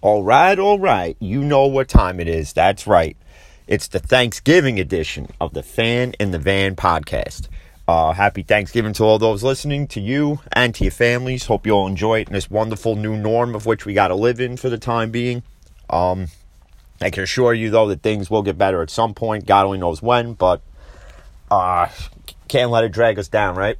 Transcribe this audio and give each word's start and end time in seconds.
All 0.00 0.22
right, 0.22 0.56
all 0.56 0.78
right. 0.78 1.16
You 1.18 1.42
know 1.42 1.66
what 1.66 1.88
time 1.88 2.20
it 2.20 2.28
is. 2.28 2.52
That's 2.52 2.86
right. 2.86 3.16
It's 3.66 3.88
the 3.88 3.98
Thanksgiving 3.98 4.78
edition 4.78 5.26
of 5.40 5.54
the 5.54 5.62
Fan 5.64 6.14
in 6.20 6.30
the 6.30 6.38
Van 6.38 6.76
podcast. 6.76 7.48
Uh, 7.88 8.12
happy 8.12 8.44
Thanksgiving 8.44 8.92
to 8.92 9.02
all 9.02 9.18
those 9.18 9.42
listening, 9.42 9.88
to 9.88 10.00
you 10.00 10.38
and 10.52 10.72
to 10.76 10.84
your 10.84 10.92
families. 10.92 11.46
Hope 11.46 11.66
you 11.66 11.72
all 11.72 11.88
enjoy 11.88 12.20
it 12.20 12.28
in 12.28 12.32
this 12.32 12.48
wonderful 12.48 12.94
new 12.94 13.16
norm 13.16 13.56
of 13.56 13.66
which 13.66 13.86
we 13.86 13.92
got 13.92 14.08
to 14.08 14.14
live 14.14 14.40
in 14.40 14.56
for 14.56 14.68
the 14.70 14.78
time 14.78 15.10
being. 15.10 15.42
Um, 15.90 16.28
I 17.00 17.10
can 17.10 17.24
assure 17.24 17.52
you, 17.52 17.70
though, 17.70 17.88
that 17.88 18.02
things 18.02 18.30
will 18.30 18.42
get 18.42 18.56
better 18.56 18.82
at 18.82 18.90
some 18.90 19.14
point. 19.14 19.46
God 19.46 19.66
only 19.66 19.78
knows 19.78 20.00
when, 20.00 20.34
but 20.34 20.60
uh, 21.50 21.88
can't 22.46 22.70
let 22.70 22.84
it 22.84 22.92
drag 22.92 23.18
us 23.18 23.26
down, 23.26 23.56
right? 23.56 23.78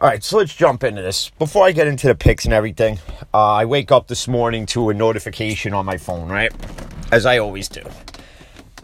All 0.00 0.08
right, 0.08 0.22
so 0.22 0.36
let's 0.36 0.54
jump 0.54 0.84
into 0.84 1.02
this. 1.02 1.30
Before 1.40 1.66
I 1.66 1.72
get 1.72 1.88
into 1.88 2.06
the 2.06 2.14
picks 2.14 2.44
and 2.44 2.54
everything, 2.54 3.00
uh, 3.34 3.54
I 3.54 3.64
wake 3.64 3.90
up 3.90 4.06
this 4.06 4.28
morning 4.28 4.64
to 4.66 4.90
a 4.90 4.94
notification 4.94 5.74
on 5.74 5.86
my 5.86 5.96
phone, 5.96 6.28
right? 6.28 6.52
As 7.10 7.26
I 7.26 7.38
always 7.38 7.68
do. 7.68 7.82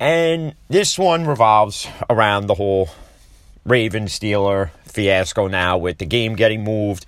And 0.00 0.56
this 0.68 0.98
one 0.98 1.24
revolves 1.24 1.86
around 2.10 2.48
the 2.48 2.54
whole 2.54 2.88
Raven 3.64 4.06
Steeler 4.06 4.70
fiasco 4.86 5.46
now 5.46 5.78
with 5.78 5.98
the 5.98 6.04
game 6.04 6.34
getting 6.34 6.64
moved. 6.64 7.06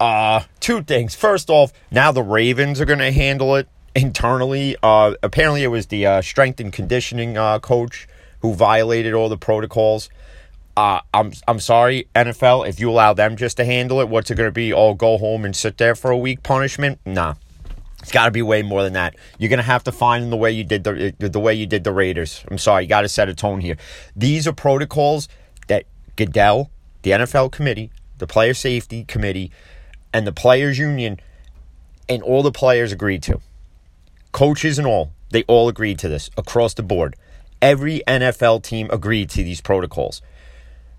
Uh, 0.00 0.40
two 0.58 0.82
things. 0.82 1.14
First 1.14 1.48
off, 1.48 1.72
now 1.92 2.10
the 2.10 2.24
Ravens 2.24 2.80
are 2.80 2.84
going 2.84 2.98
to 2.98 3.12
handle 3.12 3.54
it 3.54 3.68
internally. 3.94 4.74
Uh, 4.82 5.14
apparently, 5.22 5.62
it 5.62 5.68
was 5.68 5.86
the 5.86 6.04
uh, 6.04 6.20
strength 6.20 6.58
and 6.58 6.72
conditioning 6.72 7.38
uh, 7.38 7.60
coach 7.60 8.08
who 8.40 8.54
violated 8.54 9.14
all 9.14 9.28
the 9.28 9.38
protocols. 9.38 10.10
Uh, 10.76 11.00
I'm 11.14 11.32
I'm 11.48 11.58
sorry, 11.58 12.08
NFL. 12.14 12.68
If 12.68 12.78
you 12.80 12.90
allow 12.90 13.14
them 13.14 13.36
just 13.36 13.56
to 13.56 13.64
handle 13.64 14.00
it, 14.00 14.08
what's 14.08 14.30
it 14.30 14.34
going 14.34 14.48
to 14.48 14.52
be? 14.52 14.72
All 14.72 14.94
go 14.94 15.16
home 15.16 15.44
and 15.44 15.56
sit 15.56 15.78
there 15.78 15.94
for 15.94 16.10
a 16.10 16.16
week 16.16 16.42
punishment? 16.42 17.00
Nah, 17.06 17.34
it's 18.02 18.12
got 18.12 18.26
to 18.26 18.30
be 18.30 18.42
way 18.42 18.62
more 18.62 18.82
than 18.82 18.92
that. 18.92 19.16
You're 19.38 19.48
going 19.48 19.58
to 19.58 19.62
have 19.64 19.84
to 19.84 19.92
find 19.92 20.30
the 20.30 20.36
way 20.36 20.52
you 20.52 20.64
did 20.64 20.84
the 20.84 21.14
the 21.18 21.40
way 21.40 21.54
you 21.54 21.66
did 21.66 21.84
the 21.84 21.92
Raiders. 21.92 22.44
I'm 22.50 22.58
sorry, 22.58 22.82
you 22.82 22.88
got 22.88 23.00
to 23.02 23.08
set 23.08 23.28
a 23.30 23.34
tone 23.34 23.60
here. 23.60 23.78
These 24.14 24.46
are 24.46 24.52
protocols 24.52 25.28
that 25.68 25.86
Goodell, 26.14 26.70
the 27.02 27.12
NFL 27.12 27.52
committee, 27.52 27.90
the 28.18 28.26
player 28.26 28.52
safety 28.52 29.04
committee, 29.04 29.50
and 30.12 30.26
the 30.26 30.32
players 30.32 30.78
union, 30.78 31.20
and 32.06 32.22
all 32.22 32.42
the 32.42 32.52
players 32.52 32.92
agreed 32.92 33.22
to. 33.24 33.40
Coaches 34.32 34.78
and 34.78 34.86
all, 34.86 35.12
they 35.30 35.42
all 35.44 35.68
agreed 35.68 35.98
to 36.00 36.08
this 36.08 36.28
across 36.36 36.74
the 36.74 36.82
board. 36.82 37.16
Every 37.62 38.02
NFL 38.06 38.62
team 38.62 38.88
agreed 38.92 39.30
to 39.30 39.42
these 39.42 39.62
protocols. 39.62 40.20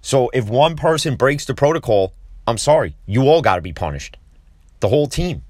So 0.08 0.30
if 0.34 0.48
one 0.48 0.78
person 0.78 1.18
breaks 1.18 1.44
the 1.44 1.54
protocol, 1.54 2.14
I'm 2.48 2.58
sorry, 2.58 2.96
you 3.06 3.24
all 3.24 3.42
got 3.42 3.58
to 3.58 3.62
be 3.62 3.74
punished. 3.74 4.16
The 4.80 4.88
whole 4.88 5.08
team. 5.08 5.44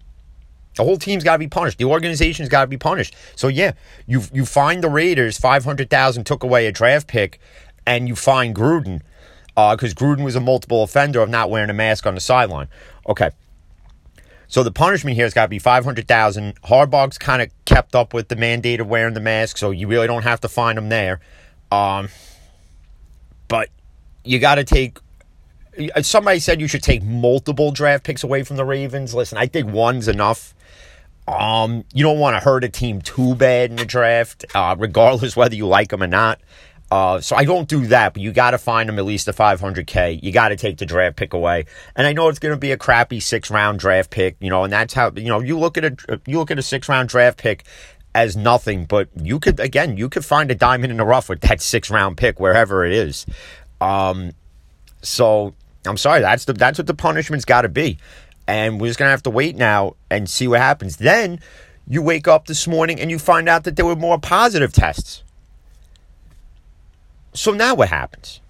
The 0.75 0.83
whole 0.83 0.97
team's 0.97 1.23
got 1.23 1.33
to 1.33 1.38
be 1.38 1.47
punished. 1.47 1.77
The 1.77 1.86
organization's 1.86 2.50
got 2.50 2.61
to 2.61 2.67
be 2.67 2.75
punished. 2.75 3.16
So 3.35 3.50
yeah, 3.50 3.73
you 4.08 4.23
you 4.33 4.47
find 4.47 4.83
the 4.83 4.89
Raiders 4.89 5.38
five 5.38 5.63
hundred 5.63 5.91
thousand 5.91 6.23
took 6.25 6.41
away 6.41 6.66
a 6.66 6.72
draft 6.72 7.08
pick, 7.08 7.39
and 7.85 8.08
you 8.08 8.16
find 8.16 8.55
Gruden 8.55 9.02
because 9.50 9.91
uh, 9.91 9.95
Gruden 9.95 10.23
was 10.23 10.35
a 10.35 10.41
multiple 10.41 10.81
offender 10.81 11.22
of 11.22 11.30
not 11.30 11.52
wearing 11.52 11.69
a 11.69 11.75
mask 11.75 12.08
on 12.08 12.16
the 12.16 12.22
sideline. 12.22 12.67
Okay. 13.08 13.30
So 14.47 14.63
the 14.63 14.72
punishment 14.72 15.17
here 15.17 15.25
has 15.25 15.35
got 15.35 15.44
to 15.44 15.50
be 15.50 15.59
five 15.59 15.85
hundred 15.85 16.08
thousand. 16.08 16.59
Harbaugh's 16.63 17.19
kind 17.19 17.44
of 17.44 17.52
kept 17.66 17.94
up 17.94 18.11
with 18.11 18.30
the 18.30 18.35
mandate 18.35 18.80
of 18.80 18.88
wearing 18.88 19.13
the 19.13 19.22
mask, 19.22 19.58
so 19.58 19.69
you 19.69 19.88
really 19.88 20.08
don't 20.08 20.23
have 20.23 20.41
to 20.41 20.50
find 20.50 20.80
him 20.80 20.89
there. 20.89 21.19
Um, 21.72 22.09
but 23.47 23.69
you 24.28 24.39
got 24.39 24.56
to 24.56 24.64
take. 24.64 25.00
Somebody 26.02 26.39
said 26.39 26.59
you 26.59 26.67
should 26.67 26.81
take 26.81 27.03
multiple 27.03 27.72
draft 27.72 28.03
picks 28.03 28.23
away 28.23 28.44
from 28.44 28.58
the 28.58 28.66
Ravens. 28.66 29.14
Listen, 29.14 29.38
I 29.38 29.45
think 29.45 29.72
one's 29.72 30.08
enough. 30.08 30.56
Um, 31.28 31.84
you 31.94 32.03
don't 32.03 32.19
want 32.19 32.36
to 32.36 32.39
hurt 32.44 32.64
a 32.64 32.69
team 32.69 33.02
too 33.02 33.36
bad 33.36 33.69
in 33.69 33.75
the 33.75 33.86
draft, 33.86 34.45
uh, 34.56 34.75
regardless 34.80 35.36
whether 35.36 35.56
you 35.56 35.67
like 35.67 35.89
them 35.89 36.02
or 36.02 36.08
not. 36.08 36.39
Uh, 36.89 37.19
so 37.19 37.36
I 37.36 37.44
don't 37.44 37.67
do 37.67 37.88
that, 37.88 38.14
but 38.14 38.22
you 38.22 38.31
got 38.31 38.52
to 38.52 38.58
find 38.58 38.88
them 38.88 38.97
at 38.97 39.03
least 39.03 39.28
a 39.28 39.34
500k. 39.34 40.24
You 40.24 40.31
got 40.31 40.50
to 40.50 40.56
take 40.56 40.78
the 40.78 40.85
draft 40.85 41.18
pick 41.18 41.34
away, 41.34 41.66
and 41.96 42.07
I 42.07 42.13
know 42.13 42.30
it's 42.30 42.40
going 42.40 42.53
to 42.53 42.59
be 42.59 42.72
a 42.72 42.78
crappy 42.78 43.19
six 43.19 43.51
round 43.51 43.80
draft 43.80 44.09
pick, 44.09 44.38
you 44.40 44.50
know, 44.50 44.63
and 44.63 44.72
that's 44.72 44.94
how 44.94 45.12
you 45.12 45.28
know 45.28 45.41
you 45.41 45.59
look 45.59 45.78
at 45.78 45.84
a 45.84 46.22
you 46.25 46.40
look 46.40 46.50
at 46.50 46.57
a 46.57 46.63
six 46.63 46.88
round 46.88 47.09
draft 47.09 47.38
pick 47.38 47.66
as 48.16 48.38
nothing, 48.38 48.85
but 48.85 49.09
you 49.22 49.38
could 49.38 49.59
again 49.59 49.97
you 49.97 50.07
could 50.07 50.24
find 50.24 50.50
a 50.50 50.56
diamond 50.56 50.91
in 50.91 50.97
the 50.97 51.06
rough 51.06 51.28
with 51.28 51.41
that 51.41 51.62
six 51.62 51.91
round 51.91 52.16
pick 52.16 52.40
wherever 52.40 52.85
it 52.85 52.94
is. 52.94 53.25
Um, 53.81 54.31
so 55.01 55.53
I'm 55.85 55.97
sorry, 55.97 56.21
that's 56.21 56.45
the 56.45 56.53
that's 56.53 56.77
what 56.77 56.88
the 56.88 56.93
punishment's 56.93 57.45
got 57.45 57.61
to 57.61 57.69
be, 57.69 57.97
and 58.47 58.79
we're 58.81 58.88
just 58.88 58.99
gonna 58.99 59.11
have 59.11 59.23
to 59.23 59.29
wait 59.29 59.55
now 59.55 59.95
and 60.09 60.29
see 60.29 60.47
what 60.47 60.59
happens. 60.59 60.97
Then 60.97 61.39
you 61.88 62.01
wake 62.01 62.27
up 62.27 62.47
this 62.47 62.67
morning 62.67 62.99
and 62.99 63.09
you 63.09 63.19
find 63.19 63.47
out 63.47 63.63
that 63.63 63.75
there 63.75 63.85
were 63.85 63.95
more 63.95 64.19
positive 64.19 64.73
tests. 64.73 65.23
So 67.33 67.53
now 67.53 67.75
what 67.75 67.89
happens? 67.89 68.41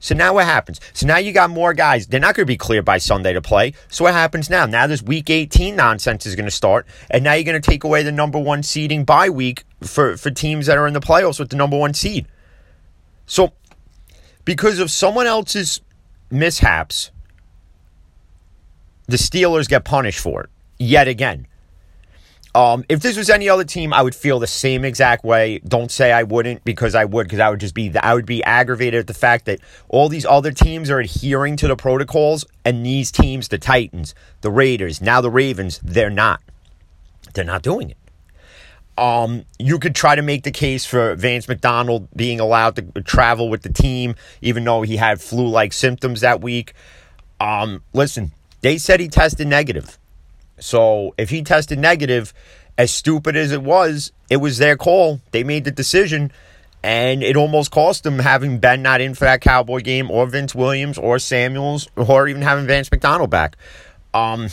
So 0.00 0.14
now 0.14 0.34
what 0.34 0.44
happens? 0.44 0.80
So 0.92 1.06
now 1.06 1.18
you 1.18 1.32
got 1.32 1.50
more 1.50 1.74
guys. 1.74 2.06
They're 2.06 2.20
not 2.20 2.34
going 2.34 2.46
to 2.46 2.50
be 2.50 2.56
cleared 2.56 2.84
by 2.84 2.98
Sunday 2.98 3.32
to 3.32 3.42
play. 3.42 3.74
So 3.88 4.04
what 4.04 4.14
happens 4.14 4.48
now? 4.48 4.64
Now 4.64 4.86
this 4.86 5.02
week 5.02 5.28
18 5.28 5.74
nonsense 5.74 6.24
is 6.24 6.36
going 6.36 6.46
to 6.46 6.52
start. 6.52 6.86
And 7.10 7.24
now 7.24 7.34
you're 7.34 7.44
going 7.44 7.60
to 7.60 7.70
take 7.70 7.84
away 7.84 8.02
the 8.04 8.12
number 8.12 8.38
one 8.38 8.62
seeding 8.62 9.04
bye 9.04 9.28
week 9.28 9.64
for, 9.82 10.16
for 10.16 10.30
teams 10.30 10.66
that 10.66 10.78
are 10.78 10.86
in 10.86 10.94
the 10.94 11.00
playoffs 11.00 11.40
with 11.40 11.50
the 11.50 11.56
number 11.56 11.76
one 11.76 11.94
seed. 11.94 12.26
So 13.26 13.52
because 14.48 14.78
of 14.78 14.90
someone 14.90 15.26
else's 15.26 15.82
mishaps, 16.30 17.10
the 19.06 19.18
Steelers 19.18 19.68
get 19.68 19.84
punished 19.84 20.20
for 20.20 20.44
it 20.44 20.50
yet 20.78 21.06
again. 21.06 21.46
Um, 22.54 22.82
if 22.88 23.00
this 23.00 23.18
was 23.18 23.28
any 23.28 23.50
other 23.50 23.64
team, 23.64 23.92
I 23.92 24.00
would 24.00 24.14
feel 24.14 24.38
the 24.38 24.46
same 24.46 24.86
exact 24.86 25.22
way. 25.22 25.58
Don't 25.58 25.90
say 25.90 26.12
I 26.12 26.22
wouldn't 26.22 26.64
because 26.64 26.94
I 26.94 27.04
would 27.04 27.24
because 27.24 27.40
I 27.40 27.50
would 27.50 27.60
just 27.60 27.74
be 27.74 27.94
I 27.98 28.14
would 28.14 28.24
be 28.24 28.42
aggravated 28.42 29.00
at 29.00 29.06
the 29.06 29.12
fact 29.12 29.44
that 29.44 29.60
all 29.90 30.08
these 30.08 30.24
other 30.24 30.50
teams 30.50 30.88
are 30.88 30.98
adhering 30.98 31.56
to 31.56 31.68
the 31.68 31.76
protocols 31.76 32.46
and 32.64 32.86
these 32.86 33.10
teams, 33.10 33.48
the 33.48 33.58
Titans, 33.58 34.14
the 34.40 34.50
Raiders, 34.50 35.02
now 35.02 35.20
the 35.20 35.30
Ravens, 35.30 35.78
they're 35.82 36.08
not. 36.08 36.40
They're 37.34 37.44
not 37.44 37.60
doing 37.60 37.90
it. 37.90 37.97
Um, 38.98 39.44
you 39.60 39.78
could 39.78 39.94
try 39.94 40.16
to 40.16 40.22
make 40.22 40.42
the 40.42 40.50
case 40.50 40.84
for 40.84 41.14
Vance 41.14 41.46
McDonald 41.46 42.08
being 42.16 42.40
allowed 42.40 42.74
to 42.76 42.82
travel 43.02 43.48
with 43.48 43.62
the 43.62 43.72
team, 43.72 44.16
even 44.42 44.64
though 44.64 44.82
he 44.82 44.96
had 44.96 45.20
flu-like 45.20 45.72
symptoms 45.72 46.22
that 46.22 46.40
week. 46.40 46.72
Um, 47.38 47.84
listen, 47.92 48.32
they 48.60 48.76
said 48.76 48.98
he 48.98 49.06
tested 49.06 49.46
negative. 49.46 49.98
So 50.58 51.14
if 51.16 51.30
he 51.30 51.42
tested 51.42 51.78
negative, 51.78 52.34
as 52.76 52.90
stupid 52.90 53.36
as 53.36 53.52
it 53.52 53.62
was, 53.62 54.10
it 54.28 54.38
was 54.38 54.58
their 54.58 54.76
call. 54.76 55.20
They 55.30 55.44
made 55.44 55.64
the 55.64 55.70
decision, 55.70 56.32
and 56.82 57.22
it 57.22 57.36
almost 57.36 57.70
cost 57.70 58.02
them 58.02 58.18
having 58.18 58.58
Ben 58.58 58.82
not 58.82 59.00
in 59.00 59.14
for 59.14 59.26
that 59.26 59.40
Cowboy 59.40 59.78
game, 59.78 60.10
or 60.10 60.26
Vince 60.26 60.56
Williams, 60.56 60.98
or 60.98 61.20
Samuels, 61.20 61.88
or 61.94 62.26
even 62.26 62.42
having 62.42 62.66
Vance 62.66 62.90
McDonald 62.90 63.30
back. 63.30 63.56
Um, 64.12 64.48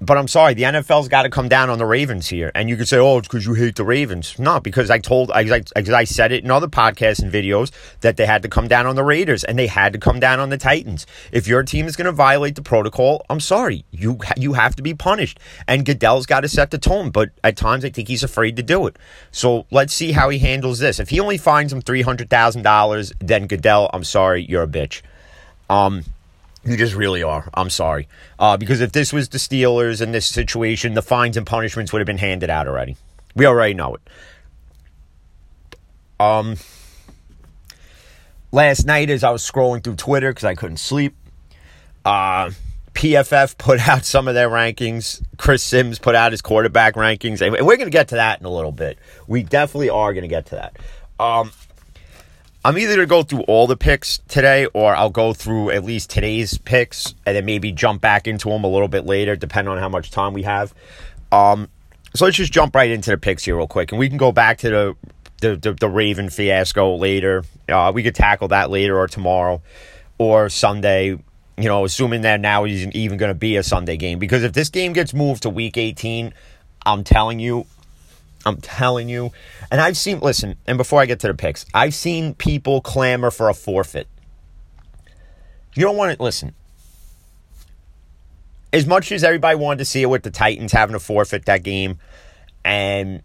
but 0.00 0.18
I'm 0.18 0.28
sorry, 0.28 0.52
the 0.54 0.64
NFL's 0.64 1.08
got 1.08 1.22
to 1.22 1.30
come 1.30 1.48
down 1.48 1.70
on 1.70 1.78
the 1.78 1.86
Ravens 1.86 2.28
here. 2.28 2.52
And 2.54 2.68
you 2.68 2.76
could 2.76 2.88
say, 2.88 2.98
oh, 2.98 3.18
it's 3.18 3.28
because 3.28 3.46
you 3.46 3.54
hate 3.54 3.76
the 3.76 3.84
Ravens. 3.84 4.38
No, 4.38 4.60
because 4.60 4.90
I 4.90 4.98
told, 4.98 5.30
I, 5.30 5.40
I, 5.40 5.62
I 5.74 6.04
said 6.04 6.32
it 6.32 6.44
in 6.44 6.50
other 6.50 6.68
podcasts 6.68 7.22
and 7.22 7.32
videos 7.32 7.70
that 8.00 8.18
they 8.18 8.26
had 8.26 8.42
to 8.42 8.48
come 8.48 8.68
down 8.68 8.86
on 8.86 8.94
the 8.94 9.04
Raiders 9.04 9.42
and 9.42 9.58
they 9.58 9.66
had 9.66 9.94
to 9.94 9.98
come 9.98 10.20
down 10.20 10.38
on 10.38 10.50
the 10.50 10.58
Titans. 10.58 11.06
If 11.32 11.48
your 11.48 11.62
team 11.62 11.86
is 11.86 11.96
going 11.96 12.06
to 12.06 12.12
violate 12.12 12.56
the 12.56 12.62
protocol, 12.62 13.24
I'm 13.30 13.40
sorry, 13.40 13.84
you 13.90 14.18
you 14.36 14.52
have 14.52 14.76
to 14.76 14.82
be 14.82 14.92
punished. 14.92 15.40
And 15.66 15.86
Goodell's 15.86 16.26
got 16.26 16.40
to 16.40 16.48
set 16.48 16.70
the 16.70 16.78
tone, 16.78 17.10
but 17.10 17.30
at 17.42 17.56
times 17.56 17.84
I 17.84 17.90
think 17.90 18.08
he's 18.08 18.22
afraid 18.22 18.56
to 18.56 18.62
do 18.62 18.86
it. 18.86 18.98
So 19.30 19.66
let's 19.70 19.94
see 19.94 20.12
how 20.12 20.28
he 20.28 20.38
handles 20.38 20.78
this. 20.78 21.00
If 21.00 21.08
he 21.08 21.20
only 21.20 21.38
finds 21.38 21.72
him 21.72 21.80
three 21.80 22.02
hundred 22.02 22.28
thousand 22.28 22.62
dollars, 22.62 23.12
then 23.20 23.46
Goodell, 23.46 23.90
I'm 23.94 24.04
sorry, 24.04 24.44
you're 24.44 24.62
a 24.62 24.68
bitch. 24.68 25.00
Um, 25.70 26.04
you 26.66 26.76
just 26.76 26.94
really 26.94 27.22
are. 27.22 27.48
I'm 27.54 27.70
sorry. 27.70 28.08
Uh, 28.38 28.56
because 28.56 28.80
if 28.80 28.92
this 28.92 29.12
was 29.12 29.28
the 29.28 29.38
Steelers 29.38 30.02
in 30.02 30.12
this 30.12 30.26
situation, 30.26 30.94
the 30.94 31.02
fines 31.02 31.36
and 31.36 31.46
punishments 31.46 31.92
would 31.92 32.00
have 32.00 32.06
been 32.06 32.18
handed 32.18 32.50
out 32.50 32.66
already. 32.66 32.96
We 33.34 33.46
already 33.46 33.74
know 33.74 33.94
it. 33.94 34.00
Um, 36.18 36.56
last 38.50 38.84
night, 38.84 39.10
as 39.10 39.22
I 39.22 39.30
was 39.30 39.48
scrolling 39.48 39.84
through 39.84 39.96
Twitter 39.96 40.30
because 40.30 40.44
I 40.44 40.54
couldn't 40.54 40.78
sleep, 40.78 41.14
uh, 42.04 42.50
PFF 42.94 43.58
put 43.58 43.78
out 43.88 44.04
some 44.04 44.26
of 44.26 44.34
their 44.34 44.48
rankings. 44.48 45.22
Chris 45.36 45.62
Sims 45.62 45.98
put 45.98 46.14
out 46.14 46.32
his 46.32 46.42
quarterback 46.42 46.94
rankings. 46.94 47.40
And 47.40 47.52
we're 47.52 47.76
going 47.76 47.86
to 47.86 47.90
get 47.90 48.08
to 48.08 48.16
that 48.16 48.40
in 48.40 48.46
a 48.46 48.50
little 48.50 48.72
bit. 48.72 48.98
We 49.28 49.42
definitely 49.42 49.90
are 49.90 50.12
going 50.12 50.22
to 50.22 50.28
get 50.28 50.46
to 50.46 50.56
that. 50.56 50.76
Um, 51.20 51.52
I'm 52.66 52.76
either 52.78 52.96
going 52.96 53.06
to 53.06 53.06
go 53.06 53.22
through 53.22 53.42
all 53.42 53.68
the 53.68 53.76
picks 53.76 54.18
today 54.26 54.66
or 54.74 54.92
I'll 54.92 55.08
go 55.08 55.32
through 55.32 55.70
at 55.70 55.84
least 55.84 56.10
today's 56.10 56.58
picks 56.58 57.14
and 57.24 57.36
then 57.36 57.44
maybe 57.44 57.70
jump 57.70 58.00
back 58.00 58.26
into 58.26 58.48
them 58.48 58.64
a 58.64 58.66
little 58.66 58.88
bit 58.88 59.06
later, 59.06 59.36
depending 59.36 59.70
on 59.70 59.78
how 59.78 59.88
much 59.88 60.10
time 60.10 60.32
we 60.32 60.42
have. 60.42 60.74
Um, 61.30 61.68
so 62.12 62.24
let's 62.24 62.36
just 62.36 62.52
jump 62.52 62.74
right 62.74 62.90
into 62.90 63.10
the 63.10 63.18
picks 63.18 63.44
here, 63.44 63.56
real 63.56 63.68
quick. 63.68 63.92
And 63.92 64.00
we 64.00 64.08
can 64.08 64.18
go 64.18 64.32
back 64.32 64.58
to 64.58 64.70
the 64.70 64.96
the, 65.42 65.54
the, 65.54 65.72
the 65.74 65.88
Raven 65.88 66.28
fiasco 66.28 66.96
later. 66.96 67.44
Uh, 67.68 67.92
we 67.94 68.02
could 68.02 68.16
tackle 68.16 68.48
that 68.48 68.68
later 68.68 68.98
or 68.98 69.06
tomorrow 69.06 69.62
or 70.18 70.48
Sunday. 70.48 71.10
You 71.10 71.68
know, 71.68 71.84
assuming 71.84 72.22
that 72.22 72.40
now 72.40 72.64
isn't 72.64 72.96
even 72.96 73.16
going 73.16 73.30
to 73.30 73.38
be 73.38 73.54
a 73.58 73.62
Sunday 73.62 73.96
game. 73.96 74.18
Because 74.18 74.42
if 74.42 74.54
this 74.54 74.70
game 74.70 74.92
gets 74.92 75.14
moved 75.14 75.44
to 75.44 75.50
week 75.50 75.76
18, 75.76 76.34
I'm 76.84 77.04
telling 77.04 77.38
you, 77.38 77.66
I'm 78.46 78.58
telling 78.58 79.08
you. 79.08 79.32
And 79.70 79.80
I've 79.80 79.96
seen, 79.96 80.20
listen, 80.20 80.56
and 80.66 80.78
before 80.78 81.00
I 81.00 81.06
get 81.06 81.18
to 81.20 81.26
the 81.26 81.34
picks, 81.34 81.66
I've 81.74 81.94
seen 81.94 82.32
people 82.34 82.80
clamor 82.80 83.32
for 83.32 83.48
a 83.48 83.54
forfeit. 83.54 84.06
You 85.74 85.82
don't 85.82 85.96
want 85.96 86.16
to, 86.16 86.22
listen, 86.22 86.54
as 88.72 88.86
much 88.86 89.10
as 89.10 89.24
everybody 89.24 89.56
wanted 89.56 89.78
to 89.78 89.84
see 89.84 90.02
it 90.02 90.06
with 90.06 90.22
the 90.22 90.30
Titans 90.30 90.72
having 90.72 90.94
to 90.94 91.00
forfeit 91.00 91.44
that 91.46 91.64
game, 91.64 91.98
and 92.64 93.22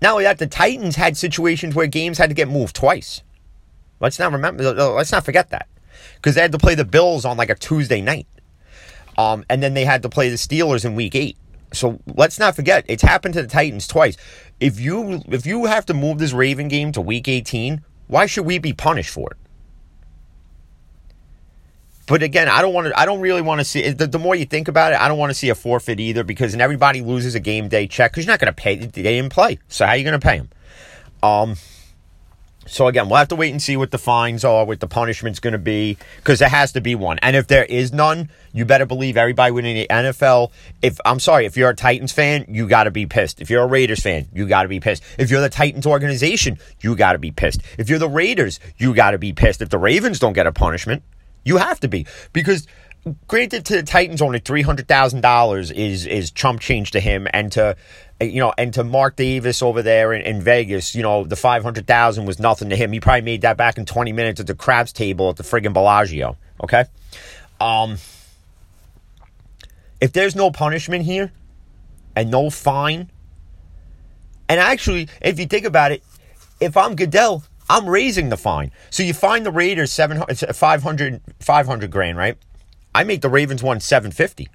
not 0.00 0.12
only 0.12 0.24
that, 0.24 0.38
the 0.38 0.46
Titans 0.46 0.96
had 0.96 1.16
situations 1.16 1.74
where 1.74 1.86
games 1.86 2.16
had 2.16 2.30
to 2.30 2.34
get 2.34 2.48
moved 2.48 2.74
twice. 2.74 3.22
Let's 4.00 4.18
not 4.18 4.32
remember. 4.32 4.72
Let's 4.72 5.12
not 5.12 5.24
forget 5.24 5.50
that 5.50 5.68
because 6.16 6.34
they 6.34 6.40
had 6.40 6.52
to 6.52 6.58
play 6.58 6.74
the 6.74 6.86
Bills 6.86 7.26
on 7.26 7.36
like 7.36 7.50
a 7.50 7.54
Tuesday 7.54 8.00
night, 8.00 8.26
um, 9.18 9.44
and 9.50 9.62
then 9.62 9.74
they 9.74 9.84
had 9.84 10.02
to 10.02 10.08
play 10.08 10.30
the 10.30 10.36
Steelers 10.36 10.86
in 10.86 10.94
Week 10.94 11.14
Eight. 11.14 11.36
So 11.72 12.00
let's 12.14 12.38
not 12.38 12.56
forget 12.56 12.84
it's 12.88 13.02
happened 13.02 13.34
to 13.34 13.42
the 13.42 13.48
Titans 13.48 13.86
twice. 13.86 14.16
If 14.58 14.80
you 14.80 15.22
if 15.28 15.46
you 15.46 15.66
have 15.66 15.86
to 15.86 15.94
move 15.94 16.18
this 16.18 16.32
Raven 16.32 16.68
game 16.68 16.92
to 16.92 17.00
Week 17.00 17.28
18, 17.28 17.82
why 18.08 18.26
should 18.26 18.46
we 18.46 18.58
be 18.58 18.72
punished 18.72 19.10
for 19.10 19.30
it? 19.30 19.36
But 22.10 22.24
again, 22.24 22.48
I 22.48 22.60
don't 22.60 22.74
want 22.74 22.88
to. 22.88 22.98
I 22.98 23.06
don't 23.06 23.20
really 23.20 23.40
want 23.40 23.60
to 23.60 23.64
see. 23.64 23.88
The, 23.88 24.08
the, 24.08 24.18
more 24.18 24.34
you 24.34 24.44
think 24.44 24.66
about 24.66 24.92
it, 24.92 25.00
I 25.00 25.06
don't 25.06 25.16
want 25.16 25.30
to 25.30 25.34
see 25.34 25.48
a 25.48 25.54
forfeit 25.54 26.00
either 26.00 26.24
because 26.24 26.50
then 26.50 26.60
everybody 26.60 27.02
loses 27.02 27.36
a 27.36 27.40
game 27.40 27.68
day 27.68 27.86
check 27.86 28.10
because 28.10 28.26
you're 28.26 28.32
not 28.32 28.40
going 28.40 28.52
to 28.52 28.52
pay. 28.52 28.74
They 28.74 29.02
didn't 29.02 29.30
play, 29.30 29.60
so 29.68 29.86
how 29.86 29.92
are 29.92 29.96
you 29.96 30.02
going 30.02 30.18
to 30.18 30.26
pay 30.26 30.38
them? 30.38 30.48
Um. 31.22 31.54
So 32.70 32.86
again, 32.86 33.08
we'll 33.08 33.18
have 33.18 33.28
to 33.28 33.36
wait 33.36 33.50
and 33.50 33.60
see 33.60 33.76
what 33.76 33.90
the 33.90 33.98
fines 33.98 34.44
are, 34.44 34.64
what 34.64 34.78
the 34.78 34.86
punishment's 34.86 35.40
going 35.40 35.54
to 35.54 35.58
be, 35.58 35.98
because 36.18 36.38
there 36.38 36.48
has 36.48 36.70
to 36.72 36.80
be 36.80 36.94
one. 36.94 37.18
And 37.20 37.34
if 37.34 37.48
there 37.48 37.64
is 37.64 37.92
none, 37.92 38.30
you 38.52 38.64
better 38.64 38.86
believe 38.86 39.16
everybody 39.16 39.50
within 39.50 39.74
the 39.74 39.86
NFL. 39.90 40.52
If 40.80 41.00
I'm 41.04 41.18
sorry, 41.18 41.46
if 41.46 41.56
you're 41.56 41.70
a 41.70 41.74
Titans 41.74 42.12
fan, 42.12 42.46
you 42.48 42.68
got 42.68 42.84
to 42.84 42.92
be 42.92 43.06
pissed. 43.06 43.40
If 43.40 43.50
you're 43.50 43.64
a 43.64 43.66
Raiders 43.66 44.00
fan, 44.00 44.28
you 44.32 44.46
got 44.46 44.62
to 44.62 44.68
be 44.68 44.78
pissed. 44.78 45.02
If 45.18 45.32
you're 45.32 45.40
the 45.40 45.48
Titans 45.48 45.84
organization, 45.84 46.58
you 46.80 46.94
got 46.94 47.14
to 47.14 47.18
be 47.18 47.32
pissed. 47.32 47.60
If 47.76 47.90
you're 47.90 47.98
the 47.98 48.08
Raiders, 48.08 48.60
you 48.78 48.94
got 48.94 49.10
to 49.10 49.18
be 49.18 49.32
pissed. 49.32 49.60
If 49.60 49.70
the 49.70 49.78
Ravens 49.78 50.20
don't 50.20 50.34
get 50.34 50.46
a 50.46 50.52
punishment, 50.52 51.02
you 51.44 51.56
have 51.56 51.80
to 51.80 51.88
be 51.88 52.06
because 52.32 52.68
granted 53.26 53.64
to 53.66 53.76
the 53.76 53.82
Titans 53.82 54.20
only 54.20 54.38
three 54.38 54.62
hundred 54.62 54.88
thousand 54.88 55.20
dollars 55.20 55.70
is 55.70 56.06
is 56.06 56.30
chump 56.30 56.60
change 56.60 56.90
to 56.92 57.00
him, 57.00 57.26
and 57.32 57.50
to 57.52 57.76
you 58.20 58.40
know, 58.40 58.52
and 58.58 58.74
to 58.74 58.84
Mark 58.84 59.16
Davis 59.16 59.62
over 59.62 59.82
there 59.82 60.12
in, 60.12 60.22
in 60.22 60.42
Vegas, 60.42 60.94
you 60.94 61.02
know, 61.02 61.24
the 61.24 61.36
five 61.36 61.62
hundred 61.62 61.86
thousand 61.86 62.26
was 62.26 62.38
nothing 62.38 62.68
to 62.70 62.76
him. 62.76 62.92
He 62.92 63.00
probably 63.00 63.22
made 63.22 63.42
that 63.42 63.56
back 63.56 63.78
in 63.78 63.86
twenty 63.86 64.12
minutes 64.12 64.40
at 64.40 64.46
the 64.46 64.54
craps 64.54 64.92
table 64.92 65.30
at 65.30 65.36
the 65.36 65.42
friggin' 65.42 65.72
Bellagio. 65.72 66.36
Okay, 66.62 66.84
um, 67.60 67.96
if 70.00 70.12
there's 70.12 70.36
no 70.36 70.50
punishment 70.50 71.04
here 71.04 71.32
and 72.14 72.30
no 72.30 72.50
fine, 72.50 73.10
and 74.48 74.60
actually, 74.60 75.08
if 75.22 75.38
you 75.38 75.46
think 75.46 75.64
about 75.64 75.92
it, 75.92 76.02
if 76.60 76.76
I'm 76.76 76.96
Goodell, 76.96 77.44
I'm 77.70 77.88
raising 77.88 78.28
the 78.28 78.36
fine. 78.36 78.72
So 78.90 79.02
you 79.02 79.14
find 79.14 79.46
the 79.46 79.52
Raiders 79.52 79.92
700, 79.92 80.54
500, 80.54 81.20
500 81.40 81.90
grand, 81.90 82.18
right? 82.18 82.36
I 82.94 83.04
make 83.04 83.20
the 83.20 83.28
Ravens 83.28 83.62
one 83.62 83.80
750. 83.80 84.48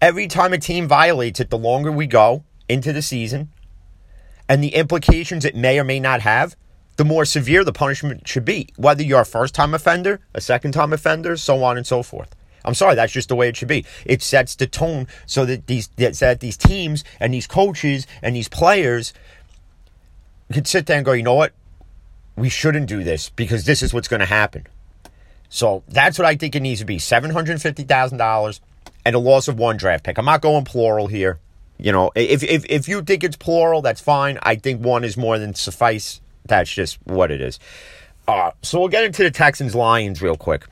Every 0.00 0.26
time 0.26 0.52
a 0.52 0.58
team 0.58 0.88
violates 0.88 1.40
it, 1.40 1.50
the 1.50 1.58
longer 1.58 1.92
we 1.92 2.06
go 2.06 2.44
into 2.68 2.92
the 2.92 3.02
season 3.02 3.50
and 4.48 4.62
the 4.62 4.74
implications 4.74 5.44
it 5.44 5.54
may 5.54 5.78
or 5.78 5.84
may 5.84 6.00
not 6.00 6.22
have, 6.22 6.56
the 6.96 7.04
more 7.04 7.24
severe 7.24 7.64
the 7.64 7.72
punishment 7.72 8.26
should 8.26 8.44
be. 8.44 8.68
Whether 8.76 9.02
you're 9.02 9.20
a 9.20 9.26
first 9.26 9.54
time 9.54 9.74
offender, 9.74 10.20
a 10.34 10.40
second 10.40 10.72
time 10.72 10.92
offender, 10.92 11.36
so 11.36 11.62
on 11.62 11.76
and 11.76 11.86
so 11.86 12.02
forth. 12.02 12.34
I'm 12.64 12.74
sorry, 12.74 12.94
that's 12.94 13.12
just 13.12 13.28
the 13.28 13.36
way 13.36 13.48
it 13.48 13.56
should 13.56 13.68
be. 13.68 13.84
It 14.04 14.22
sets 14.22 14.54
the 14.54 14.66
tone 14.66 15.08
so 15.26 15.44
that 15.46 15.66
these 15.66 15.88
that 15.96 16.38
these 16.40 16.56
teams 16.56 17.04
and 17.18 17.34
these 17.34 17.46
coaches 17.46 18.06
and 18.22 18.36
these 18.36 18.48
players 18.48 19.12
could 20.52 20.68
sit 20.68 20.86
there 20.86 20.96
and 20.96 21.04
go, 21.04 21.12
you 21.12 21.22
know 21.22 21.34
what? 21.34 21.52
we 22.36 22.48
shouldn't 22.48 22.86
do 22.86 23.04
this 23.04 23.30
because 23.30 23.64
this 23.64 23.82
is 23.82 23.92
what's 23.92 24.08
going 24.08 24.20
to 24.20 24.26
happen. 24.26 24.66
So 25.52 25.82
that's 25.86 26.18
what 26.18 26.24
I 26.24 26.34
think 26.36 26.56
it 26.56 26.60
needs 26.60 26.80
to 26.80 26.86
be 26.86 26.96
$750,000 26.96 28.60
and 29.04 29.14
a 29.14 29.18
loss 29.18 29.48
of 29.48 29.58
one 29.58 29.76
draft 29.76 30.02
pick. 30.02 30.16
I'm 30.16 30.24
not 30.24 30.40
going 30.40 30.64
plural 30.64 31.08
here. 31.08 31.40
You 31.76 31.92
know, 31.92 32.10
if, 32.14 32.42
if, 32.42 32.64
if 32.70 32.88
you 32.88 33.02
think 33.02 33.22
it's 33.22 33.36
plural, 33.36 33.82
that's 33.82 34.00
fine. 34.00 34.38
I 34.42 34.54
think 34.54 34.82
one 34.82 35.04
is 35.04 35.18
more 35.18 35.38
than 35.38 35.54
suffice. 35.54 36.22
That's 36.46 36.72
just 36.72 36.96
what 37.04 37.30
it 37.30 37.42
is. 37.42 37.58
Uh, 38.26 38.52
so 38.62 38.80
we'll 38.80 38.88
get 38.88 39.04
into 39.04 39.24
the 39.24 39.30
Texans 39.30 39.74
Lions 39.74 40.22
real 40.22 40.38
quick. 40.38 40.66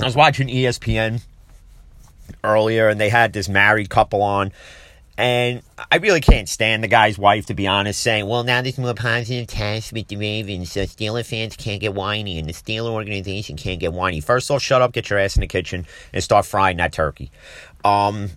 I 0.00 0.06
was 0.06 0.16
watching 0.16 0.48
ESPN 0.48 1.20
earlier 2.42 2.88
and 2.88 2.98
they 2.98 3.10
had 3.10 3.34
this 3.34 3.46
married 3.46 3.90
couple 3.90 4.22
on 4.22 4.52
and 5.18 5.62
I 5.90 5.96
really 5.96 6.20
can't 6.20 6.48
stand 6.48 6.84
the 6.84 6.88
guy's 6.88 7.18
wife, 7.18 7.46
to 7.46 7.54
be 7.54 7.66
honest, 7.66 8.00
saying, 8.00 8.28
well, 8.28 8.44
now 8.44 8.62
there's 8.62 8.78
more 8.78 8.94
positive 8.94 9.48
tests 9.48 9.92
with 9.92 10.06
the 10.06 10.16
Ravens, 10.16 10.70
so 10.70 10.82
Steeler 10.82 11.26
fans 11.26 11.56
can't 11.56 11.80
get 11.80 11.92
whiny, 11.92 12.38
and 12.38 12.48
the 12.48 12.52
Steeler 12.52 12.90
organization 12.90 13.56
can't 13.56 13.80
get 13.80 13.92
whiny. 13.92 14.20
First 14.20 14.48
off, 14.48 14.62
shut 14.62 14.80
up, 14.80 14.92
get 14.92 15.10
your 15.10 15.18
ass 15.18 15.36
in 15.36 15.40
the 15.40 15.48
kitchen, 15.48 15.86
and 16.12 16.22
start 16.22 16.46
frying 16.46 16.76
that 16.76 16.92
turkey. 16.92 17.32
Um, 17.84 18.30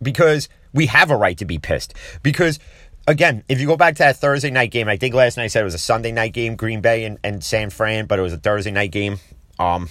because 0.00 0.48
we 0.72 0.86
have 0.86 1.10
a 1.10 1.16
right 1.16 1.36
to 1.38 1.44
be 1.44 1.58
pissed. 1.58 1.94
Because, 2.22 2.60
again, 3.08 3.42
if 3.48 3.60
you 3.60 3.66
go 3.66 3.76
back 3.76 3.96
to 3.96 3.98
that 4.04 4.18
Thursday 4.18 4.50
night 4.50 4.70
game, 4.70 4.88
I 4.88 4.96
think 4.96 5.12
last 5.12 5.38
night 5.38 5.44
I 5.44 5.48
said 5.48 5.62
it 5.62 5.64
was 5.64 5.74
a 5.74 5.78
Sunday 5.78 6.12
night 6.12 6.34
game, 6.34 6.54
Green 6.54 6.80
Bay 6.80 7.04
and, 7.04 7.18
and 7.24 7.42
San 7.42 7.70
Fran, 7.70 8.06
but 8.06 8.20
it 8.20 8.22
was 8.22 8.32
a 8.32 8.38
Thursday 8.38 8.70
night 8.70 8.92
game. 8.92 9.18
Um, 9.58 9.88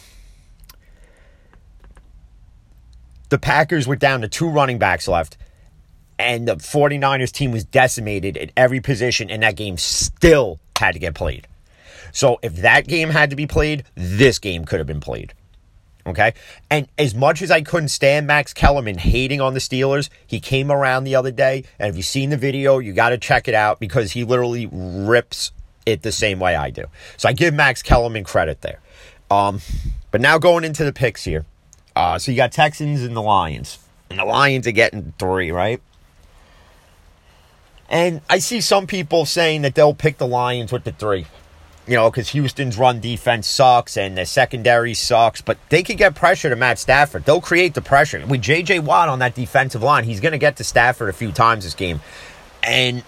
the 3.31 3.39
Packers 3.39 3.87
were 3.87 3.95
down 3.95 4.21
to 4.21 4.27
two 4.27 4.47
running 4.47 4.77
backs 4.77 5.07
left, 5.07 5.37
and 6.19 6.47
the 6.47 6.57
49ers 6.57 7.31
team 7.31 7.51
was 7.51 7.63
decimated 7.63 8.37
at 8.37 8.51
every 8.57 8.81
position, 8.81 9.31
and 9.31 9.41
that 9.41 9.55
game 9.55 9.77
still 9.77 10.59
had 10.77 10.91
to 10.91 10.99
get 10.99 11.15
played. 11.15 11.47
So 12.11 12.39
if 12.43 12.57
that 12.57 12.87
game 12.87 13.09
had 13.09 13.29
to 13.29 13.37
be 13.37 13.47
played, 13.47 13.85
this 13.95 14.37
game 14.37 14.65
could 14.65 14.79
have 14.79 14.87
been 14.87 14.99
played. 14.99 15.33
Okay? 16.05 16.33
And 16.69 16.89
as 16.97 17.15
much 17.15 17.41
as 17.41 17.51
I 17.51 17.61
couldn't 17.61 17.87
stand 17.87 18.27
Max 18.27 18.53
Kellerman 18.53 18.97
hating 18.97 19.39
on 19.39 19.53
the 19.53 19.61
Steelers, 19.61 20.09
he 20.27 20.41
came 20.41 20.69
around 20.69 21.05
the 21.05 21.15
other 21.15 21.31
day, 21.31 21.63
and 21.79 21.89
if 21.89 21.95
you've 21.95 22.05
seen 22.05 22.31
the 22.31 22.37
video, 22.37 22.79
you 22.79 22.91
got 22.91 23.09
to 23.09 23.17
check 23.17 23.47
it 23.47 23.55
out 23.55 23.79
because 23.79 24.11
he 24.11 24.25
literally 24.25 24.67
rips 24.69 25.53
it 25.85 26.01
the 26.01 26.11
same 26.11 26.37
way 26.37 26.57
I 26.57 26.69
do. 26.69 26.83
So 27.15 27.29
I 27.29 27.33
give 27.33 27.53
Max 27.53 27.81
Kellerman 27.81 28.25
credit 28.25 28.59
there. 28.61 28.81
Um, 29.29 29.61
but 30.11 30.19
now 30.19 30.37
going 30.37 30.65
into 30.65 30.83
the 30.83 30.91
picks 30.91 31.23
here. 31.23 31.45
Uh, 31.95 32.17
so 32.17 32.31
you 32.31 32.37
got 32.37 32.51
Texans 32.51 33.03
and 33.03 33.15
the 33.15 33.21
Lions. 33.21 33.79
And 34.09 34.19
the 34.19 34.25
Lions 34.25 34.67
are 34.67 34.71
getting 34.71 35.13
three, 35.17 35.51
right? 35.51 35.81
And 37.89 38.21
I 38.29 38.39
see 38.39 38.61
some 38.61 38.87
people 38.87 39.25
saying 39.25 39.63
that 39.63 39.75
they'll 39.75 39.93
pick 39.93 40.17
the 40.17 40.27
Lions 40.27 40.71
with 40.71 40.85
the 40.85 40.93
three. 40.93 41.27
You 41.87 41.95
know, 41.95 42.09
because 42.09 42.29
Houston's 42.29 42.77
run 42.77 42.99
defense 42.99 43.47
sucks 43.47 43.97
and 43.97 44.17
the 44.17 44.25
secondary 44.25 44.93
sucks, 44.93 45.41
but 45.41 45.57
they 45.69 45.83
can 45.83 45.97
get 45.97 46.15
pressure 46.15 46.49
to 46.49 46.55
Matt 46.55 46.79
Stafford. 46.79 47.25
They'll 47.25 47.41
create 47.41 47.73
the 47.73 47.81
pressure. 47.81 48.23
With 48.25 48.41
J.J. 48.41 48.79
Watt 48.79 49.09
on 49.09 49.19
that 49.19 49.35
defensive 49.35 49.81
line, 49.81 50.05
he's 50.05 50.19
going 50.19 50.31
to 50.31 50.37
get 50.37 50.57
to 50.57 50.63
Stafford 50.63 51.09
a 51.09 51.13
few 51.13 51.31
times 51.31 51.63
this 51.63 51.73
game. 51.73 51.99
And 52.63 53.03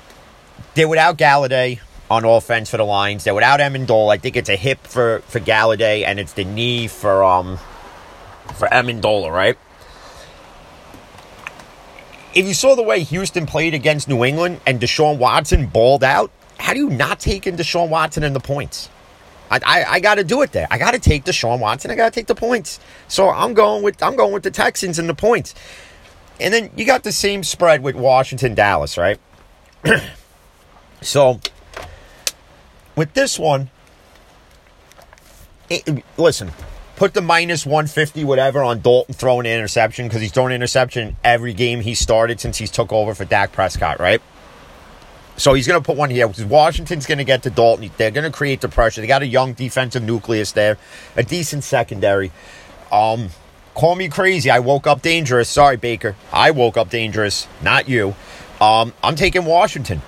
they're 0.74 0.88
without 0.88 1.18
Golladay 1.18 1.80
on 2.10 2.26
offense 2.26 2.70
for 2.70 2.78
the 2.78 2.84
Lions. 2.84 3.24
They're 3.24 3.36
without 3.36 3.60
Amendola. 3.60 4.14
I 4.14 4.18
think 4.18 4.36
it's 4.36 4.50
a 4.50 4.56
hip 4.56 4.80
for, 4.86 5.20
for 5.28 5.40
Golladay, 5.40 6.04
and 6.04 6.20
it's 6.20 6.34
the 6.34 6.44
knee 6.44 6.88
for 6.88 7.24
um 7.24 7.60
for 8.56 8.68
Amendola, 8.68 9.32
right? 9.32 9.58
If 12.34 12.48
you 12.48 12.54
saw 12.54 12.76
the 12.76 12.84
way 12.84 13.04
Houston 13.04 13.46
played 13.46 13.74
against 13.74 14.08
New 14.08 14.24
England 14.24 14.62
and 14.66 14.80
Deshaun 14.80 15.18
Watson 15.18 15.68
balled 15.68 16.04
out, 16.04 16.32
how 16.60 16.74
do 16.74 16.80
you 16.80 16.90
not 16.90 17.20
take 17.20 17.46
in 17.46 17.56
Deshaun 17.56 17.90
Watson 17.90 18.24
and 18.24 18.36
the 18.36 18.40
points? 18.40 18.90
I, 19.52 19.60
I, 19.66 19.86
I 19.94 20.00
got 20.00 20.16
to 20.16 20.24
do 20.24 20.42
it 20.42 20.52
there. 20.52 20.68
I 20.72 20.78
got 20.78 20.92
to 20.92 21.00
take 21.00 21.26
Deshaun 21.26 21.60
Watson. 21.60 21.92
I 21.92 21.96
got 21.96 22.12
to 22.12 22.20
take 22.20 22.28
the 22.28 22.36
points. 22.36 22.80
So 23.08 23.30
I'm 23.30 23.54
going 23.54 23.84
with 23.84 24.02
I'm 24.02 24.16
going 24.16 24.34
with 24.34 24.44
the 24.44 24.52
Texans 24.52 24.98
and 24.98 25.08
the 25.08 25.14
points. 25.14 25.54
And 26.40 26.54
then 26.54 26.72
you 26.76 26.86
got 26.86 27.04
the 27.04 27.12
same 27.12 27.44
spread 27.44 27.84
with 27.84 27.96
Washington 27.96 28.56
Dallas, 28.56 28.98
right? 28.98 29.20
so 31.02 31.40
with 32.96 33.14
this 33.14 33.38
one, 33.38 33.70
it, 35.70 36.04
listen, 36.18 36.52
put 37.04 37.14
the 37.14 37.22
minus 37.22 37.66
150 37.66 38.24
whatever 38.24 38.64
on 38.64 38.80
Dalton 38.80 39.14
throwing 39.14 39.46
an 39.46 39.52
interception 39.52 40.08
because 40.08 40.22
he's 40.22 40.32
thrown 40.32 40.52
an 40.52 40.56
interception 40.56 41.18
every 41.22 41.52
game 41.54 41.82
he 41.82 41.96
started 41.96 42.40
since 42.40 42.58
he's 42.58 42.72
took 42.72 42.94
over 42.94 43.14
for 43.14 43.26
Dak 43.26 43.52
Prescott, 43.52 44.00
right? 44.00 44.22
So 45.36 45.54
he's 45.54 45.68
going 45.68 45.82
to 45.82 45.86
put 45.86 45.98
one 45.98 46.10
here 46.10 46.30
because 46.30 46.46
Washington's 46.46 47.06
going 47.06 47.18
to 47.18 47.26
get 47.26 47.44
to 47.44 47.50
Dalton. 47.50 47.92
They're 47.98 48.10
going 48.10 48.24
to 48.24 48.32
create 48.32 48.62
the 48.62 48.70
pressure. 48.70 49.02
They 49.02 49.08
got 49.08 49.22
a 49.22 49.28
young 49.28 49.52
defensive 49.52 50.02
nucleus 50.02 50.54
there, 50.54 50.78
a 51.18 51.24
decent 51.24 51.66
secondary. 51.66 52.32
Um, 52.90 53.32
call 53.76 53.96
me 53.96 54.08
crazy. 54.08 54.50
I 54.50 54.60
woke 54.60 54.88
up 54.88 55.02
dangerous. 55.02 55.50
Sorry, 55.50 55.76
Baker. 55.76 56.16
I 56.32 56.52
woke 56.52 56.78
up 56.78 56.90
dangerous, 56.90 57.50
not 57.62 57.90
you. 57.90 58.16
Um, 58.62 58.94
I'm 59.04 59.18
taking 59.18 59.44
Washington. 59.44 60.02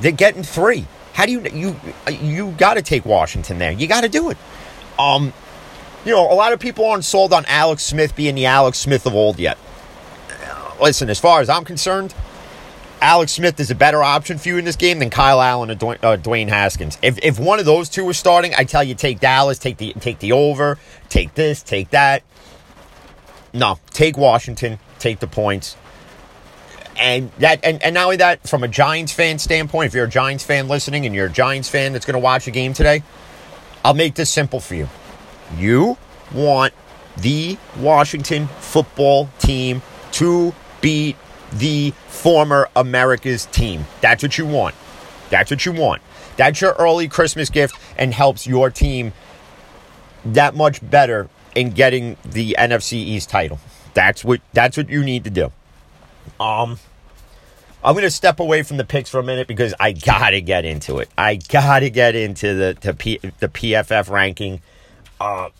They're 0.00 0.10
getting 0.10 0.42
three. 0.42 0.84
How 1.12 1.26
do 1.26 1.30
you 1.30 1.42
you 1.52 1.80
you 2.10 2.50
got 2.58 2.74
to 2.74 2.82
take 2.82 3.04
Washington 3.04 3.58
there? 3.58 3.70
You 3.70 3.86
got 3.86 4.00
to 4.00 4.08
do 4.08 4.30
it. 4.30 4.36
Um, 4.98 5.32
you 6.04 6.12
know, 6.12 6.30
a 6.30 6.34
lot 6.34 6.52
of 6.52 6.60
people 6.60 6.84
aren't 6.84 7.04
sold 7.04 7.32
on 7.32 7.44
Alex 7.46 7.82
Smith 7.82 8.16
being 8.16 8.34
the 8.34 8.46
Alex 8.46 8.78
Smith 8.78 9.06
of 9.06 9.14
old 9.14 9.38
yet. 9.38 9.58
Listen, 10.80 11.10
as 11.10 11.18
far 11.18 11.40
as 11.40 11.50
I'm 11.50 11.64
concerned, 11.64 12.14
Alex 13.02 13.32
Smith 13.32 13.60
is 13.60 13.70
a 13.70 13.74
better 13.74 14.02
option 14.02 14.38
for 14.38 14.48
you 14.48 14.58
in 14.58 14.64
this 14.64 14.76
game 14.76 14.98
than 14.98 15.10
Kyle 15.10 15.40
Allen 15.40 15.70
or 15.70 15.74
Dwayne, 15.74 16.02
uh, 16.02 16.16
Dwayne 16.16 16.48
Haskins. 16.48 16.98
If, 17.02 17.18
if 17.22 17.38
one 17.38 17.58
of 17.58 17.66
those 17.66 17.88
two 17.88 18.04
was 18.04 18.18
starting, 18.18 18.54
I 18.56 18.64
tell 18.64 18.82
you 18.82 18.94
take 18.94 19.20
Dallas, 19.20 19.58
take 19.58 19.76
the 19.78 19.92
take 19.94 20.18
the 20.18 20.32
over, 20.32 20.78
take 21.08 21.34
this, 21.34 21.62
take 21.62 21.90
that. 21.90 22.22
No, 23.52 23.78
take 23.90 24.16
Washington, 24.16 24.78
take 24.98 25.20
the 25.20 25.26
points. 25.26 25.76
And 26.98 27.30
that 27.38 27.60
and, 27.64 27.82
and 27.82 27.94
not 27.94 28.04
only 28.04 28.16
that, 28.16 28.46
from 28.46 28.62
a 28.62 28.68
Giants 28.68 29.12
fan 29.12 29.38
standpoint, 29.38 29.86
if 29.88 29.94
you're 29.94 30.04
a 30.04 30.10
Giants 30.10 30.44
fan 30.44 30.68
listening 30.68 31.06
and 31.06 31.14
you're 31.14 31.26
a 31.26 31.30
Giants 31.30 31.68
fan 31.68 31.92
that's 31.92 32.04
going 32.04 32.14
to 32.14 32.20
watch 32.20 32.46
a 32.46 32.50
game 32.50 32.74
today, 32.74 33.02
I'll 33.84 33.94
make 33.94 34.14
this 34.14 34.30
simple 34.30 34.60
for 34.60 34.74
you. 34.74 34.88
You 35.56 35.96
want 36.32 36.72
the 37.16 37.58
Washington 37.78 38.46
football 38.58 39.28
team 39.38 39.82
to 40.12 40.54
beat 40.80 41.16
the 41.52 41.92
former 42.08 42.68
America's 42.76 43.46
team. 43.46 43.84
That's 44.00 44.22
what 44.22 44.38
you 44.38 44.46
want. 44.46 44.74
That's 45.30 45.50
what 45.50 45.64
you 45.66 45.72
want. 45.72 46.02
That's 46.36 46.60
your 46.60 46.72
early 46.74 47.08
Christmas 47.08 47.50
gift 47.50 47.78
and 47.96 48.14
helps 48.14 48.46
your 48.46 48.70
team 48.70 49.12
that 50.24 50.54
much 50.54 50.88
better 50.88 51.28
in 51.54 51.70
getting 51.70 52.16
the 52.24 52.56
NFC 52.58 52.94
East 52.94 53.30
title. 53.30 53.58
That's 53.94 54.24
what 54.24 54.40
that's 54.52 54.76
what 54.76 54.88
you 54.88 55.02
need 55.02 55.24
to 55.24 55.30
do. 55.30 55.52
Um 56.38 56.78
I'm 57.82 57.94
going 57.94 58.02
to 58.02 58.10
step 58.10 58.40
away 58.40 58.62
from 58.62 58.76
the 58.76 58.84
picks 58.84 59.08
for 59.08 59.20
a 59.20 59.22
minute 59.22 59.48
because 59.48 59.72
I 59.80 59.92
got 59.92 60.30
to 60.30 60.42
get 60.42 60.66
into 60.66 60.98
it. 60.98 61.08
I 61.16 61.36
got 61.36 61.78
to 61.78 61.88
get 61.88 62.14
into 62.14 62.54
the 62.54 62.76
the, 62.78 62.92
P, 62.92 63.18
the 63.38 63.48
PFF 63.48 64.10
ranking. 64.10 64.60
Uh, 65.20 65.50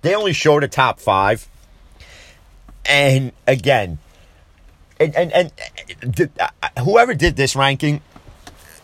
they 0.00 0.14
only 0.14 0.32
showed 0.32 0.64
a 0.64 0.68
top 0.68 0.98
5. 0.98 1.48
And 2.84 3.32
again, 3.46 3.98
and 4.98 5.14
and, 5.14 5.32
and 5.32 6.30
uh, 6.40 6.80
whoever 6.80 7.14
did 7.14 7.36
this 7.36 7.54
ranking, 7.54 8.00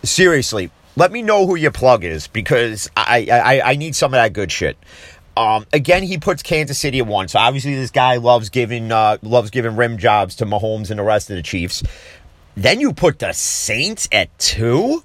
seriously, 0.03 0.71
let 0.97 1.11
me 1.11 1.23
know 1.23 1.47
who 1.47 1.57
your 1.57 1.73
plug 1.73 2.05
is 2.05 2.29
because 2.29 2.89
I 2.97 3.27
I, 3.31 3.73
I 3.73 3.77
need 3.77 3.97
some 3.97 4.15
of 4.15 4.19
that 4.19 4.33
good 4.33 4.53
shit. 4.53 4.77
Um, 5.37 5.67
again, 5.73 6.03
he 6.03 6.19
puts 6.19 6.43
Kansas 6.43 6.79
City 6.79 6.99
at 6.99 7.07
one. 7.07 7.29
So 7.29 7.39
obviously, 7.39 7.75
this 7.75 7.93
guy 7.93 8.17
loves 8.17 8.51
giving 8.51 8.91
uh, 8.91 9.19
loves 9.23 9.51
giving 9.51 9.77
rim 9.77 9.99
jobs 9.99 10.37
to 10.37 10.47
Mahomes 10.47 10.91
and 10.91 10.99
the 10.99 11.05
rest 11.05 11.31
of 11.31 11.37
the 11.37 11.43
Chiefs. 11.43 11.83
Then 12.57 12.81
you 12.81 12.93
put 12.93 13.21
the 13.21 13.33
Saints 13.33 14.09
at 14.11 14.37
two. 14.39 15.05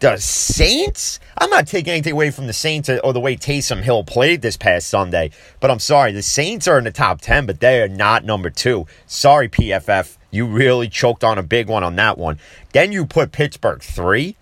The 0.00 0.18
Saints? 0.18 1.20
I'm 1.38 1.50
not 1.50 1.66
taking 1.66 1.92
anything 1.92 2.12
away 2.12 2.30
from 2.30 2.46
the 2.46 2.52
Saints 2.52 2.90
or 2.90 3.12
the 3.12 3.20
way 3.20 3.36
Taysom 3.36 3.82
Hill 3.82 4.04
played 4.04 4.42
this 4.42 4.56
past 4.56 4.88
Sunday, 4.88 5.30
but 5.60 5.70
I'm 5.70 5.78
sorry. 5.78 6.12
The 6.12 6.22
Saints 6.22 6.68
are 6.68 6.78
in 6.78 6.84
the 6.84 6.90
top 6.90 7.20
10, 7.20 7.46
but 7.46 7.60
they 7.60 7.80
are 7.80 7.88
not 7.88 8.24
number 8.24 8.50
two. 8.50 8.86
Sorry, 9.06 9.48
PFF. 9.48 10.18
You 10.30 10.46
really 10.46 10.88
choked 10.88 11.22
on 11.22 11.38
a 11.38 11.42
big 11.42 11.68
one 11.68 11.84
on 11.84 11.96
that 11.96 12.18
one. 12.18 12.38
Then 12.72 12.92
you 12.92 13.06
put 13.06 13.32
Pittsburgh 13.32 13.82
three. 13.82 14.36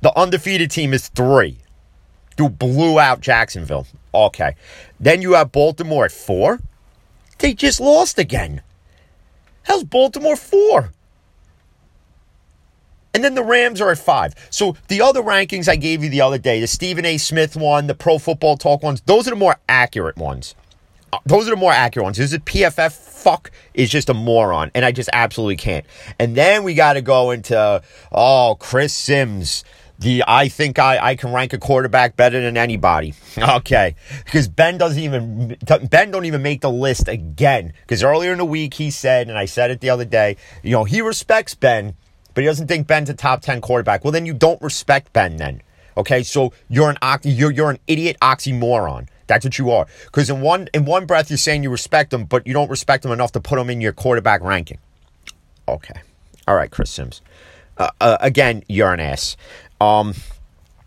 The 0.00 0.16
undefeated 0.18 0.70
team 0.70 0.94
is 0.94 1.08
three. 1.08 1.58
You 2.38 2.48
blew 2.48 2.98
out 2.98 3.20
Jacksonville. 3.20 3.86
Okay. 4.14 4.56
Then 4.98 5.22
you 5.22 5.34
have 5.34 5.52
Baltimore 5.52 6.06
at 6.06 6.12
four. 6.12 6.60
They 7.38 7.54
just 7.54 7.80
lost 7.80 8.18
again. 8.18 8.62
How's 9.64 9.84
Baltimore 9.84 10.36
four? 10.36 10.92
And 13.16 13.24
then 13.24 13.34
the 13.34 13.42
Rams 13.42 13.80
are 13.80 13.90
at 13.90 13.96
five. 13.96 14.34
So 14.50 14.76
the 14.88 15.00
other 15.00 15.22
rankings 15.22 15.70
I 15.70 15.76
gave 15.76 16.04
you 16.04 16.10
the 16.10 16.20
other 16.20 16.36
day, 16.36 16.60
the 16.60 16.66
Stephen 16.66 17.06
A. 17.06 17.16
Smith 17.16 17.56
one, 17.56 17.86
the 17.86 17.94
Pro 17.94 18.18
Football 18.18 18.58
Talk 18.58 18.82
ones, 18.82 19.00
those 19.06 19.26
are 19.26 19.30
the 19.30 19.36
more 19.36 19.56
accurate 19.70 20.18
ones. 20.18 20.54
Uh, 21.10 21.20
those 21.24 21.46
are 21.46 21.52
the 21.52 21.56
more 21.56 21.72
accurate 21.72 22.04
ones. 22.04 22.18
This 22.18 22.34
is 22.34 22.38
PFF 22.40 22.92
fuck 22.92 23.52
is 23.72 23.88
just 23.88 24.10
a 24.10 24.14
moron, 24.14 24.70
and 24.74 24.84
I 24.84 24.92
just 24.92 25.08
absolutely 25.14 25.56
can't. 25.56 25.86
And 26.18 26.36
then 26.36 26.62
we 26.62 26.74
got 26.74 26.92
to 26.92 27.00
go 27.00 27.30
into 27.30 27.82
oh 28.12 28.58
Chris 28.60 28.92
Sims. 28.92 29.64
The 29.98 30.22
I 30.28 30.48
think 30.48 30.78
I, 30.78 30.98
I 30.98 31.16
can 31.16 31.32
rank 31.32 31.54
a 31.54 31.58
quarterback 31.58 32.16
better 32.16 32.38
than 32.38 32.58
anybody. 32.58 33.14
Okay, 33.38 33.94
because 34.26 34.46
Ben 34.46 34.76
doesn't 34.76 35.02
even 35.02 35.56
Ben 35.88 36.10
don't 36.10 36.26
even 36.26 36.42
make 36.42 36.60
the 36.60 36.70
list 36.70 37.08
again. 37.08 37.72
Because 37.80 38.02
earlier 38.02 38.32
in 38.32 38.38
the 38.38 38.44
week 38.44 38.74
he 38.74 38.90
said, 38.90 39.30
and 39.30 39.38
I 39.38 39.46
said 39.46 39.70
it 39.70 39.80
the 39.80 39.88
other 39.88 40.04
day, 40.04 40.36
you 40.62 40.72
know 40.72 40.84
he 40.84 41.00
respects 41.00 41.54
Ben 41.54 41.94
but 42.36 42.42
he 42.42 42.48
doesn't 42.48 42.66
think 42.66 42.86
Ben's 42.86 43.08
a 43.08 43.14
top 43.14 43.40
10 43.40 43.62
quarterback. 43.62 44.04
Well, 44.04 44.12
then 44.12 44.26
you 44.26 44.34
don't 44.34 44.60
respect 44.60 45.10
Ben 45.14 45.38
then. 45.38 45.62
Okay, 45.96 46.22
so 46.22 46.52
you're 46.68 46.90
an 46.90 46.98
you're 47.22 47.50
you're 47.50 47.70
an 47.70 47.78
idiot 47.86 48.18
oxymoron. 48.20 49.08
That's 49.26 49.46
what 49.46 49.58
you 49.58 49.70
are. 49.70 49.86
Because 50.04 50.28
in 50.28 50.42
one 50.42 50.68
in 50.74 50.84
one 50.84 51.06
breath 51.06 51.30
you're 51.30 51.38
saying 51.38 51.62
you 51.62 51.70
respect 51.70 52.12
him, 52.12 52.26
but 52.26 52.46
you 52.46 52.52
don't 52.52 52.68
respect 52.68 53.06
him 53.06 53.10
enough 53.10 53.32
to 53.32 53.40
put 53.40 53.58
him 53.58 53.70
in 53.70 53.80
your 53.80 53.94
quarterback 53.94 54.42
ranking. 54.42 54.76
Okay, 55.66 55.98
all 56.46 56.54
right, 56.54 56.70
Chris 56.70 56.90
Sims. 56.90 57.22
Uh, 57.78 57.88
uh, 58.02 58.18
again, 58.20 58.62
you're 58.68 58.92
an 58.92 59.00
ass. 59.00 59.38
Um, 59.80 60.12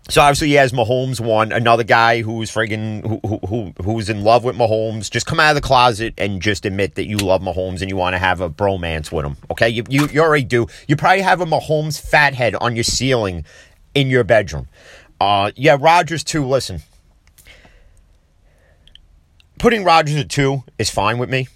so 0.10 0.22
obviously 0.22 0.48
he 0.50 0.54
has 0.56 0.72
Mahomes 0.72 1.20
one, 1.20 1.52
another 1.52 1.84
guy 1.84 2.22
who's 2.22 2.52
friggin' 2.52 3.06
who, 3.06 3.40
who 3.48 3.74
who's 3.84 4.10
in 4.10 4.24
love 4.24 4.44
with 4.44 4.56
Mahomes. 4.56 5.10
Just 5.10 5.26
come 5.26 5.40
out 5.40 5.52
of 5.52 5.56
the 5.56 5.62
closet 5.62 6.16
and 6.18 6.42
just 6.42 6.66
admit 6.66 6.96
that 6.96 7.08
you 7.08 7.18
love 7.18 7.42
Mahomes 7.42 7.82
and 7.82 7.90
you 7.90 7.96
want 7.96 8.16
to 8.16 8.18
have 8.18 8.42
a 8.42 8.50
bromance 8.50 9.12
with 9.12 9.26
him. 9.26 9.38
Okay, 9.52 9.70
you, 9.70 9.84
you 9.88 10.08
you 10.08 10.22
already 10.22 10.44
do. 10.44 10.68
You 10.88 10.96
probably 10.96 11.22
have 11.22 11.42
a 11.42 11.46
Mahomes 11.46 12.02
fathead 12.02 12.56
on 12.56 12.76
your 12.76 12.84
ceiling 12.84 13.46
in 13.94 14.10
your 14.10 14.24
bedroom. 14.24 14.68
Uh, 15.22 15.52
yeah, 15.56 15.78
Rodgers 15.80 16.24
too. 16.24 16.46
Listen, 16.46 16.82
putting 19.60 19.84
Rodgers 19.84 20.16
at 20.16 20.30
two 20.30 20.64
is 20.78 20.90
fine 20.90 21.20
with 21.20 21.30
me. 21.30 21.48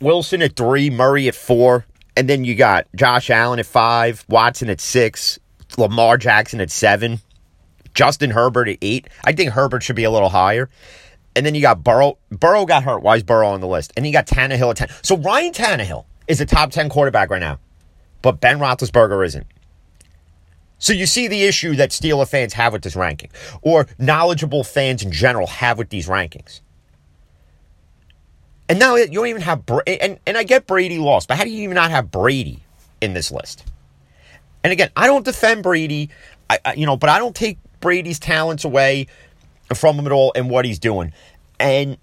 Wilson 0.00 0.42
at 0.42 0.54
three, 0.56 0.90
Murray 0.90 1.26
at 1.26 1.34
four, 1.34 1.86
and 2.16 2.28
then 2.28 2.44
you 2.44 2.54
got 2.54 2.86
Josh 2.94 3.30
Allen 3.30 3.58
at 3.58 3.66
five, 3.66 4.24
Watson 4.28 4.68
at 4.68 4.80
six, 4.80 5.38
Lamar 5.78 6.18
Jackson 6.18 6.60
at 6.60 6.70
seven. 6.70 7.20
Justin 7.96 8.30
Herbert 8.30 8.68
at 8.68 8.78
eight. 8.82 9.08
I 9.24 9.32
think 9.32 9.50
Herbert 9.50 9.82
should 9.82 9.96
be 9.96 10.04
a 10.04 10.10
little 10.10 10.28
higher. 10.28 10.68
And 11.34 11.44
then 11.44 11.54
you 11.54 11.62
got 11.62 11.82
Burrow. 11.82 12.18
Burrow 12.30 12.64
got 12.64 12.84
hurt. 12.84 13.02
Why 13.02 13.16
is 13.16 13.22
Burrow 13.24 13.48
on 13.48 13.60
the 13.60 13.66
list? 13.66 13.92
And 13.96 14.06
you 14.06 14.12
got 14.12 14.26
Tannehill 14.26 14.70
at 14.70 14.76
10. 14.76 14.88
So 15.02 15.16
Ryan 15.16 15.52
Tannehill 15.52 16.04
is 16.28 16.40
a 16.40 16.46
top 16.46 16.70
10 16.70 16.88
quarterback 16.88 17.30
right 17.30 17.40
now, 17.40 17.58
but 18.22 18.40
Ben 18.40 18.58
Roethlisberger 18.58 19.24
isn't. 19.26 19.46
So 20.78 20.92
you 20.92 21.06
see 21.06 21.26
the 21.26 21.44
issue 21.44 21.74
that 21.76 21.90
Steeler 21.90 22.28
fans 22.28 22.52
have 22.52 22.72
with 22.72 22.82
this 22.82 22.96
ranking, 22.96 23.30
or 23.62 23.86
knowledgeable 23.98 24.62
fans 24.62 25.02
in 25.02 25.10
general 25.10 25.46
have 25.46 25.78
with 25.78 25.88
these 25.88 26.06
rankings. 26.06 26.60
And 28.68 28.78
now 28.78 28.96
you 28.96 29.06
don't 29.06 29.28
even 29.28 29.42
have 29.42 29.62
and 29.86 30.18
and 30.26 30.36
I 30.36 30.42
get 30.42 30.66
Brady 30.66 30.98
lost, 30.98 31.28
but 31.28 31.38
how 31.38 31.44
do 31.44 31.50
you 31.50 31.62
even 31.62 31.76
not 31.76 31.90
have 31.90 32.10
Brady 32.10 32.62
in 33.00 33.14
this 33.14 33.30
list? 33.30 33.64
And 34.64 34.72
again, 34.72 34.90
I 34.96 35.06
don't 35.06 35.24
defend 35.24 35.62
Brady, 35.62 36.10
I, 36.50 36.58
I, 36.64 36.74
you 36.74 36.86
know, 36.86 36.96
but 36.96 37.08
I 37.08 37.18
don't 37.18 37.34
take 37.34 37.58
Brady's 37.86 38.18
talents 38.18 38.64
away 38.64 39.06
from 39.72 39.96
him 39.96 40.06
at 40.06 40.12
all 40.12 40.32
and 40.34 40.50
what 40.50 40.64
he's 40.64 40.80
doing. 40.80 41.12
And 41.60 41.98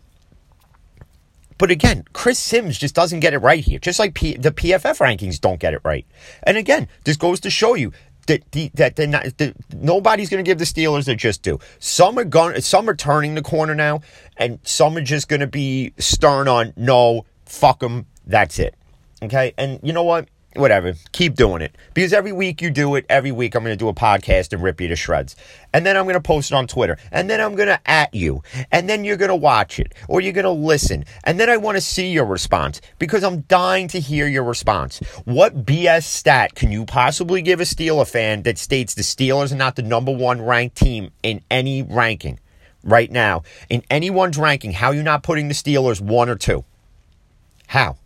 but 1.58 1.72
again, 1.72 2.06
Chris 2.14 2.40
Sims 2.40 2.78
just 2.78 2.96
doesn't 2.96 3.20
get 3.20 3.34
it 3.34 3.40
right 3.40 3.62
here. 3.62 3.80
Just 3.80 4.00
like 4.00 4.14
P- 4.14 4.38
the 4.38 4.54
PFF 4.54 5.00
rankings 5.00 5.42
don't 5.42 5.60
get 5.60 5.74
it 5.74 5.82
right. 5.84 6.06
And 6.44 6.56
again, 6.56 6.88
this 7.04 7.18
goes 7.18 7.42
to 7.42 7.50
show 7.50 7.74
you 7.74 7.92
that 8.28 8.50
the, 8.54 8.72
that 8.76 8.98
not, 8.98 9.38
the, 9.38 9.54
nobody's 9.76 10.30
going 10.30 10.42
to 10.42 10.50
give 10.50 10.58
the 10.58 10.64
Steelers 10.64 11.04
their 11.04 11.16
just 11.16 11.42
due. 11.42 11.60
Some 11.80 12.18
are 12.18 12.24
going, 12.24 12.62
some 12.62 12.90
are 12.90 12.96
turning 12.96 13.36
the 13.36 13.42
corner 13.42 13.76
now, 13.76 14.00
and 14.38 14.60
some 14.64 14.96
are 14.96 15.02
just 15.02 15.28
going 15.28 15.42
to 15.42 15.48
be 15.48 15.92
stern 15.98 16.48
on 16.48 16.72
no, 16.78 17.26
fuck 17.46 17.82
them, 17.82 18.06
that's 18.26 18.58
it. 18.58 18.74
Okay, 19.22 19.54
and 19.58 19.82
you 19.84 19.92
know 19.92 20.04
what? 20.04 20.30
Whatever, 20.56 20.94
keep 21.12 21.36
doing 21.36 21.62
it. 21.62 21.76
Because 21.94 22.14
every 22.14 22.32
week 22.32 22.62
you 22.62 22.70
do 22.70 22.96
it, 22.96 23.06
every 23.10 23.32
week 23.32 23.56
I'm 23.56 23.64
going 23.64 23.74
to 23.74 23.78
do 23.78 23.88
a 23.88 23.94
podcast 23.94 24.54
and 24.54 24.62
rip 24.62 24.80
you 24.82 24.88
to 24.88 24.96
shreds. 24.96 25.36
And 25.74 25.86
then 25.86 25.98
I'm 25.98 26.06
going 26.06 26.16
to 26.16 26.22
post 26.22 26.52
it 26.52 26.56
on 26.56 26.68
Twitter. 26.68 26.98
And 27.12 27.30
then 27.30 27.42
I'm 27.42 27.56
going 27.56 27.68
to 27.68 27.80
at 27.86 28.14
you. 28.14 28.44
And 28.72 28.90
then 28.90 29.04
you're 29.04 29.18
going 29.18 29.30
to 29.30 29.36
watch 29.36 29.80
it 29.80 29.94
or 30.08 30.22
you're 30.22 30.34
going 30.34 30.46
to 30.46 30.52
listen. 30.52 31.06
And 31.24 31.40
then 31.40 31.50
I 31.50 31.58
want 31.58 31.78
to 31.78 31.82
see 31.82 32.12
your 32.12 32.26
response 32.26 32.82
because 33.00 33.24
I'm 33.24 33.42
dying 33.42 33.88
to 33.90 34.00
hear 34.00 34.28
your 34.28 34.44
response. 34.44 35.00
What 35.26 35.66
BS 35.66 36.04
stat 36.04 36.56
can 36.56 36.72
you 36.72 36.86
possibly 36.86 37.42
give 37.42 37.60
a 37.60 37.64
Steeler 37.64 38.08
fan 38.08 38.44
that 38.44 38.58
states 38.58 38.94
the 38.94 39.04
Steelers 39.04 39.52
are 39.52 39.56
not 39.56 39.76
the 39.76 39.82
number 39.82 40.12
one 40.12 40.42
ranked 40.42 40.78
team 40.78 41.12
in 41.24 41.42
any 41.50 41.84
ranking 41.84 42.40
right 42.84 43.12
now? 43.12 43.44
In 43.70 43.84
anyone's 43.90 44.38
ranking, 44.38 44.72
how 44.72 44.88
are 44.90 44.96
you 44.96 45.04
not 45.04 45.24
putting 45.24 45.48
the 45.48 45.54
Steelers 45.54 46.02
one 46.02 46.30
or 46.30 46.36
two? 46.36 46.66
How? 47.68 47.84
How? 47.84 48.03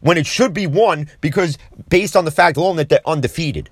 When 0.00 0.18
it 0.18 0.26
should 0.26 0.54
be 0.54 0.66
one 0.66 1.08
because 1.20 1.58
based 1.88 2.16
on 2.16 2.24
the 2.24 2.30
fact 2.30 2.56
alone 2.56 2.76
that 2.76 2.88
they're 2.88 3.06
undefeated. 3.06 3.70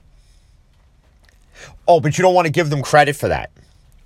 Oh, 1.89 2.01
but 2.01 2.19
you 2.19 2.23
don't 2.23 2.35
want 2.35 2.47
to 2.47 2.53
give 2.53 2.71
them 2.71 2.83
credit 2.83 3.17
for 3.17 3.29
that. 3.29 3.51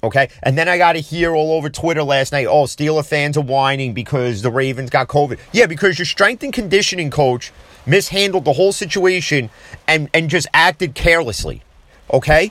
Okay. 0.03 0.31
And 0.43 0.57
then 0.57 0.69
I 0.69 0.79
got 0.79 0.95
to 0.95 1.01
hear 1.01 1.35
all 1.35 1.53
over 1.53 1.69
Twitter 1.69 2.03
last 2.03 2.33
night, 2.33 2.47
oh, 2.47 2.65
Steeler 2.65 3.07
fans 3.07 3.37
are 3.37 3.43
whining 3.43 3.93
because 3.93 4.43
the 4.43 4.51
Ravens 4.51 4.91
got 4.91 5.09
COVID. 5.09 5.39
Yeah, 5.53 5.67
because 5.67 5.99
your 5.99 6.07
strength 6.07 6.43
and 6.43 6.53
conditioning 6.53 7.11
coach 7.11 7.53
mishandled 7.87 8.45
the 8.45 8.53
whole 8.53 8.73
situation 8.73 9.51
and, 9.87 10.09
and 10.15 10.31
just 10.31 10.47
acted 10.55 10.95
carelessly. 10.95 11.63
Okay. 12.13 12.51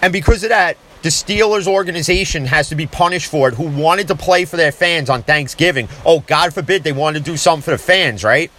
And 0.00 0.12
because 0.12 0.42
of 0.44 0.50
that, 0.50 0.76
the 1.02 1.10
Steelers 1.10 1.66
organization 1.68 2.44
has 2.46 2.68
to 2.70 2.74
be 2.74 2.86
punished 2.86 3.30
for 3.30 3.48
it 3.48 3.54
who 3.54 3.68
wanted 3.68 4.08
to 4.08 4.16
play 4.16 4.44
for 4.44 4.56
their 4.56 4.72
fans 4.72 5.08
on 5.08 5.22
Thanksgiving. 5.22 5.88
Oh, 6.04 6.20
God 6.20 6.52
forbid 6.52 6.82
they 6.82 6.92
wanted 6.92 7.24
to 7.24 7.30
do 7.30 7.36
something 7.36 7.62
for 7.62 7.70
the 7.70 7.78
fans, 7.78 8.24
right? 8.24 8.50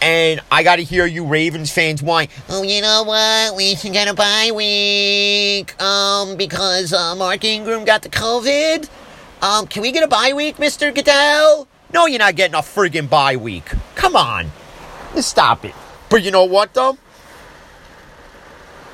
And 0.00 0.40
I 0.50 0.62
got 0.62 0.76
to 0.76 0.84
hear 0.84 1.06
you 1.06 1.24
Ravens 1.24 1.72
fans 1.72 2.02
whine, 2.02 2.28
oh, 2.48 2.62
you 2.62 2.80
know 2.80 3.02
what? 3.02 3.56
We 3.56 3.74
should 3.74 3.92
get 3.92 4.06
a 4.06 4.14
bye 4.14 4.52
week 4.54 5.80
um, 5.82 6.36
because 6.36 6.92
uh, 6.92 7.16
Mark 7.16 7.44
Ingram 7.44 7.84
got 7.84 8.02
the 8.02 8.08
COVID. 8.08 8.88
Um, 9.42 9.66
can 9.66 9.82
we 9.82 9.92
get 9.92 10.04
a 10.04 10.08
bye 10.08 10.32
week, 10.34 10.56
Mr. 10.56 10.94
Goodell? 10.94 11.66
No, 11.92 12.06
you're 12.06 12.18
not 12.18 12.36
getting 12.36 12.54
a 12.54 12.58
friggin' 12.58 13.08
bye 13.08 13.36
week. 13.36 13.72
Come 13.94 14.14
on. 14.14 14.50
Stop 15.16 15.64
it. 15.64 15.74
But 16.10 16.22
you 16.22 16.30
know 16.30 16.44
what, 16.44 16.74
though? 16.74 16.98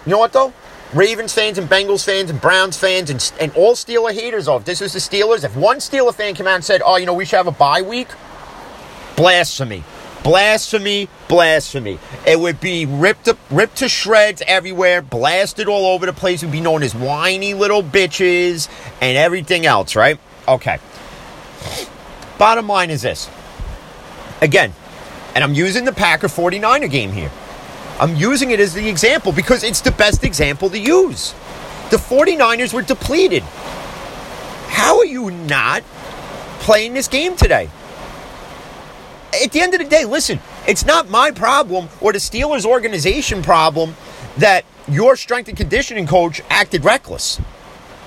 You 0.07 0.13
know 0.13 0.19
what, 0.19 0.33
though? 0.33 0.53
Ravens 0.93 1.33
fans 1.35 1.59
and 1.59 1.69
Bengals 1.69 2.05
fans 2.05 2.31
and 2.31 2.41
Browns 2.41 2.77
fans 2.77 3.11
and, 3.11 3.33
and 3.41 3.53
all 3.57 3.75
Steeler 3.75 4.13
haters, 4.13 4.47
if 4.47 4.65
this 4.65 4.81
was 4.81 4.93
the 4.93 5.01
Steelers, 5.01 5.43
if 5.43 5.57
one 5.57 5.79
Steeler 5.79 6.15
fan 6.15 6.35
came 6.35 6.47
out 6.47 6.55
and 6.55 6.65
said, 6.65 6.83
oh, 6.85 6.97
you 6.97 7.07
know, 7.07 7.15
we 7.15 7.25
should 7.25 7.37
have 7.37 7.49
a 7.49 7.53
bye 7.53 7.83
week, 7.83 8.09
blasphemy. 9.17 9.83
Blasphemy, 10.25 11.09
blasphemy. 11.29 11.99
It 12.27 12.41
would 12.41 12.59
be 12.59 12.87
ripped 12.87 13.29
up, 13.29 13.39
ripped 13.51 13.77
to 13.77 13.91
shreds 13.91 14.43
everywhere, 14.47 15.03
blasted 15.03 15.69
all 15.69 15.87
over 15.87 16.07
the 16.07 16.15
place. 16.15 16.43
Would 16.43 16.51
be 16.51 16.63
known 16.63 16.83
as 16.83 16.95
whiny 16.95 17.53
little 17.53 17.83
bitches 17.83 18.71
and 19.03 19.19
everything 19.19 19.67
else, 19.67 19.95
right? 19.95 20.19
Okay. 20.49 20.79
Bottom 22.39 22.67
line 22.67 22.89
is 22.89 23.03
this. 23.03 23.29
Again, 24.41 24.73
and 25.35 25.45
I'm 25.45 25.53
using 25.53 25.85
the 25.85 25.93
Packer 25.93 26.29
49er 26.29 26.91
game 26.91 27.13
here. 27.13 27.31
I'm 28.01 28.17
using 28.17 28.51
it 28.51 28.61
as 28.61 28.73
the 28.73 28.89
example 28.89 29.31
because 29.31 29.63
it's 29.63 29.83
the 29.83 29.93
best 29.93 30.25
example 30.25 30.71
to 30.71 30.79
use. 30.79 31.33
The 31.91 31.99
49ers 31.99 32.73
were 32.73 32.83
depleted. 32.83 33.43
How 34.69 34.99
are 34.99 35.05
you 35.05 35.31
not 35.31 35.83
playing 36.61 36.95
this 36.95 37.09
game 37.09 37.37
today? 37.37 37.69
At 39.43 39.53
the 39.53 39.61
end 39.61 39.75
of 39.75 39.81
the 39.81 39.87
day, 39.87 40.05
listen, 40.05 40.41
it's 40.67 40.85
not 40.85 41.09
my 41.09 41.31
problem 41.31 41.89
or 42.01 42.13
the 42.13 42.19
Steelers 42.19 42.65
organization 42.65 43.43
problem 43.43 43.95
that 44.37 44.65
your 44.89 45.17
strength 45.17 45.49
and 45.49 45.57
conditioning 45.57 46.07
coach 46.07 46.41
acted 46.51 46.85
reckless 46.85 47.41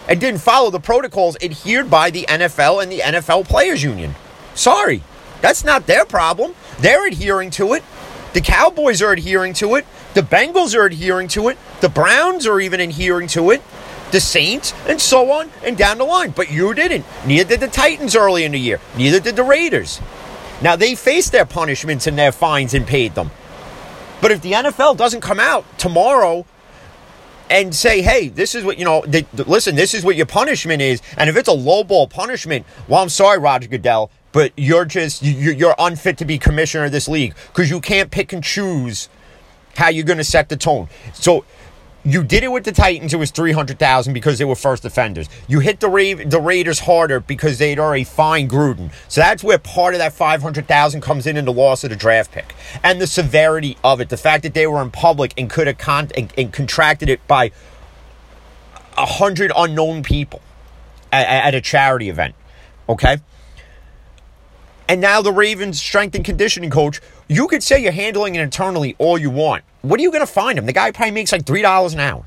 and 0.07 0.19
didn't 0.21 0.39
follow 0.39 0.69
the 0.69 0.79
protocols 0.79 1.35
adhered 1.41 1.89
by 1.89 2.09
the 2.09 2.25
NFL 2.29 2.81
and 2.81 2.91
the 2.91 2.99
NFL 2.99 3.47
Players 3.47 3.83
Union. 3.83 4.15
Sorry, 4.53 5.03
that's 5.41 5.63
not 5.63 5.87
their 5.87 6.05
problem. 6.05 6.55
They're 6.79 7.07
adhering 7.07 7.49
to 7.51 7.73
it. 7.73 7.83
The 8.33 8.41
Cowboys 8.41 9.01
are 9.01 9.11
adhering 9.11 9.53
to 9.55 9.75
it. 9.75 9.85
The 10.13 10.21
Bengals 10.21 10.75
are 10.75 10.85
adhering 10.85 11.27
to 11.29 11.49
it. 11.49 11.57
The 11.81 11.89
Browns 11.89 12.45
are 12.45 12.59
even 12.59 12.79
adhering 12.79 13.27
to 13.29 13.51
it. 13.51 13.61
The 14.11 14.21
Saints, 14.21 14.73
and 14.87 15.01
so 15.01 15.31
on, 15.31 15.51
and 15.63 15.77
down 15.77 15.97
the 15.97 16.05
line. 16.05 16.31
But 16.31 16.49
you 16.49 16.73
didn't. 16.73 17.05
Neither 17.25 17.49
did 17.49 17.59
the 17.59 17.67
Titans 17.67 18.15
early 18.15 18.45
in 18.45 18.53
the 18.53 18.59
year. 18.59 18.79
Neither 18.95 19.19
did 19.19 19.35
the 19.35 19.43
Raiders. 19.43 19.99
Now, 20.61 20.75
they 20.75 20.95
faced 20.95 21.31
their 21.31 21.45
punishments 21.45 22.07
and 22.07 22.17
their 22.17 22.31
fines 22.31 22.73
and 22.73 22.85
paid 22.85 23.15
them. 23.15 23.31
But 24.21 24.31
if 24.31 24.41
the 24.41 24.53
NFL 24.53 24.97
doesn't 24.97 25.21
come 25.21 25.39
out 25.39 25.65
tomorrow 25.77 26.45
and 27.49 27.73
say, 27.73 28.01
hey, 28.01 28.29
this 28.29 28.55
is 28.55 28.63
what, 28.63 28.77
you 28.77 28.85
know, 28.85 29.03
the, 29.05 29.25
the, 29.33 29.43
listen, 29.43 29.75
this 29.75 29.93
is 29.93 30.03
what 30.03 30.15
your 30.15 30.25
punishment 30.25 30.81
is. 30.81 31.01
And 31.17 31.29
if 31.29 31.37
it's 31.37 31.47
a 31.47 31.55
lowball 31.55 32.09
punishment, 32.09 32.65
well, 32.87 33.01
I'm 33.01 33.09
sorry, 33.09 33.39
Roger 33.39 33.67
Goodell, 33.67 34.11
but 34.31 34.51
you're 34.57 34.85
just 34.85 35.23
you're 35.23 35.75
unfit 35.79 36.17
to 36.17 36.25
be 36.25 36.37
commissioner 36.37 36.85
of 36.85 36.91
this 36.91 37.07
league 37.07 37.33
because 37.47 37.69
you 37.69 37.79
can't 37.79 38.11
pick 38.11 38.33
and 38.33 38.43
choose 38.43 39.09
how 39.75 39.89
you're 39.89 40.05
going 40.05 40.17
to 40.17 40.23
set 40.23 40.49
the 40.49 40.57
tone. 40.57 40.89
So 41.13 41.45
you 42.03 42.23
did 42.23 42.43
it 42.43 42.51
with 42.51 42.63
the 42.63 42.71
Titans. 42.71 43.13
It 43.13 43.17
was 43.17 43.31
three 43.31 43.51
hundred 43.51 43.79
thousand 43.79 44.13
because 44.13 44.37
they 44.37 44.45
were 44.45 44.55
first 44.55 44.83
defenders. 44.83 45.27
You 45.47 45.59
hit 45.59 45.79
the 45.79 45.89
Ra- 45.89 46.23
the 46.25 46.39
Raiders 46.39 46.79
harder 46.79 47.19
because 47.19 47.57
they'd 47.57 47.79
already 47.79 48.05
fined 48.05 48.49
Gruden. 48.49 48.91
So 49.09 49.21
that's 49.21 49.43
where 49.43 49.57
part 49.57 49.93
of 49.93 49.99
that 49.99 50.13
five 50.13 50.41
hundred 50.41 50.67
thousand 50.67 51.01
comes 51.01 51.27
in 51.27 51.35
in 51.35 51.45
the 51.45 51.53
loss 51.53 51.83
of 51.83 51.89
the 51.89 51.95
draft 51.95 52.31
pick 52.31 52.55
and 52.83 53.01
the 53.01 53.07
severity 53.07 53.77
of 53.83 53.99
it. 53.99 54.09
The 54.09 54.17
fact 54.17 54.43
that 54.43 54.53
they 54.53 54.67
were 54.67 54.81
in 54.81 54.91
public 54.91 55.33
and 55.37 55.49
could 55.49 55.67
have 55.67 55.77
con- 55.77 56.11
and, 56.15 56.33
and 56.37 56.53
contracted 56.53 57.09
it 57.09 57.25
by 57.27 57.51
a 58.97 59.05
hundred 59.05 59.51
unknown 59.55 60.01
people 60.01 60.41
at, 61.11 61.27
at 61.27 61.55
a 61.55 61.61
charity 61.61 62.09
event. 62.09 62.35
Okay. 62.87 63.17
And 64.89 65.01
now 65.01 65.21
the 65.21 65.33
Ravens 65.33 65.81
strength 65.81 66.15
and 66.15 66.23
conditioning 66.23 66.69
coach, 66.69 67.01
you 67.27 67.49
could 67.49 67.61
say 67.61 67.77
you're 67.77 67.91
handling 67.91 68.35
it 68.35 68.41
internally 68.41 68.95
all 68.97 69.17
you 69.17 69.29
want. 69.29 69.65
What 69.87 69.99
are 69.99 70.03
you 70.03 70.11
going 70.11 70.25
to 70.25 70.31
find 70.31 70.57
him? 70.57 70.65
The 70.65 70.73
guy 70.73 70.91
probably 70.91 71.11
makes 71.11 71.31
like 71.31 71.43
$3 71.43 71.93
an 71.93 71.99
hour. 71.99 72.25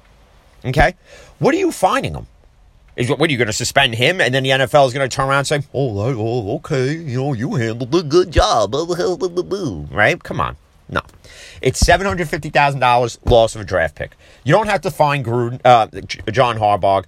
Okay? 0.65 0.95
What 1.39 1.55
are 1.55 1.59
you 1.59 1.73
finding 1.73 2.15
him? 2.15 2.27
Is 2.97 3.09
what, 3.09 3.21
are 3.21 3.31
you 3.31 3.39
going 3.39 3.47
to 3.47 3.53
suspend 3.53 3.95
him 3.95 4.21
and 4.21 4.35
then 4.35 4.43
the 4.43 4.51
NFL 4.51 4.87
is 4.87 4.93
going 4.93 5.09
to 5.09 5.15
turn 5.15 5.29
around 5.29 5.39
and 5.39 5.47
say, 5.47 5.63
"Oh, 5.73 5.99
oh, 6.01 6.57
okay, 6.57 6.93
you 6.93 7.19
know, 7.19 7.33
you 7.33 7.55
handled 7.55 7.95
a 7.95 8.03
good 8.03 8.31
job." 8.31 8.75
Right? 9.91 10.23
Come 10.23 10.41
on. 10.41 10.57
No. 10.89 11.01
It's 11.63 11.83
$750,000 11.83 13.31
loss 13.31 13.55
of 13.55 13.61
a 13.63 13.65
draft 13.65 13.95
pick. 13.95 14.17
You 14.45 14.53
don't 14.53 14.67
have 14.67 14.81
to 14.83 14.91
find 14.91 15.25
Gruden, 15.25 15.61
uh, 15.65 15.87
John 16.31 16.59
Harbaugh. 16.59 17.05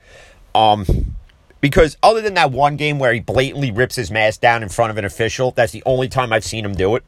Um, 0.55 1.17
because 1.61 1.97
other 2.03 2.21
than 2.21 2.35
that 2.35 2.53
one 2.53 2.77
game 2.77 2.99
where 2.99 3.13
he 3.13 3.21
blatantly 3.21 3.71
rips 3.71 3.97
his 3.97 4.11
mask 4.11 4.41
down 4.41 4.63
in 4.63 4.69
front 4.69 4.91
of 4.91 4.99
an 4.99 5.05
official, 5.05 5.51
that's 5.51 5.73
the 5.73 5.83
only 5.85 6.09
time 6.09 6.33
I've 6.33 6.45
seen 6.45 6.65
him 6.65 6.75
do 6.75 6.97
it. 6.97 7.05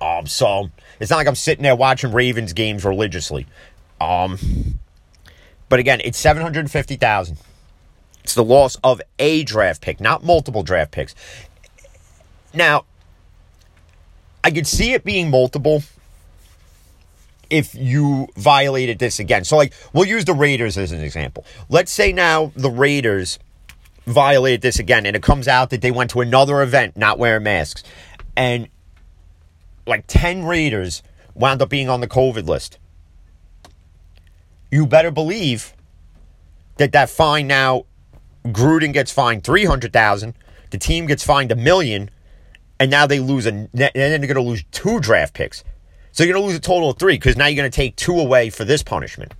Um, 0.00 0.26
so 0.26 0.70
it's 1.00 1.10
not 1.10 1.16
like 1.16 1.26
I'm 1.26 1.34
sitting 1.34 1.62
there 1.62 1.76
watching 1.76 2.12
Ravens 2.12 2.52
games 2.52 2.84
religiously. 2.84 3.46
Um, 4.00 4.38
but 5.68 5.78
again, 5.78 6.00
it's 6.04 6.18
seven 6.18 6.42
hundred 6.42 6.70
fifty 6.70 6.96
thousand. 6.96 7.38
It's 8.22 8.34
the 8.34 8.44
loss 8.44 8.76
of 8.82 9.02
a 9.18 9.44
draft 9.44 9.82
pick, 9.82 10.00
not 10.00 10.24
multiple 10.24 10.62
draft 10.62 10.92
picks. 10.92 11.14
Now, 12.52 12.84
I 14.42 14.50
could 14.50 14.66
see 14.66 14.92
it 14.92 15.04
being 15.04 15.30
multiple 15.30 15.82
if 17.50 17.74
you 17.74 18.28
violated 18.36 18.98
this 18.98 19.18
again. 19.18 19.44
So, 19.44 19.56
like, 19.56 19.74
we'll 19.92 20.06
use 20.06 20.24
the 20.24 20.32
Raiders 20.32 20.78
as 20.78 20.92
an 20.92 21.00
example. 21.00 21.44
Let's 21.68 21.92
say 21.92 22.12
now 22.12 22.52
the 22.56 22.70
Raiders 22.70 23.38
violated 24.06 24.62
this 24.62 24.78
again, 24.78 25.06
and 25.06 25.14
it 25.16 25.22
comes 25.22 25.48
out 25.48 25.70
that 25.70 25.82
they 25.82 25.90
went 25.90 26.10
to 26.10 26.20
another 26.20 26.62
event 26.62 26.96
not 26.96 27.18
wearing 27.18 27.42
masks, 27.42 27.82
and 28.36 28.68
like 29.86 30.04
10 30.06 30.44
Raiders 30.44 31.02
wound 31.34 31.62
up 31.62 31.68
being 31.68 31.88
on 31.88 32.00
the 32.00 32.08
COVID 32.08 32.46
list. 32.46 32.78
You 34.70 34.86
better 34.86 35.10
believe 35.10 35.74
that 36.76 36.92
that 36.92 37.10
fine 37.10 37.46
now, 37.46 37.86
Gruden 38.44 38.92
gets 38.92 39.12
fined 39.12 39.44
300000 39.44 40.34
the 40.74 40.78
team 40.78 41.06
gets 41.06 41.22
fined 41.22 41.52
a 41.52 41.54
million, 41.54 42.10
and 42.80 42.90
now 42.90 43.06
they 43.06 43.20
lose 43.20 43.46
a, 43.46 43.50
and 43.50 43.68
then 43.72 43.92
they're 43.94 44.18
going 44.18 44.34
to 44.34 44.40
lose 44.40 44.64
two 44.72 44.98
draft 44.98 45.32
picks. 45.32 45.62
So 46.10 46.24
you're 46.24 46.32
going 46.32 46.42
to 46.42 46.46
lose 46.48 46.56
a 46.56 46.60
total 46.60 46.90
of 46.90 46.98
three 46.98 47.14
because 47.14 47.36
now 47.36 47.46
you're 47.46 47.62
going 47.62 47.70
to 47.70 47.76
take 47.76 47.94
two 47.94 48.18
away 48.18 48.50
for 48.50 48.64
this 48.64 48.82
punishment, 48.82 49.34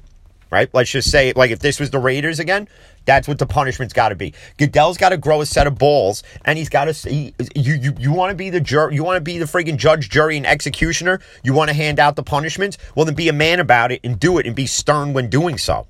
right? 0.53 0.71
Let's 0.73 0.93
just 0.93 1.11
say, 1.11 1.33
like, 1.33 1.51
if 1.51 1.59
this 1.59 1.81
was 1.81 1.91
the 1.91 1.99
Raiders 1.99 2.39
again, 2.39 2.69
that's 3.05 3.29
what 3.29 3.39
the 3.39 3.47
punishment's 3.47 3.93
got 3.93 4.11
to 4.11 4.15
be. 4.15 4.35
Goodell's 4.59 4.97
got 4.97 5.11
to 5.11 5.17
grow 5.17 5.41
a 5.41 5.47
set 5.47 5.67
of 5.67 5.79
balls, 5.79 6.23
and 6.45 6.59
he's 6.59 6.69
got 6.69 6.87
to. 6.87 7.09
He, 7.09 7.35
you 7.55 7.75
you 7.75 7.95
you 7.99 8.13
want 8.13 8.31
to 8.31 8.37
be 8.37 8.51
the 8.51 8.61
jur- 8.61 8.91
You 8.91 9.05
want 9.05 9.17
to 9.17 9.21
be 9.21 9.39
the 9.39 9.45
friggin' 9.45 9.77
judge, 9.77 10.09
jury, 10.09 10.37
and 10.37 10.47
executioner. 10.47 11.21
You 11.43 11.53
want 11.53 11.69
to 11.69 11.75
hand 11.75 12.01
out 12.01 12.17
the 12.17 12.23
punishments. 12.23 12.79
Well, 12.95 13.05
then 13.05 13.15
be 13.15 13.29
a 13.29 13.33
man 13.33 13.61
about 13.61 13.93
it 13.93 14.01
and 14.05 14.19
do 14.19 14.39
it, 14.39 14.47
and 14.47 14.55
be 14.55 14.67
stern 14.67 15.13
when 15.13 15.29
doing 15.29 15.59
so. 15.59 15.87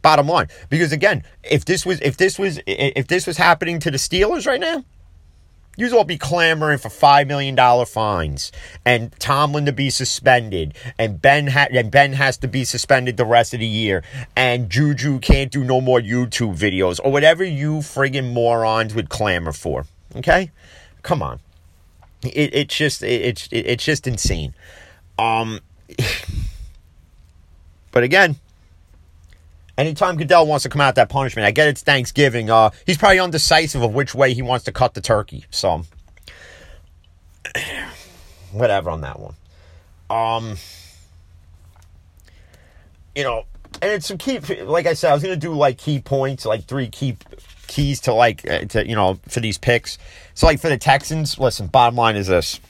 Bottom 0.00 0.26
line, 0.26 0.48
because 0.68 0.90
again, 0.90 1.22
if 1.44 1.64
this 1.64 1.86
was 1.86 2.00
if 2.00 2.16
this 2.16 2.38
was 2.38 2.58
if 2.66 3.06
this 3.06 3.26
was 3.26 3.36
happening 3.36 3.78
to 3.80 3.90
the 3.90 3.98
Steelers 3.98 4.48
right 4.48 4.58
now, 4.58 4.84
You'd 5.76 5.94
all 5.94 6.04
be 6.04 6.18
clamoring 6.18 6.78
for 6.78 6.90
five 6.90 7.26
million 7.26 7.54
dollar 7.54 7.86
fines 7.86 8.52
and 8.84 9.10
Tomlin 9.18 9.64
to 9.64 9.72
be 9.72 9.88
suspended, 9.88 10.74
and 10.98 11.20
Ben 11.20 11.46
ha- 11.46 11.68
and 11.72 11.90
Ben 11.90 12.12
has 12.12 12.36
to 12.38 12.48
be 12.48 12.64
suspended 12.64 13.16
the 13.16 13.24
rest 13.24 13.54
of 13.54 13.60
the 13.60 13.66
year, 13.66 14.02
and 14.36 14.68
Juju 14.68 15.18
can't 15.20 15.50
do 15.50 15.64
no 15.64 15.80
more 15.80 15.98
YouTube 15.98 16.58
videos 16.58 17.00
or 17.02 17.10
whatever 17.10 17.42
you 17.42 17.78
friggin' 17.78 18.34
morons 18.34 18.94
would 18.94 19.08
clamor 19.08 19.52
for. 19.52 19.86
Okay, 20.14 20.50
come 21.02 21.22
on, 21.22 21.40
it, 22.22 22.54
it's 22.54 22.76
just 22.76 23.02
it, 23.02 23.22
it's 23.22 23.48
it, 23.50 23.66
it's 23.66 23.84
just 23.84 24.06
insane. 24.06 24.54
Um, 25.18 25.60
but 27.92 28.02
again, 28.02 28.36
Anytime 29.82 30.16
Goodell 30.16 30.46
wants 30.46 30.62
to 30.62 30.68
come 30.68 30.80
out 30.80 30.94
that 30.94 31.08
punishment, 31.08 31.44
I 31.44 31.50
get 31.50 31.66
it's 31.66 31.82
Thanksgiving. 31.82 32.48
Uh, 32.48 32.70
he's 32.86 32.96
probably 32.96 33.18
undecisive 33.18 33.82
of 33.82 33.92
which 33.92 34.14
way 34.14 34.32
he 34.32 34.40
wants 34.40 34.64
to 34.66 34.72
cut 34.72 34.94
the 34.94 35.00
turkey. 35.00 35.44
So, 35.50 35.82
whatever 38.52 38.90
on 38.90 39.00
that 39.00 39.18
one. 39.18 39.34
Um, 40.08 40.56
you 43.16 43.24
know, 43.24 43.42
and 43.82 43.90
it's 43.90 44.06
some 44.06 44.18
key. 44.18 44.38
Like 44.38 44.86
I 44.86 44.94
said, 44.94 45.10
I 45.10 45.14
was 45.14 45.22
gonna 45.24 45.34
do 45.34 45.52
like 45.52 45.78
key 45.78 45.98
points, 45.98 46.46
like 46.46 46.66
three 46.66 46.86
key 46.86 47.16
keys 47.66 48.02
to 48.02 48.14
like 48.14 48.48
uh, 48.48 48.60
to 48.66 48.86
you 48.86 48.94
know 48.94 49.18
for 49.26 49.40
these 49.40 49.58
picks. 49.58 49.98
So 50.34 50.46
like 50.46 50.60
for 50.60 50.68
the 50.68 50.78
Texans, 50.78 51.40
listen. 51.40 51.66
Bottom 51.66 51.96
line 51.96 52.14
is 52.14 52.28
this: 52.28 52.60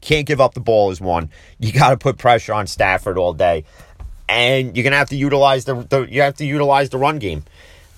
can't 0.00 0.26
give 0.26 0.40
up 0.40 0.54
the 0.54 0.60
ball 0.60 0.90
is 0.92 0.98
one. 0.98 1.28
You 1.58 1.72
got 1.72 1.90
to 1.90 1.98
put 1.98 2.16
pressure 2.16 2.54
on 2.54 2.66
Stafford 2.66 3.18
all 3.18 3.34
day 3.34 3.66
and 4.30 4.76
you're 4.76 4.84
gonna 4.84 4.96
have 4.96 5.10
to 5.10 5.16
utilize 5.16 5.64
the, 5.64 5.74
the 5.74 6.02
you 6.02 6.22
have 6.22 6.36
to 6.36 6.46
utilize 6.46 6.88
the 6.88 6.98
run 6.98 7.18
game. 7.18 7.44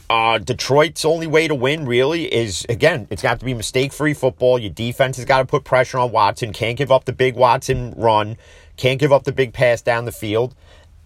Uh, 0.08 0.38
Detroit's 0.38 1.04
only 1.04 1.26
way 1.26 1.46
to 1.46 1.54
win 1.54 1.86
really 1.86 2.24
is 2.24 2.66
again, 2.68 3.06
it's 3.10 3.22
got 3.22 3.38
to 3.38 3.44
be 3.44 3.54
mistake 3.54 3.92
free 3.92 4.14
football. 4.14 4.58
Your 4.58 4.70
defense 4.70 5.16
has 5.18 5.26
got 5.26 5.38
to 5.38 5.44
put 5.44 5.64
pressure 5.64 5.98
on 5.98 6.10
Watson. 6.10 6.52
Can't 6.52 6.76
give 6.76 6.90
up 6.90 7.04
the 7.04 7.12
big 7.12 7.34
Watson 7.34 7.94
run. 7.96 8.36
Can't 8.76 8.98
give 8.98 9.12
up 9.12 9.24
the 9.24 9.32
big 9.32 9.52
pass 9.52 9.82
down 9.82 10.06
the 10.06 10.12
field. 10.12 10.54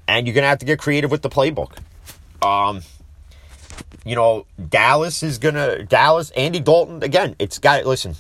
And 0.08 0.26
you're 0.26 0.34
gonna 0.34 0.46
have 0.46 0.60
to 0.60 0.66
get 0.66 0.78
creative 0.78 1.10
with 1.10 1.22
the 1.22 1.28
playbook. 1.28 1.76
Um, 2.40 2.82
you 4.04 4.14
know, 4.14 4.46
Dallas 4.68 5.24
is 5.24 5.38
gonna 5.38 5.82
Dallas. 5.82 6.30
Andy 6.30 6.60
Dalton 6.60 7.02
again. 7.02 7.34
It's 7.40 7.58
got 7.58 7.84
listen. 7.84 8.14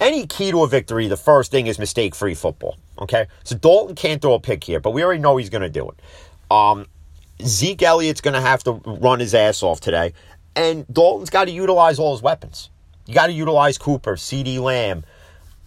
Any 0.00 0.26
key 0.26 0.52
to 0.52 0.62
a 0.62 0.68
victory, 0.68 1.08
the 1.08 1.16
first 1.16 1.50
thing 1.50 1.66
is 1.66 1.78
mistake 1.78 2.14
free 2.14 2.34
football. 2.34 2.76
Okay, 2.98 3.26
so 3.42 3.56
Dalton 3.56 3.96
can't 3.96 4.22
throw 4.22 4.34
a 4.34 4.40
pick 4.40 4.62
here, 4.62 4.80
but 4.80 4.90
we 4.90 5.02
already 5.02 5.20
know 5.20 5.36
he's 5.36 5.50
gonna 5.50 5.68
do 5.68 5.88
it. 5.88 6.00
Um, 6.50 6.86
Zeke 7.42 7.82
Elliott's 7.82 8.20
going 8.20 8.34
to 8.34 8.40
have 8.40 8.62
to 8.64 8.72
run 8.72 9.20
his 9.20 9.34
ass 9.34 9.62
off 9.62 9.80
today. 9.80 10.12
And 10.56 10.86
Dalton's 10.92 11.30
got 11.30 11.46
to 11.46 11.50
utilize 11.50 11.98
all 11.98 12.12
his 12.12 12.22
weapons. 12.22 12.70
You 13.06 13.14
got 13.14 13.26
to 13.26 13.32
utilize 13.32 13.76
Cooper, 13.76 14.16
CeeDee 14.16 14.60
Lamb. 14.60 15.04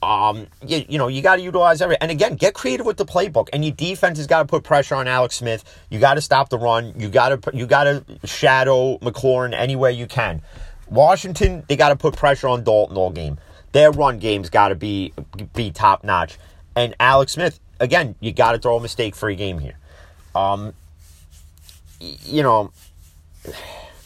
Um, 0.01 0.47
you, 0.65 0.85
you 0.87 0.97
know, 0.97 1.07
you 1.07 1.21
got 1.21 1.37
to 1.37 1.41
utilize 1.41 1.81
every. 1.81 1.97
And 1.99 2.09
again, 2.09 2.35
get 2.35 2.53
creative 2.53 2.85
with 2.85 2.97
the 2.97 3.05
playbook. 3.05 3.49
And 3.51 3.65
your 3.65 3.73
defense 3.73 4.17
has 4.17 4.27
got 4.27 4.39
to 4.39 4.45
put 4.45 4.63
pressure 4.63 4.95
on 4.95 5.07
Alex 5.07 5.35
Smith. 5.35 5.63
You 5.89 5.99
got 5.99 6.13
to 6.13 6.21
stop 6.21 6.49
the 6.49 6.57
run. 6.57 6.93
You 6.97 7.09
got 7.09 7.41
to 7.41 7.55
you 7.55 7.65
got 7.65 7.83
to 7.83 8.03
shadow 8.25 8.97
McLaurin 8.99 9.53
any 9.53 9.75
way 9.75 9.91
you 9.91 10.07
can. 10.07 10.41
Washington, 10.89 11.63
they 11.67 11.75
got 11.75 11.89
to 11.89 11.95
put 11.95 12.15
pressure 12.15 12.47
on 12.47 12.63
Dalton 12.63 12.95
all 12.95 13.09
game. 13.09 13.39
Their 13.73 13.91
run 13.91 14.19
game's 14.19 14.49
got 14.49 14.69
to 14.69 14.75
be 14.75 15.13
be 15.53 15.71
top 15.71 16.03
notch. 16.03 16.37
And 16.77 16.95
Alex 16.99 17.31
Smith, 17.31 17.59
again, 17.79 18.13
you 18.19 18.31
got 18.31 18.51
to 18.51 18.59
throw 18.59 18.77
a 18.77 18.79
mistake 18.79 19.15
free 19.15 19.35
game 19.35 19.57
here. 19.57 19.79
Um, 20.35 20.73
you 21.99 22.43
know, 22.43 22.71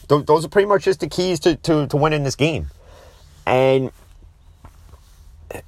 those 0.07 0.45
are 0.45 0.47
pretty 0.47 0.69
much 0.69 0.85
just 0.85 1.01
the 1.01 1.09
keys 1.09 1.41
to, 1.41 1.57
to, 1.57 1.87
to 1.87 1.97
winning 1.97 2.23
this 2.23 2.37
game. 2.37 2.67
And 3.45 3.91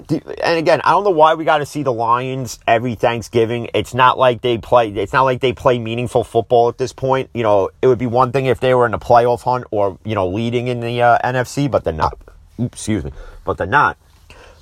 and 0.09 0.57
again, 0.57 0.79
I 0.85 0.91
don't 0.91 1.03
know 1.03 1.09
why 1.09 1.33
we 1.33 1.43
got 1.43 1.57
to 1.57 1.65
see 1.65 1.83
the 1.83 1.91
Lions 1.91 2.57
every 2.65 2.95
Thanksgiving. 2.95 3.69
It's 3.73 3.93
not 3.93 4.17
like 4.17 4.39
they 4.39 4.57
play. 4.57 4.89
It's 4.89 5.11
not 5.11 5.23
like 5.23 5.41
they 5.41 5.51
play 5.51 5.77
meaningful 5.79 6.23
football 6.23 6.69
at 6.69 6.77
this 6.77 6.93
point. 6.93 7.29
You 7.33 7.43
know, 7.43 7.69
it 7.81 7.87
would 7.87 7.99
be 7.99 8.05
one 8.05 8.31
thing 8.31 8.45
if 8.45 8.61
they 8.61 8.73
were 8.73 8.85
in 8.85 8.93
a 8.93 8.99
playoff 8.99 9.41
hunt 9.41 9.65
or 9.71 9.97
you 10.05 10.15
know 10.15 10.29
leading 10.29 10.69
in 10.69 10.79
the 10.79 11.01
uh, 11.01 11.17
NFC, 11.21 11.69
but 11.69 11.83
they're 11.83 11.91
not. 11.91 12.17
Oops, 12.61 12.77
excuse 12.77 13.03
me, 13.03 13.11
but 13.43 13.57
they're 13.57 13.67
not. 13.67 13.97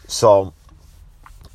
So, 0.08 0.54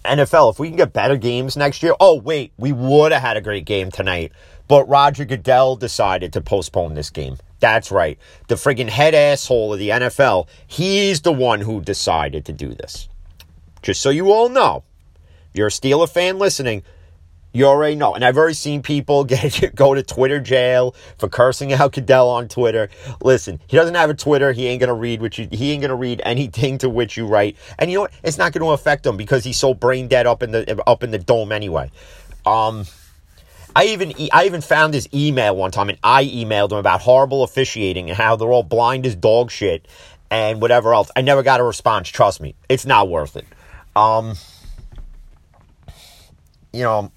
NFL, 0.07 0.53
if 0.53 0.59
we 0.59 0.69
can 0.69 0.77
get 0.77 0.93
better 0.93 1.17
games 1.17 1.57
next 1.57 1.83
year. 1.83 1.95
Oh 2.01 2.15
wait, 2.15 2.53
we 2.57 2.73
would 2.73 3.13
have 3.13 3.23
had 3.23 3.37
a 3.37 3.41
great 3.41 3.65
game 3.65 3.91
tonight 3.91 4.33
but 4.69 4.89
Roger 4.89 5.25
Goodell 5.25 5.77
decided 5.77 6.33
to 6.33 6.41
postpone 6.41 6.95
this 6.95 7.11
game. 7.11 7.37
That's 7.61 7.91
right. 7.91 8.19
The 8.49 8.57
friggin' 8.57 8.89
head 8.89 9.15
asshole 9.15 9.73
of 9.73 9.79
the 9.79 9.91
NFL, 9.91 10.49
he's 10.67 11.21
the 11.21 11.33
one 11.33 11.61
who 11.61 11.81
decided 11.81 12.45
to 12.47 12.53
do 12.53 12.75
this. 12.75 13.09
Just 13.83 14.01
so 14.01 14.11
you 14.11 14.33
all 14.33 14.49
know, 14.49 14.83
you're 15.55 15.69
a 15.69 15.71
Steeler 15.71 16.09
fan 16.09 16.39
listening, 16.39 16.83
you 17.53 17.67
already 17.67 17.97
know. 17.97 18.15
And 18.15 18.25
I've 18.25 18.37
already 18.37 18.55
seen 18.55 18.83
people 18.83 19.25
get 19.25 19.75
go 19.75 19.95
to 19.95 20.03
Twitter 20.03 20.41
jail 20.41 20.95
for 21.19 21.29
cursing 21.29 21.73
out 21.73 21.93
Goodell 21.93 22.29
on 22.29 22.49
Twitter. 22.49 22.89
Listen, 23.23 23.61
he 23.67 23.77
doesn't 23.77 23.95
have 23.95 24.11
a 24.11 24.15
Twitter. 24.15 24.53
He 24.53 24.67
ain't 24.67 24.81
gonna 24.81 24.95
read 24.95 25.21
what 25.21 25.39
you. 25.39 25.49
He 25.51 25.73
ain't 25.73 25.83
gonna 25.83 25.97
read 25.97 26.21
anything 26.25 26.79
to 26.79 26.89
which 26.89 27.17
you 27.17 27.27
write. 27.27 27.57
And 27.79 27.91
you 27.91 27.99
know 27.99 28.03
what? 28.03 28.13
It's 28.23 28.39
not 28.39 28.53
gonna 28.53 28.67
affect 28.67 29.07
him 29.07 29.17
because 29.17 29.45
he's 29.45 29.59
so 29.59 29.75
brain 29.75 30.09
dead 30.09 30.27
up 30.27 30.43
in 30.43 30.53
the 30.53 30.83
up 30.87 31.03
in 31.03 31.11
the 31.11 31.19
dome 31.19 31.53
anyway. 31.53 31.91
Um. 32.45 32.85
I 33.75 33.89
even 33.89 34.15
I 34.33 34.47
even 34.47 34.63
found 34.63 34.95
his 34.95 35.07
email 35.13 35.55
one 35.55 35.71
time, 35.71 35.91
and 35.91 35.99
I 36.03 36.25
emailed 36.25 36.73
him 36.73 36.79
about 36.79 37.03
horrible 37.03 37.43
officiating 37.43 38.09
and 38.09 38.17
how 38.17 38.35
they're 38.35 38.49
all 38.49 38.63
blind 38.63 39.05
as 39.05 39.15
dog 39.15 39.51
shit 39.51 39.87
and 40.31 40.63
whatever 40.63 40.95
else. 40.95 41.11
I 41.15 41.21
never 41.21 41.43
got 41.43 41.61
a 41.61 41.63
response. 41.65 42.09
Trust 42.09 42.41
me, 42.41 42.55
it's 42.71 42.87
not 42.87 43.11
worth 43.11 43.37
it. 43.37 43.45
Um, 43.95 44.37
you 46.73 46.83
know, 46.83 47.13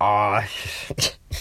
uh, 0.00 0.42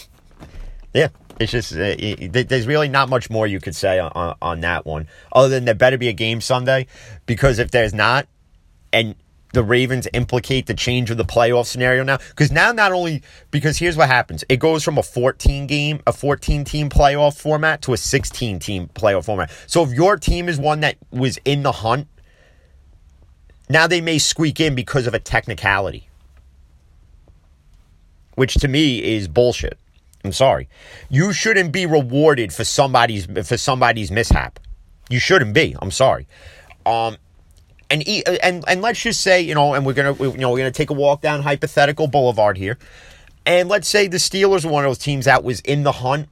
yeah, 0.94 1.10
it's 1.40 1.52
just 1.52 1.74
uh, 1.74 1.96
there's 2.30 2.68
really 2.68 2.90
not 2.90 3.10
much 3.10 3.30
more 3.30 3.48
you 3.48 3.60
could 3.60 3.76
say 3.76 4.00
on, 4.00 4.36
on 4.42 4.60
that 4.62 4.86
one, 4.86 5.08
other 5.32 5.50
than 5.50 5.66
there 5.66 5.76
better 5.76 5.98
be 5.98 6.10
a 6.10 6.14
game 6.14 6.42
Sunday, 6.42 6.88
because 7.26 7.60
if 7.60 7.72
there's 7.72 7.94
not, 7.94 8.28
and 8.92 9.16
the 9.54 9.64
Ravens 9.64 10.08
implicate 10.14 10.68
the 10.68 10.74
change 10.74 11.10
of 11.10 11.18
the 11.18 11.26
playoff 11.26 11.66
scenario 11.66 12.04
now? 12.04 12.18
Because 12.18 12.52
now, 12.52 12.72
not 12.72 12.92
only 12.92 13.24
because 13.52 13.78
here's 13.78 13.98
what 13.98 14.08
happens 14.08 14.44
it 14.50 14.58
goes 14.58 14.84
from 14.84 14.98
a 14.98 15.04
14 15.04 15.68
game, 15.68 16.02
a 16.06 16.14
14 16.14 16.64
team 16.64 16.90
playoff 16.90 17.38
format 17.38 17.82
to 17.84 17.94
a 17.94 17.98
16 17.98 18.60
team 18.60 18.90
playoff 18.94 19.26
format. 19.26 19.52
So 19.68 19.84
if 19.84 19.92
your 19.92 20.18
team 20.18 20.50
is 20.50 20.60
one 20.60 20.82
that 20.82 20.98
was 21.12 21.40
in 21.46 21.64
the 21.64 21.72
hunt, 21.72 22.08
now 23.70 23.88
they 23.88 24.02
may 24.02 24.18
squeak 24.18 24.60
in 24.60 24.76
because 24.76 25.08
of 25.08 25.14
a 25.14 25.20
technicality, 25.20 26.09
which 28.40 28.54
to 28.54 28.70
me 28.70 29.04
is 29.04 29.28
bullshit. 29.28 29.78
I'm 30.24 30.32
sorry. 30.32 30.70
You 31.10 31.34
shouldn't 31.34 31.74
be 31.74 31.86
rewarded 31.86 32.54
for 32.54 32.64
somebody's 32.64 33.26
for 33.26 33.58
somebody's 33.58 34.12
mishap. 34.12 34.62
You 35.10 35.20
shouldn't 35.20 35.54
be. 35.54 35.76
I'm 35.82 35.92
sorry. 35.92 36.26
Um, 36.86 37.18
and 37.90 38.02
and 38.08 38.64
and 38.66 38.82
let's 38.82 39.02
just 39.02 39.20
say 39.20 39.42
you 39.42 39.56
know, 39.56 39.74
and 39.74 39.86
we're 39.86 39.94
gonna 39.94 40.14
you 40.14 40.38
know 40.38 40.52
we're 40.52 40.58
gonna 40.58 40.72
take 40.72 40.90
a 40.90 40.94
walk 40.94 41.20
down 41.20 41.42
hypothetical 41.42 42.08
boulevard 42.08 42.58
here, 42.58 42.78
and 43.46 43.68
let's 43.68 43.90
say 43.90 44.08
the 44.08 44.18
Steelers 44.18 44.64
were 44.64 44.72
one 44.72 44.86
of 44.86 44.90
those 44.90 45.00
teams 45.00 45.26
that 45.26 45.44
was 45.44 45.60
in 45.60 45.84
the 45.84 45.92
hunt, 45.92 46.30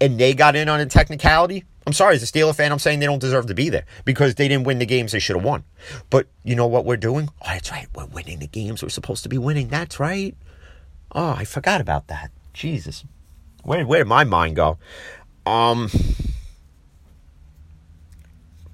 and 0.00 0.18
they 0.18 0.32
got 0.32 0.56
in 0.56 0.70
on 0.70 0.80
a 0.80 0.86
technicality. 0.86 1.64
I'm 1.86 1.92
sorry, 1.92 2.14
as 2.14 2.22
a 2.22 2.26
Steeler 2.26 2.54
fan, 2.54 2.72
I'm 2.72 2.78
saying 2.78 3.00
they 3.00 3.06
don't 3.06 3.18
deserve 3.18 3.48
to 3.48 3.54
be 3.54 3.68
there 3.68 3.84
because 4.06 4.36
they 4.36 4.48
didn't 4.48 4.64
win 4.64 4.78
the 4.78 4.86
games 4.86 5.12
they 5.12 5.18
should 5.18 5.36
have 5.36 5.44
won. 5.44 5.64
But 6.08 6.26
you 6.42 6.56
know 6.56 6.66
what 6.66 6.86
we're 6.86 6.96
doing? 6.96 7.28
Oh, 7.42 7.48
that's 7.48 7.70
right, 7.70 7.86
we're 7.94 8.06
winning 8.06 8.38
the 8.38 8.46
games 8.46 8.82
we're 8.82 8.88
supposed 8.88 9.24
to 9.24 9.28
be 9.28 9.36
winning. 9.36 9.68
That's 9.68 10.00
right. 10.00 10.34
Oh, 11.14 11.30
I 11.30 11.44
forgot 11.44 11.80
about 11.80 12.08
that. 12.08 12.30
Jesus, 12.52 13.04
where 13.62 13.86
where 13.86 14.00
did 14.00 14.08
my 14.08 14.24
mind 14.24 14.56
go? 14.56 14.78
Um. 15.46 15.90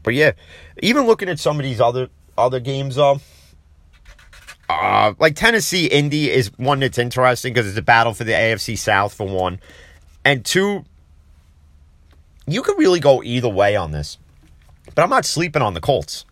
But 0.03 0.15
yeah, 0.15 0.33
even 0.83 1.07
looking 1.07 1.29
at 1.29 1.39
some 1.39 1.59
of 1.59 1.65
these 1.65 1.81
other 1.81 2.09
other 2.39 2.61
games, 2.61 2.97
though, 2.97 3.21
uh, 4.69 5.15
like 5.19 5.37
Tennessee 5.37 5.87
Indy 5.87 6.31
is 6.31 6.51
one 6.57 6.81
that's 6.81 6.99
interesting 6.99 7.53
because 7.53 7.69
it's 7.69 7.79
a 7.79 7.83
battle 7.83 8.15
for 8.15 8.25
the 8.25 8.33
AFC 8.33 8.79
South 8.79 9.13
for 9.13 9.27
one, 9.27 9.61
and 10.25 10.45
two, 10.45 10.85
you 12.47 12.63
could 12.63 12.79
really 12.79 13.01
go 13.01 13.23
either 13.23 13.49
way 13.49 13.77
on 13.77 13.91
this. 13.91 14.19
But 14.95 15.03
I'm 15.03 15.11
not 15.11 15.25
sleeping 15.25 15.63
on 15.63 15.75
the 15.75 15.81
Colts. 15.81 16.25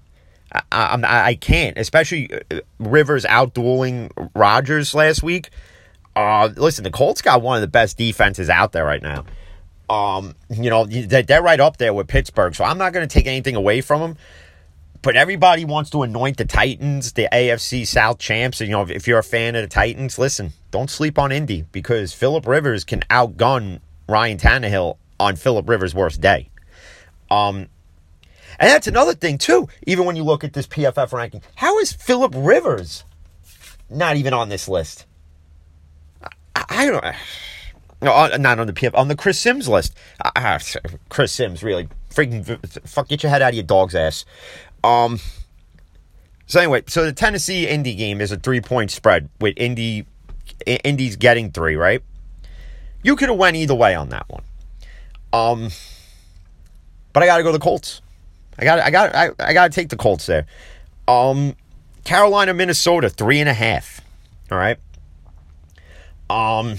I, 0.50 0.62
I, 0.72 1.28
I 1.28 1.34
can't, 1.34 1.76
especially 1.76 2.30
uh, 2.50 2.60
Rivers 2.78 3.24
outdueling 3.24 4.10
Rodgers 4.34 4.94
last 4.94 5.22
week. 5.22 5.50
Uh, 6.18 6.48
listen, 6.56 6.82
the 6.82 6.90
Colts 6.90 7.22
got 7.22 7.42
one 7.42 7.54
of 7.56 7.60
the 7.60 7.68
best 7.68 7.96
defenses 7.96 8.50
out 8.50 8.72
there 8.72 8.84
right 8.84 9.00
now. 9.00 9.24
Um, 9.88 10.34
you 10.50 10.68
know, 10.68 10.84
they're 10.84 11.40
right 11.40 11.60
up 11.60 11.76
there 11.76 11.94
with 11.94 12.08
Pittsburgh, 12.08 12.56
so 12.56 12.64
I'm 12.64 12.76
not 12.76 12.92
going 12.92 13.06
to 13.06 13.12
take 13.12 13.28
anything 13.28 13.54
away 13.54 13.80
from 13.82 14.00
them. 14.00 14.16
But 15.00 15.14
everybody 15.14 15.64
wants 15.64 15.90
to 15.90 16.02
anoint 16.02 16.38
the 16.38 16.44
Titans, 16.44 17.12
the 17.12 17.28
AFC 17.32 17.86
South 17.86 18.18
champs. 18.18 18.60
And, 18.60 18.68
you 18.68 18.74
know, 18.74 18.82
if 18.88 19.06
you're 19.06 19.20
a 19.20 19.22
fan 19.22 19.54
of 19.54 19.62
the 19.62 19.68
Titans, 19.68 20.18
listen, 20.18 20.54
don't 20.72 20.90
sleep 20.90 21.20
on 21.20 21.30
Indy 21.30 21.64
because 21.70 22.12
Philip 22.12 22.48
Rivers 22.48 22.82
can 22.82 23.02
outgun 23.02 23.78
Ryan 24.08 24.38
Tannehill 24.38 24.96
on 25.20 25.36
Philip 25.36 25.68
Rivers' 25.68 25.94
worst 25.94 26.20
day. 26.20 26.50
Um, 27.30 27.68
and 28.58 28.68
that's 28.68 28.88
another 28.88 29.14
thing 29.14 29.38
too. 29.38 29.68
Even 29.86 30.04
when 30.04 30.16
you 30.16 30.24
look 30.24 30.42
at 30.42 30.52
this 30.52 30.66
PFF 30.66 31.12
ranking, 31.12 31.42
how 31.54 31.78
is 31.78 31.92
Philip 31.92 32.32
Rivers 32.36 33.04
not 33.88 34.16
even 34.16 34.34
on 34.34 34.48
this 34.48 34.66
list? 34.66 35.06
I, 36.68 36.86
don't. 36.86 37.04
No, 38.02 38.12
uh, 38.12 38.36
not 38.38 38.58
on 38.58 38.66
the 38.66 38.72
PF, 38.72 38.96
on 38.96 39.08
the 39.08 39.16
Chris 39.16 39.38
Sims 39.38 39.68
list. 39.68 39.94
Uh, 40.24 40.58
Chris 41.08 41.32
Sims, 41.32 41.62
really, 41.62 41.88
freaking 42.10 42.58
fuck, 42.86 43.08
get 43.08 43.22
your 43.22 43.30
head 43.30 43.42
out 43.42 43.50
of 43.50 43.54
your 43.54 43.64
dog's 43.64 43.94
ass. 43.94 44.24
Um. 44.84 45.20
So 46.46 46.60
anyway, 46.60 46.82
so 46.86 47.04
the 47.04 47.12
Tennessee 47.12 47.68
Indy 47.68 47.94
game 47.94 48.20
is 48.20 48.32
a 48.32 48.36
three 48.36 48.60
point 48.60 48.90
spread 48.90 49.28
with 49.40 49.54
Indy, 49.56 50.06
Indy's 50.66 51.16
getting 51.16 51.50
three, 51.50 51.76
right? 51.76 52.02
You 53.02 53.16
could 53.16 53.28
have 53.28 53.38
went 53.38 53.56
either 53.56 53.74
way 53.74 53.94
on 53.94 54.08
that 54.10 54.26
one. 54.28 54.44
Um. 55.32 55.70
But 57.12 57.22
I 57.22 57.26
got 57.26 57.38
to 57.38 57.42
go 57.42 57.52
the 57.52 57.58
Colts. 57.58 58.00
I 58.58 58.64
got, 58.64 58.80
I 58.80 58.90
got, 58.90 59.14
I, 59.14 59.30
I 59.38 59.52
got 59.52 59.70
to 59.70 59.74
take 59.74 59.88
the 59.88 59.96
Colts 59.96 60.26
there. 60.26 60.46
Um, 61.06 61.56
Carolina, 62.04 62.54
Minnesota, 62.54 63.08
three 63.08 63.40
and 63.40 63.48
a 63.48 63.54
half. 63.54 64.00
All 64.50 64.58
right. 64.58 64.78
Um. 66.30 66.76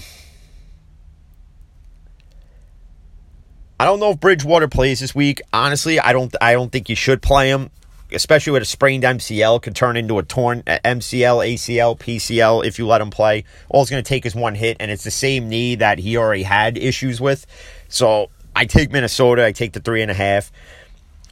I 3.78 3.84
don't 3.86 3.98
know 3.98 4.10
if 4.10 4.20
Bridgewater 4.20 4.68
plays 4.68 5.00
this 5.00 5.14
week. 5.14 5.40
Honestly, 5.54 5.98
I 5.98 6.12
don't. 6.12 6.34
I 6.40 6.52
don't 6.52 6.70
think 6.70 6.88
you 6.90 6.96
should 6.96 7.22
play 7.22 7.48
him. 7.48 7.70
especially 8.12 8.52
with 8.52 8.62
a 8.62 8.66
sprained 8.66 9.04
MCL, 9.04 9.62
could 9.62 9.74
turn 9.76 9.96
into 9.96 10.18
a 10.18 10.22
torn 10.22 10.62
uh, 10.66 10.78
MCL, 10.84 11.54
ACL, 11.54 11.98
PCL 11.98 12.64
if 12.66 12.78
you 12.78 12.86
let 12.86 13.00
him 13.00 13.10
play. 13.10 13.44
All 13.68 13.82
it's 13.82 13.90
going 13.90 14.02
to 14.02 14.08
take 14.08 14.26
is 14.26 14.34
one 14.34 14.54
hit, 14.54 14.76
and 14.80 14.90
it's 14.90 15.04
the 15.04 15.10
same 15.10 15.48
knee 15.48 15.76
that 15.76 15.98
he 15.98 16.16
already 16.16 16.42
had 16.42 16.76
issues 16.76 17.20
with. 17.20 17.46
So 17.88 18.30
I 18.54 18.64
take 18.66 18.90
Minnesota. 18.90 19.44
I 19.44 19.52
take 19.52 19.72
the 19.72 19.80
three 19.80 20.02
and 20.02 20.10
a 20.10 20.14
half. 20.14 20.50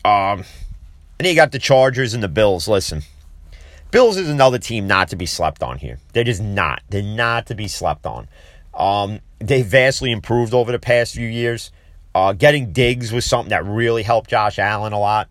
Um, 0.05 0.45
and 1.19 1.27
then 1.27 1.31
you 1.31 1.35
got 1.35 1.53
the 1.53 1.59
Chargers 1.59 2.15
and 2.15 2.23
the 2.23 2.29
Bills. 2.29 2.69
Listen, 2.69 3.03
Bills 3.91 4.17
is 4.17 4.29
another 4.29 4.59
team 4.59 4.87
not 4.87 5.09
to 5.09 5.17
be 5.17 5.27
slept 5.27 5.63
on 5.63 5.79
here. 5.79 5.99
They're 6.13 6.25
just 6.25 6.43
not. 6.43 6.83
They're 6.91 7.03
not 7.03 7.47
to 7.47 7.55
be 7.55 7.69
slept 7.69 8.07
on. 8.07 8.29
Um, 8.75 9.21
they 9.39 9.63
vastly 9.63 10.13
improved 10.13 10.53
over 10.55 10.73
the 10.73 10.79
past 10.79 11.15
few 11.15 11.27
years. 11.27 11.73
Uh, 12.15 12.33
getting 12.33 12.73
Diggs 12.73 13.13
was 13.13 13.25
something 13.25 13.51
that 13.51 13.65
really 13.65 14.03
helped 14.03 14.31
Josh 14.31 14.59
Allen 14.59 14.93
a 14.93 14.99
lot. 14.99 15.29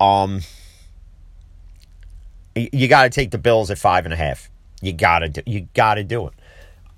Um, 0.00 0.42
you, 2.54 2.68
you 2.72 2.88
got 2.88 3.04
to 3.04 3.10
take 3.10 3.30
the 3.30 3.38
Bills 3.38 3.70
at 3.70 3.78
five 3.78 4.04
and 4.04 4.12
a 4.12 4.16
half. 4.16 4.50
You 4.82 4.92
gotta 4.92 5.28
do. 5.28 5.42
You 5.46 5.68
gotta 5.74 6.04
do 6.04 6.26
it. 6.26 6.34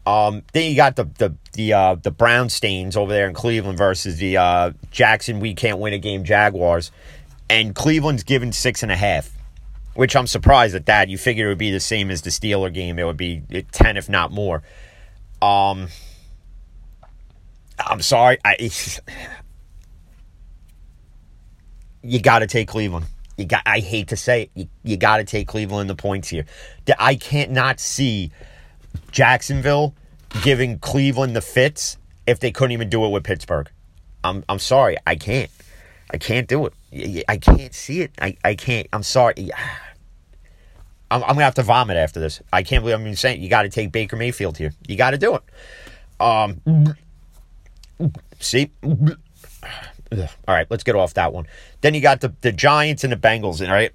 Um, 0.06 0.42
then 0.52 0.70
you 0.70 0.76
got 0.76 0.96
the 0.96 1.04
the 1.04 1.34
the 1.52 1.72
uh, 1.72 1.94
the 1.96 2.11
Brown 2.11 2.48
stains 2.48 2.96
over 2.96 3.12
there 3.12 3.28
in 3.28 3.34
Cleveland 3.34 3.78
versus 3.78 4.16
the 4.16 4.37
uh, 4.37 4.72
Jackson. 4.90 5.38
We 5.38 5.54
can't 5.54 5.78
win 5.78 5.92
a 5.92 5.98
game 5.98 6.24
Jaguars, 6.24 6.90
and 7.48 7.74
Cleveland's 7.74 8.24
given 8.24 8.52
six 8.52 8.82
and 8.82 8.90
a 8.90 8.96
half, 8.96 9.30
which 9.98 10.14
I'm 10.14 10.28
surprised 10.28 10.76
at 10.76 10.87
that. 10.87 11.08
You 11.08 11.18
figure 11.18 11.46
it 11.46 11.48
would 11.48 11.58
be 11.58 11.72
the 11.72 11.80
same 11.80 12.12
as 12.12 12.22
the 12.22 12.30
Steeler 12.30 12.72
game. 12.72 13.00
It 13.00 13.04
would 13.04 13.16
be 13.16 13.42
ten 13.72 13.96
if 13.96 14.08
not 14.08 14.30
more. 14.30 14.62
Um, 15.42 15.88
I'm 17.84 18.00
sorry. 18.00 18.38
I, 18.44 18.70
you 22.04 22.20
got 22.20 22.38
to 22.38 22.46
take 22.46 22.68
Cleveland. 22.68 23.06
You 23.37 23.46
got. 23.46 23.62
I 23.66 23.80
hate 23.80 24.06
to 24.08 24.16
say 24.16 24.42
it. 24.42 24.50
You, 24.54 24.68
you 24.84 24.96
got 24.96 25.16
to 25.16 25.24
take 25.24 25.48
Cleveland 25.48 25.90
the 25.90 25.96
points 25.96 26.28
here. 26.28 26.46
I 26.96 27.16
can't 27.16 27.50
not 27.50 27.80
see 27.80 28.30
Jacksonville 29.11 29.96
giving 30.44 30.78
Cleveland 30.78 31.34
the 31.34 31.40
fits 31.40 31.98
if 32.24 32.38
they 32.38 32.52
couldn't 32.52 32.70
even 32.70 32.88
do 32.88 33.04
it 33.04 33.08
with 33.08 33.24
Pittsburgh. 33.24 33.68
I'm 34.22 34.44
I'm 34.48 34.61
sorry. 34.61 34.96
I 35.04 35.16
can't. 35.16 35.50
I 36.08 36.18
can't 36.18 36.46
do 36.46 36.66
it. 36.66 37.24
I 37.28 37.37
can't 37.37 37.74
see 37.74 38.00
it. 38.02 38.12
I, 38.22 38.37
I 38.44 38.54
can't. 38.54 38.87
I'm 38.92 39.02
sorry. 39.02 39.50
I'm, 41.11 41.23
I'm 41.23 41.31
gonna 41.31 41.44
have 41.44 41.55
to 41.55 41.62
vomit 41.62 41.97
after 41.97 42.21
this. 42.21 42.42
I 42.53 42.62
can't 42.62 42.83
believe 42.83 42.97
I'm 42.97 43.03
even 43.03 43.16
saying 43.16 43.40
it. 43.40 43.42
you 43.42 43.49
got 43.49 43.62
to 43.62 43.68
take 43.68 43.92
Baker 43.92 44.16
Mayfield 44.16 44.59
here. 44.59 44.73
You 44.87 44.97
got 44.97 45.11
to 45.11 45.18
do 45.18 45.37
it. 45.37 45.42
Um, 46.21 46.61
see. 48.40 48.71
All 48.83 50.55
right, 50.55 50.66
let's 50.71 50.85
get 50.85 50.94
off 50.94 51.14
that 51.14 51.33
one. 51.33 51.47
Then 51.81 51.94
you 51.94 52.01
got 52.01 52.21
the, 52.21 52.33
the 52.40 52.53
Giants 52.53 53.05
and 53.05 53.12
the 53.12 53.16
Bengals, 53.16 53.66
all 53.66 53.73
right? 53.73 53.92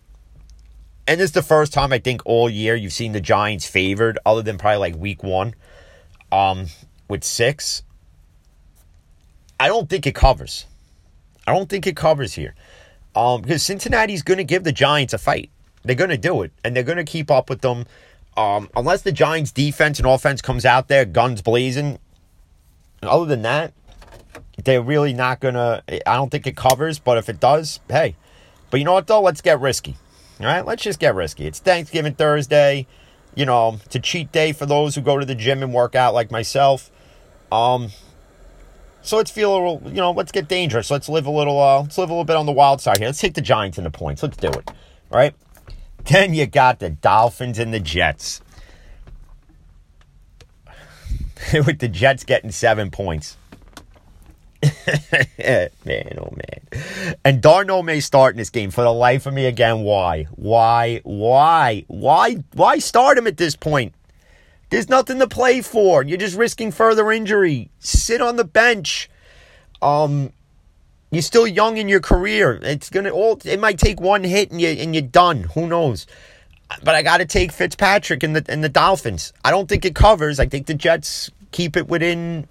And 1.07 1.19
this 1.19 1.29
is 1.29 1.31
the 1.33 1.41
first 1.41 1.73
time 1.73 1.91
I 1.91 1.99
think 1.99 2.21
all 2.25 2.49
year 2.49 2.75
you've 2.75 2.93
seen 2.93 3.11
the 3.11 3.21
Giants 3.21 3.65
favored, 3.65 4.19
other 4.25 4.41
than 4.41 4.57
probably 4.57 4.77
like 4.77 4.95
week 4.95 5.23
one, 5.23 5.55
um, 6.31 6.67
with 7.09 7.23
six. 7.23 7.83
I 9.59 9.67
don't 9.67 9.89
think 9.89 10.05
it 10.07 10.15
covers. 10.15 10.65
I 11.47 11.53
don't 11.53 11.67
think 11.67 11.87
it 11.87 11.95
covers 11.95 12.33
here. 12.33 12.55
Um, 13.15 13.41
because 13.41 13.63
Cincinnati's 13.63 14.23
going 14.23 14.37
to 14.37 14.43
give 14.43 14.63
the 14.63 14.71
Giants 14.71 15.13
a 15.13 15.17
fight. 15.17 15.49
They're 15.83 15.95
going 15.95 16.09
to 16.09 16.17
do 16.17 16.41
it, 16.43 16.51
and 16.63 16.75
they're 16.75 16.83
going 16.83 16.97
to 16.97 17.03
keep 17.03 17.29
up 17.29 17.49
with 17.49 17.61
them. 17.61 17.85
Um, 18.35 18.69
unless 18.75 19.01
the 19.03 19.11
Giants' 19.11 19.51
defense 19.51 19.99
and 19.99 20.07
offense 20.07 20.41
comes 20.41 20.65
out 20.65 20.87
there 20.87 21.05
guns 21.05 21.41
blazing. 21.41 21.99
Other 23.01 23.25
than 23.25 23.41
that, 23.43 23.73
they're 24.63 24.81
really 24.81 25.13
not 25.13 25.39
gonna. 25.39 25.83
I 25.89 26.15
don't 26.15 26.29
think 26.29 26.47
it 26.47 26.55
covers, 26.55 26.99
but 26.99 27.17
if 27.17 27.29
it 27.29 27.39
does, 27.39 27.79
hey. 27.89 28.15
But 28.69 28.79
you 28.79 28.85
know 28.85 28.93
what 28.93 29.07
though? 29.07 29.21
Let's 29.21 29.41
get 29.41 29.59
risky. 29.59 29.97
All 30.39 30.45
right, 30.47 30.65
let's 30.65 30.83
just 30.83 30.99
get 30.99 31.13
risky. 31.15 31.45
It's 31.45 31.59
Thanksgiving 31.59 32.15
Thursday. 32.15 32.87
You 33.35 33.45
know, 33.45 33.79
it's 33.85 33.95
a 33.95 33.99
cheat 33.99 34.31
day 34.31 34.51
for 34.51 34.65
those 34.65 34.95
who 34.95 35.01
go 35.01 35.19
to 35.19 35.25
the 35.25 35.35
gym 35.35 35.63
and 35.63 35.73
work 35.73 35.95
out 35.95 36.13
like 36.13 36.31
myself. 36.31 36.91
Um, 37.51 37.89
so 39.01 39.17
let's 39.17 39.31
feel 39.31 39.53
a 39.53 39.55
little. 39.55 39.81
You 39.85 40.01
know, 40.01 40.11
let's 40.11 40.31
get 40.31 40.47
dangerous. 40.47 40.89
Let's 40.89 41.09
live 41.09 41.25
a 41.25 41.31
little. 41.31 41.59
Uh, 41.59 41.81
let's 41.81 41.97
live 41.97 42.09
a 42.09 42.13
little 42.13 42.25
bit 42.25 42.35
on 42.35 42.45
the 42.45 42.51
wild 42.51 42.81
side 42.81 42.97
here. 42.99 43.07
Let's 43.07 43.19
take 43.19 43.33
the 43.33 43.41
Giants 43.41 43.77
in 43.77 43.83
the 43.83 43.91
points. 43.91 44.23
Let's 44.23 44.37
do 44.37 44.49
it. 44.49 44.69
All 45.11 45.17
right. 45.17 45.33
Then 46.05 46.33
you 46.33 46.45
got 46.45 46.79
the 46.79 46.89
Dolphins 46.89 47.59
and 47.59 47.73
the 47.73 47.79
Jets. 47.79 48.41
With 51.53 51.79
the 51.79 51.87
Jets 51.87 52.23
getting 52.23 52.51
seven 52.51 52.91
points. 52.91 53.37
man, 55.85 56.17
oh 56.17 56.33
man. 56.35 57.15
And 57.25 57.41
Darnold 57.41 57.85
may 57.85 57.99
start 57.99 58.33
in 58.33 58.37
this 58.37 58.49
game. 58.49 58.71
For 58.71 58.83
the 58.83 58.93
life 58.93 59.25
of 59.25 59.33
me 59.33 59.45
again, 59.45 59.81
why? 59.81 60.23
Why? 60.35 61.01
Why? 61.03 61.83
Why? 61.87 62.37
Why 62.53 62.79
start 62.79 63.17
him 63.17 63.27
at 63.27 63.37
this 63.37 63.55
point? 63.55 63.93
There's 64.69 64.89
nothing 64.89 65.19
to 65.19 65.27
play 65.27 65.61
for. 65.61 66.03
You're 66.03 66.17
just 66.17 66.37
risking 66.37 66.71
further 66.71 67.11
injury. 67.11 67.69
Sit 67.79 68.21
on 68.21 68.37
the 68.37 68.45
bench. 68.45 69.09
Um 69.81 70.31
you're 71.15 71.21
still 71.21 71.47
young 71.47 71.77
in 71.77 71.87
your 71.87 71.99
career. 71.99 72.59
It's 72.61 72.89
gonna 72.89 73.09
all 73.09 73.39
it 73.43 73.59
might 73.59 73.77
take 73.77 73.99
one 73.99 74.23
hit 74.23 74.51
and 74.51 74.61
you 74.61 74.69
and 74.69 74.93
you're 74.95 75.01
done. 75.01 75.43
Who 75.55 75.67
knows? 75.67 76.07
But 76.83 76.95
I 76.95 77.01
gotta 77.01 77.25
take 77.25 77.51
Fitzpatrick 77.51 78.23
and 78.23 78.35
the 78.35 78.45
and 78.51 78.63
the 78.63 78.69
Dolphins. 78.69 79.33
I 79.43 79.51
don't 79.51 79.67
think 79.67 79.85
it 79.85 79.95
covers. 79.95 80.39
I 80.39 80.47
think 80.47 80.67
the 80.67 80.73
Jets 80.73 81.29
keep 81.51 81.77
it 81.77 81.87
within 81.87 82.47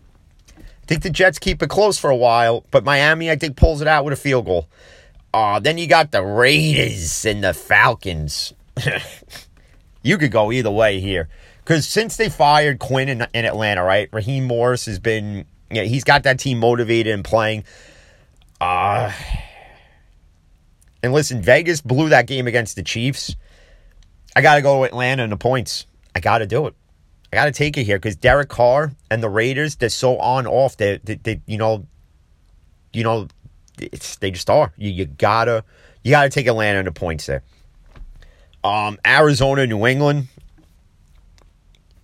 I 0.82 0.86
think 0.86 1.02
the 1.02 1.10
Jets 1.10 1.38
keep 1.38 1.62
it 1.62 1.70
close 1.70 1.98
for 1.98 2.10
a 2.10 2.16
while, 2.16 2.64
but 2.70 2.84
Miami, 2.84 3.30
I 3.30 3.36
think, 3.36 3.56
pulls 3.56 3.80
it 3.80 3.88
out 3.88 4.04
with 4.04 4.12
a 4.12 4.16
field 4.16 4.46
goal. 4.46 4.68
Uh, 5.32 5.60
then 5.60 5.78
you 5.78 5.86
got 5.86 6.10
the 6.10 6.22
Raiders 6.22 7.24
and 7.24 7.42
the 7.42 7.54
Falcons. 7.54 8.52
you 10.02 10.18
could 10.18 10.32
go 10.32 10.50
either 10.50 10.70
way 10.70 11.00
here. 11.00 11.28
Because 11.58 11.86
since 11.86 12.16
they 12.16 12.28
fired 12.28 12.80
Quinn 12.80 13.08
in, 13.08 13.26
in 13.32 13.44
Atlanta, 13.44 13.84
right? 13.84 14.08
Raheem 14.12 14.44
Morris 14.44 14.86
has 14.86 14.98
been, 14.98 15.46
yeah, 15.70 15.84
he's 15.84 16.02
got 16.02 16.24
that 16.24 16.40
team 16.40 16.58
motivated 16.58 17.14
and 17.14 17.24
playing. 17.24 17.64
Uh, 18.62 19.10
and 21.02 21.12
listen, 21.12 21.42
Vegas 21.42 21.80
blew 21.80 22.10
that 22.10 22.28
game 22.28 22.46
against 22.46 22.76
the 22.76 22.84
Chiefs. 22.84 23.34
I 24.36 24.40
got 24.40 24.54
to 24.54 24.62
go 24.62 24.78
to 24.78 24.84
Atlanta 24.84 25.24
in 25.24 25.30
the 25.30 25.36
points. 25.36 25.86
I 26.14 26.20
got 26.20 26.38
to 26.38 26.46
do 26.46 26.68
it. 26.68 26.74
I 27.32 27.36
got 27.36 27.46
to 27.46 27.52
take 27.52 27.76
it 27.76 27.82
here 27.82 27.98
because 27.98 28.14
Derek 28.14 28.48
Carr 28.48 28.92
and 29.10 29.20
the 29.20 29.28
Raiders, 29.28 29.74
they're 29.74 29.88
so 29.88 30.16
on 30.18 30.46
off. 30.46 30.76
They, 30.76 31.00
they, 31.02 31.16
they 31.16 31.40
you 31.44 31.58
know, 31.58 31.88
you 32.92 33.02
know, 33.02 33.26
they 34.20 34.30
just 34.30 34.48
are. 34.48 34.72
You, 34.76 34.90
you 34.90 35.06
gotta, 35.06 35.64
you 36.04 36.12
gotta 36.12 36.28
take 36.28 36.46
Atlanta 36.46 36.78
in 36.78 36.84
the 36.84 36.92
points 36.92 37.26
there. 37.26 37.42
Um, 38.62 38.96
Arizona, 39.04 39.66
New 39.66 39.86
England, 39.86 40.28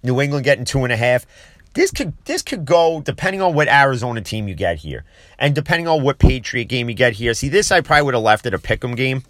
New 0.02 0.20
England 0.20 0.44
getting 0.44 0.64
two 0.64 0.82
and 0.82 0.92
a 0.92 0.96
half. 0.96 1.24
This 1.74 1.90
could 1.90 2.12
this 2.24 2.42
could 2.42 2.64
go 2.64 3.00
depending 3.00 3.40
on 3.42 3.54
what 3.54 3.68
Arizona 3.68 4.20
team 4.20 4.48
you 4.48 4.54
get 4.54 4.78
here, 4.78 5.04
and 5.38 5.54
depending 5.54 5.86
on 5.86 6.02
what 6.02 6.18
Patriot 6.18 6.64
game 6.64 6.88
you 6.88 6.94
get 6.94 7.12
here. 7.14 7.34
See, 7.34 7.48
this 7.48 7.70
I 7.70 7.80
probably 7.80 8.02
would 8.02 8.14
have 8.14 8.22
left 8.22 8.46
at 8.46 8.54
a 8.54 8.58
pick'em 8.58 8.96
game. 8.96 9.22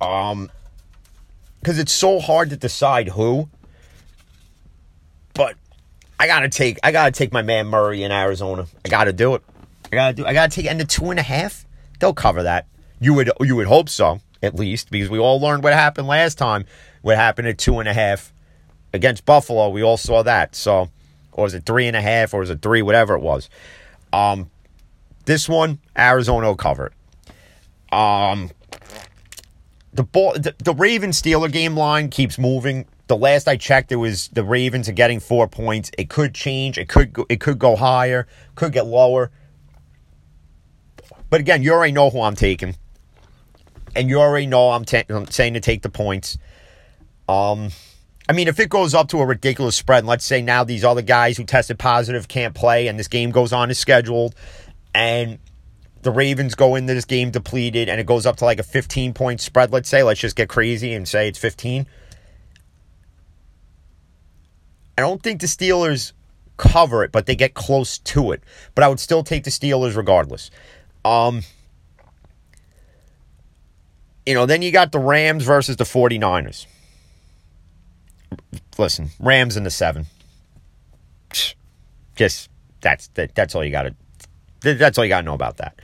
Um, 0.00 0.50
because 1.60 1.78
it's 1.78 1.92
so 1.92 2.20
hard 2.20 2.50
to 2.50 2.56
decide 2.56 3.08
who. 3.08 3.48
But 5.34 5.56
I 6.18 6.26
gotta 6.26 6.48
take 6.48 6.78
I 6.82 6.92
gotta 6.92 7.12
take 7.12 7.32
my 7.32 7.42
man 7.42 7.66
Murray 7.66 8.02
in 8.02 8.12
Arizona. 8.12 8.66
I 8.84 8.88
gotta 8.88 9.12
do 9.12 9.34
it. 9.34 9.42
I 9.92 9.96
gotta 9.96 10.14
do 10.14 10.26
I 10.26 10.32
gotta 10.32 10.50
take 10.50 10.66
and 10.66 10.80
the 10.80 10.84
two 10.84 11.10
and 11.10 11.18
a 11.18 11.22
half. 11.22 11.64
They'll 11.98 12.14
cover 12.14 12.42
that. 12.42 12.66
You 12.98 13.14
would 13.14 13.30
you 13.40 13.56
would 13.56 13.66
hope 13.66 13.88
so, 13.88 14.20
at 14.42 14.54
least, 14.54 14.90
because 14.90 15.08
we 15.08 15.18
all 15.18 15.40
learned 15.40 15.62
what 15.62 15.72
happened 15.72 16.08
last 16.08 16.36
time. 16.36 16.64
What 17.02 17.16
happened 17.16 17.48
at 17.48 17.58
two 17.58 17.78
and 17.78 17.88
a 17.88 17.92
half 17.92 18.32
against 18.92 19.24
Buffalo. 19.24 19.68
We 19.68 19.82
all 19.82 19.96
saw 19.96 20.22
that. 20.22 20.54
So 20.54 20.90
or 21.32 21.44
was 21.44 21.54
it 21.54 21.64
three 21.64 21.86
and 21.86 21.96
a 21.96 22.00
half, 22.00 22.34
or 22.34 22.40
was 22.40 22.50
it 22.50 22.62
three, 22.62 22.82
whatever 22.82 23.14
it 23.14 23.20
was. 23.20 23.48
Um 24.12 24.50
this 25.24 25.48
one, 25.48 25.78
Arizona 25.96 26.48
will 26.48 26.56
cover. 26.56 26.92
Um 27.92 28.50
the 29.92 30.04
ball 30.04 30.34
the, 30.34 30.54
the 30.58 30.74
Raven 30.74 31.10
Steeler 31.10 31.50
game 31.50 31.76
line 31.76 32.08
keeps 32.08 32.38
moving 32.38 32.86
the 33.10 33.16
last 33.16 33.48
I 33.48 33.56
checked, 33.56 33.90
it 33.90 33.96
was 33.96 34.28
the 34.28 34.44
Ravens 34.44 34.88
are 34.88 34.92
getting 34.92 35.18
four 35.18 35.48
points. 35.48 35.90
It 35.98 36.08
could 36.08 36.32
change. 36.32 36.78
It 36.78 36.88
could 36.88 37.12
go, 37.12 37.26
it 37.28 37.40
could 37.40 37.58
go 37.58 37.74
higher. 37.74 38.28
Could 38.54 38.72
get 38.72 38.86
lower. 38.86 39.32
But 41.28 41.40
again, 41.40 41.60
you 41.62 41.72
already 41.72 41.92
know 41.92 42.08
who 42.10 42.22
I'm 42.22 42.36
taking, 42.36 42.76
and 43.96 44.08
you 44.08 44.20
already 44.20 44.46
know 44.46 44.70
I'm, 44.70 44.84
ta- 44.84 45.02
I'm 45.08 45.26
saying 45.26 45.54
to 45.54 45.60
take 45.60 45.82
the 45.82 45.88
points. 45.88 46.38
Um, 47.28 47.70
I 48.30 48.32
mean, 48.32 48.46
if 48.46 48.60
it 48.60 48.70
goes 48.70 48.94
up 48.94 49.08
to 49.08 49.18
a 49.18 49.26
ridiculous 49.26 49.74
spread, 49.74 49.98
and 49.98 50.06
let's 50.06 50.24
say 50.24 50.40
now 50.40 50.62
these 50.62 50.84
other 50.84 51.02
guys 51.02 51.36
who 51.36 51.42
tested 51.42 51.80
positive 51.80 52.28
can't 52.28 52.54
play, 52.54 52.86
and 52.86 52.96
this 52.96 53.08
game 53.08 53.32
goes 53.32 53.52
on 53.52 53.70
as 53.70 53.78
scheduled, 53.80 54.36
and 54.94 55.40
the 56.02 56.12
Ravens 56.12 56.54
go 56.54 56.76
into 56.76 56.94
this 56.94 57.04
game 57.04 57.32
depleted, 57.32 57.88
and 57.88 58.00
it 58.00 58.06
goes 58.06 58.26
up 58.26 58.36
to 58.36 58.44
like 58.44 58.60
a 58.60 58.62
15 58.62 59.14
point 59.14 59.40
spread, 59.40 59.72
let's 59.72 59.88
say, 59.88 60.04
let's 60.04 60.20
just 60.20 60.36
get 60.36 60.48
crazy 60.48 60.94
and 60.94 61.08
say 61.08 61.26
it's 61.26 61.40
15 61.40 61.88
I 64.96 65.02
don't 65.02 65.20
think 65.20 65.40
the 65.40 65.48
Steelers 65.48 66.12
cover 66.56 67.02
it, 67.02 67.10
but 67.10 67.26
they 67.26 67.34
get 67.34 67.54
close 67.54 67.98
to 67.98 68.30
it. 68.30 68.44
But 68.76 68.84
I 68.84 68.88
would 68.88 69.00
still 69.00 69.24
take 69.24 69.42
the 69.42 69.50
Steelers 69.50 69.96
regardless. 69.96 70.52
Um, 71.04 71.42
you 74.24 74.34
know, 74.34 74.46
then 74.46 74.62
you 74.62 74.70
got 74.70 74.92
the 74.92 75.00
Rams 75.00 75.42
versus 75.42 75.78
the 75.78 75.84
49ers. 75.84 76.66
Listen, 78.78 79.10
Rams 79.18 79.56
in 79.56 79.64
the 79.64 79.70
seven. 79.70 80.06
Just 82.16 82.50
that's 82.80 83.08
that, 83.08 83.34
that's 83.34 83.54
all 83.54 83.64
you 83.64 83.70
got 83.70 83.82
to 84.62 84.74
that's 84.74 84.98
all 84.98 85.04
you 85.04 85.08
got 85.08 85.20
to 85.20 85.26
know 85.26 85.34
about 85.34 85.58
that. 85.58 85.80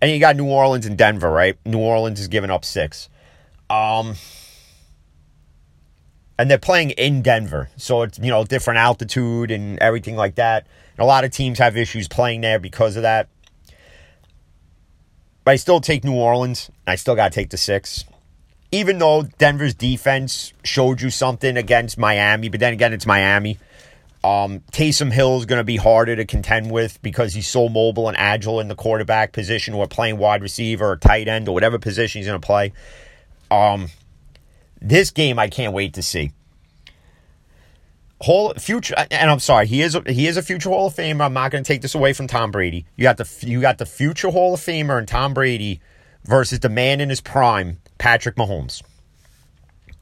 And 0.00 0.10
you 0.10 0.20
got 0.20 0.36
New 0.36 0.46
Orleans 0.46 0.86
and 0.86 0.96
Denver, 0.96 1.30
right? 1.30 1.58
New 1.64 1.78
Orleans 1.78 2.20
is 2.20 2.28
giving 2.28 2.50
up 2.50 2.64
six. 2.64 3.08
Um, 3.68 4.14
and 6.38 6.50
they're 6.50 6.58
playing 6.58 6.90
in 6.90 7.20
Denver, 7.20 7.68
so 7.76 8.02
it's 8.02 8.18
you 8.18 8.30
know 8.30 8.44
different 8.44 8.78
altitude 8.78 9.50
and 9.50 9.78
everything 9.80 10.16
like 10.16 10.36
that. 10.36 10.66
And 10.96 11.04
a 11.04 11.06
lot 11.06 11.24
of 11.24 11.32
teams 11.32 11.58
have 11.58 11.76
issues 11.76 12.06
playing 12.06 12.42
there 12.42 12.58
because 12.58 12.96
of 12.96 13.02
that. 13.02 13.28
But 15.44 15.52
I 15.52 15.56
still 15.56 15.80
take 15.80 16.04
New 16.04 16.14
Orleans. 16.14 16.70
I 16.86 16.94
still 16.94 17.16
got 17.16 17.32
to 17.32 17.34
take 17.34 17.50
the 17.50 17.56
six. 17.56 18.04
Even 18.70 18.98
though 18.98 19.22
Denver's 19.38 19.74
defense 19.74 20.52
showed 20.62 21.00
you 21.00 21.10
something 21.10 21.56
against 21.56 21.96
Miami, 21.96 22.48
but 22.48 22.60
then 22.60 22.72
again, 22.72 22.92
it's 22.92 23.06
Miami. 23.06 23.58
Um, 24.22 24.60
Taysom 24.72 25.12
Hill 25.12 25.38
is 25.38 25.46
going 25.46 25.60
to 25.60 25.64
be 25.64 25.76
harder 25.76 26.16
to 26.16 26.24
contend 26.24 26.70
with 26.70 27.00
because 27.02 27.34
he's 27.34 27.46
so 27.46 27.68
mobile 27.68 28.08
and 28.08 28.16
agile 28.16 28.60
in 28.60 28.68
the 28.68 28.74
quarterback 28.74 29.32
position 29.32 29.74
or 29.74 29.86
playing 29.86 30.18
wide 30.18 30.42
receiver 30.42 30.90
or 30.90 30.96
tight 30.96 31.28
end 31.28 31.48
or 31.48 31.54
whatever 31.54 31.78
position 31.78 32.18
he's 32.18 32.26
going 32.26 32.40
to 32.40 32.44
play. 32.44 32.72
Um, 33.50 33.88
this 34.82 35.10
game 35.12 35.38
I 35.38 35.48
can't 35.48 35.72
wait 35.72 35.94
to 35.94 36.02
see. 36.02 36.32
Hall 38.20 38.52
future, 38.54 38.96
and 39.12 39.30
I'm 39.30 39.38
sorry, 39.38 39.68
he 39.68 39.80
is 39.80 39.94
a, 39.94 40.02
he 40.12 40.26
is 40.26 40.36
a 40.36 40.42
future 40.42 40.70
Hall 40.70 40.88
of 40.88 40.94
Famer. 40.94 41.24
I'm 41.24 41.32
not 41.32 41.52
going 41.52 41.62
to 41.62 41.68
take 41.68 41.82
this 41.82 41.94
away 41.94 42.12
from 42.12 42.26
Tom 42.26 42.50
Brady. 42.50 42.84
You 42.96 43.04
got 43.04 43.16
the 43.16 43.46
you 43.46 43.60
got 43.60 43.78
the 43.78 43.86
future 43.86 44.30
Hall 44.30 44.54
of 44.54 44.60
Famer 44.60 44.98
and 44.98 45.06
Tom 45.06 45.34
Brady 45.34 45.80
versus 46.24 46.58
the 46.58 46.68
man 46.68 47.00
in 47.00 47.10
his 47.10 47.20
prime, 47.20 47.78
Patrick 47.98 48.36
Mahomes, 48.36 48.82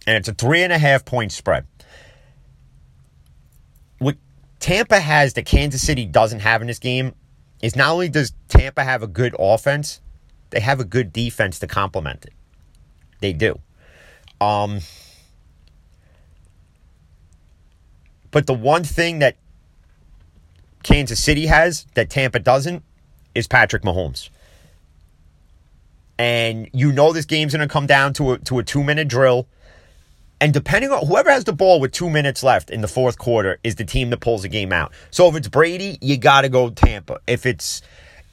and 0.06 0.16
it's 0.16 0.28
a 0.28 0.34
three 0.34 0.62
and 0.62 0.72
a 0.72 0.78
half 0.78 1.04
point 1.04 1.32
spread. 1.32 1.66
What 3.98 4.16
Tampa 4.60 5.00
has 5.00 5.34
that 5.34 5.46
Kansas 5.46 5.82
City 5.82 6.04
doesn't 6.04 6.40
have 6.40 6.60
in 6.60 6.66
this 6.66 6.78
game 6.78 7.14
is 7.62 7.74
not 7.74 7.90
only 7.90 8.08
does 8.08 8.32
Tampa 8.48 8.84
have 8.84 9.02
a 9.02 9.06
good 9.06 9.34
offense, 9.38 10.00
they 10.50 10.60
have 10.60 10.80
a 10.80 10.84
good 10.84 11.12
defense 11.12 11.58
to 11.60 11.66
complement 11.66 12.26
it. 12.26 12.32
They 13.20 13.32
do. 13.32 13.58
Um, 14.40 14.80
but 18.30 18.46
the 18.46 18.54
one 18.54 18.84
thing 18.84 19.20
that 19.20 19.36
Kansas 20.82 21.22
City 21.22 21.46
has 21.46 21.86
that 21.94 22.10
Tampa 22.10 22.38
doesn't 22.38 22.84
is 23.34 23.48
Patrick 23.48 23.82
Mahomes. 23.82 24.28
And 26.18 26.68
you 26.72 26.92
know 26.92 27.12
this 27.12 27.26
game's 27.26 27.52
going 27.52 27.66
to 27.66 27.72
come 27.72 27.86
down 27.86 28.14
to 28.14 28.32
a, 28.32 28.38
to 28.40 28.58
a 28.58 28.62
two 28.62 28.82
minute 28.82 29.08
drill. 29.08 29.46
And 30.40 30.52
depending 30.52 30.90
on 30.90 31.06
whoever 31.06 31.30
has 31.30 31.44
the 31.44 31.52
ball 31.52 31.80
with 31.80 31.92
two 31.92 32.10
minutes 32.10 32.42
left 32.42 32.70
in 32.70 32.82
the 32.82 32.88
fourth 32.88 33.16
quarter 33.16 33.58
is 33.64 33.76
the 33.76 33.84
team 33.84 34.10
that 34.10 34.20
pulls 34.20 34.42
the 34.42 34.48
game 34.48 34.72
out. 34.72 34.92
So 35.10 35.28
if 35.28 35.34
it's 35.34 35.48
Brady, 35.48 35.98
you 36.02 36.18
got 36.18 36.42
to 36.42 36.48
go 36.48 36.68
Tampa. 36.70 37.20
If 37.26 37.46
it's 37.46 37.80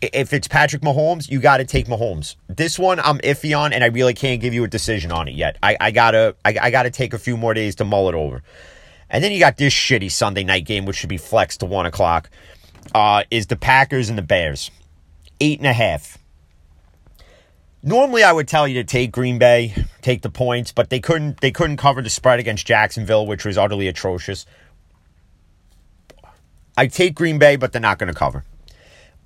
if 0.02 0.34
it's 0.34 0.50
Patrick 0.50 0.82
Mahomes, 0.82 1.30
you 1.30 1.40
got 1.40 1.58
to 1.58 1.66
take 1.66 1.88
Mahomes. 1.88 2.36
This 2.50 2.78
one 2.78 3.00
I'm 3.00 3.20
iffy 3.20 3.58
on, 3.58 3.72
and 3.72 3.84
I 3.84 3.88
really 3.88 4.14
can't 4.14 4.42
give 4.42 4.54
you 4.54 4.66
a 4.66 4.68
decision 4.68 5.12
on 5.12 5.30
it 5.30 5.36
yet. 5.36 5.58
I, 5.64 5.78
I 5.80 5.92
gotta 5.92 6.36
I, 6.44 6.56
I, 6.62 6.72
gotta 6.72 6.90
take 6.90 7.14
a 7.14 7.18
few 7.18 7.38
more 7.38 7.54
days 7.54 7.76
to 7.76 7.86
mull 7.86 8.10
it 8.10 8.16
over. 8.16 8.44
And 9.10 9.24
then 9.24 9.32
you 9.32 9.40
got 9.40 9.58
this 9.58 9.74
shitty 9.74 10.12
Sunday 10.12 10.44
night 10.44 10.66
game, 10.66 10.86
which 10.86 10.98
should 10.98 11.10
be 11.10 11.18
flexed 11.18 11.62
to 11.62 11.66
one 11.66 11.86
o'clock. 11.86 12.30
Uh, 12.94 13.24
is 13.32 13.48
the 13.48 13.56
Packers 13.56 14.10
and 14.10 14.18
the 14.18 14.24
Bears, 14.24 14.72
eight 15.40 15.60
and 15.60 15.68
a 15.68 15.74
half. 15.74 16.18
Normally, 17.86 18.24
I 18.24 18.32
would 18.32 18.48
tell 18.48 18.66
you 18.66 18.76
to 18.76 18.86
take 18.86 19.12
Green 19.12 19.38
Bay, 19.38 19.76
take 20.02 20.22
the 20.22 20.30
points, 20.30 20.72
but 20.72 20.90
they 20.90 21.02
couldn't. 21.02 21.42
They 21.42 21.52
couldn't 21.52 21.78
cover 21.78 22.02
the 22.02 22.10
spread 22.10 22.40
against 22.40 22.66
Jacksonville, 22.66 23.28
which 23.28 23.44
was 23.44 23.58
utterly 23.58 23.90
atrocious. 23.90 24.46
I 26.78 26.88
take 26.88 27.14
Green 27.14 27.38
Bay, 27.40 27.58
but 27.58 27.74
they're 27.74 27.82
not 27.82 28.00
going 28.00 28.12
to 28.12 28.18
cover. 28.18 28.46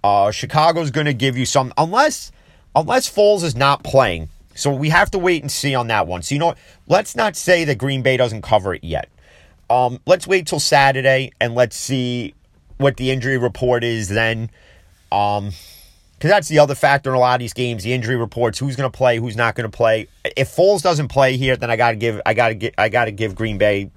Uh, 0.04 0.32
Chicago's 0.32 0.90
going 0.90 1.06
to 1.06 1.14
give 1.14 1.38
you 1.38 1.46
some, 1.46 1.72
unless 1.78 2.32
unless 2.76 3.08
Foles 3.14 3.44
is 3.44 3.56
not 3.56 3.84
playing. 3.84 4.30
So 4.56 4.74
we 4.74 4.90
have 4.90 5.12
to 5.12 5.20
wait 5.20 5.44
and 5.44 5.52
see 5.52 5.76
on 5.76 5.88
that 5.88 6.08
one. 6.08 6.24
So 6.24 6.34
you 6.34 6.40
know, 6.40 6.56
let's 6.88 7.16
not 7.16 7.36
say 7.36 7.64
that 7.66 7.78
Green 7.78 8.02
Bay 8.02 8.18
doesn't 8.18 8.42
cover 8.42 8.74
it 8.74 8.84
yet. 8.84 9.08
Um, 9.70 10.00
let's 10.08 10.26
wait 10.26 10.48
till 10.48 10.60
Saturday 10.60 11.32
and 11.40 11.54
let's 11.54 11.76
see 11.76 12.34
what 12.78 12.98
the 12.98 13.12
injury 13.12 13.38
report 13.38 13.84
is 13.84 14.10
then. 14.10 14.50
Um, 15.12 15.52
because 16.18 16.30
that's 16.30 16.48
the 16.48 16.60
other 16.60 16.74
factor 16.74 17.12
in 17.12 17.16
a 17.16 17.20
lot 17.20 17.36
of 17.36 17.40
these 17.40 17.54
games: 17.54 17.84
the 17.84 17.94
injury 17.94 18.16
reports, 18.16 18.58
who's 18.58 18.76
going 18.76 18.92
to 18.92 18.98
play, 18.98 19.18
who's 19.18 19.36
not 19.36 19.56
going 19.56 19.70
to 19.70 19.76
play. 19.76 20.08
If 20.36 20.56
Foles 20.56 20.82
doesn't 20.82 21.10
play 21.10 21.38
here, 21.38 21.56
then 21.56 21.70
I 21.70 21.76
got 21.76 21.92
to 21.92 21.98
give, 21.98 22.22
I 22.26 22.34
got 22.34 22.50
to 22.50 22.56
get, 22.56 22.74
I 22.78 22.90
got 22.90 23.06
to 23.06 23.12
give 23.12 23.36
Green 23.36 23.58
Bay, 23.58 23.92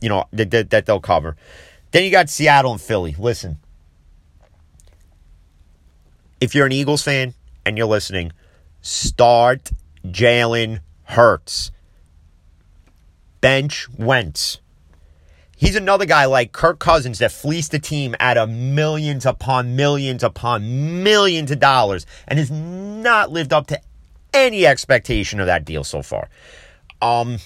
you 0.00 0.08
know, 0.08 0.24
that, 0.32 0.50
that, 0.50 0.70
that 0.70 0.86
they'll 0.86 1.00
cover. 1.00 1.36
Then 1.92 2.02
you 2.04 2.10
got 2.10 2.28
Seattle 2.28 2.72
and 2.72 2.80
Philly. 2.80 3.14
Listen, 3.18 3.58
if 6.40 6.54
you're 6.54 6.66
an 6.66 6.72
Eagles 6.72 7.02
fan 7.02 7.34
and 7.64 7.78
you're 7.78 7.86
listening, 7.86 8.32
start 8.82 9.70
Jalen 10.04 10.80
Hurts. 11.04 11.70
Bench 13.40 13.88
Wentz. 13.96 14.58
He's 15.64 15.76
another 15.76 16.04
guy 16.04 16.26
like 16.26 16.52
Kirk 16.52 16.78
Cousins 16.78 17.20
that 17.20 17.32
fleeced 17.32 17.70
the 17.70 17.78
team 17.78 18.14
out 18.20 18.36
of 18.36 18.50
millions 18.50 19.24
upon 19.24 19.76
millions 19.76 20.22
upon 20.22 21.02
millions 21.02 21.50
of 21.50 21.58
dollars 21.58 22.04
and 22.28 22.38
has 22.38 22.50
not 22.50 23.32
lived 23.32 23.50
up 23.50 23.68
to 23.68 23.80
any 24.34 24.66
expectation 24.66 25.40
of 25.40 25.46
that 25.46 25.64
deal 25.64 25.82
so 25.82 26.02
far. 26.02 26.28
Um, 27.00 27.38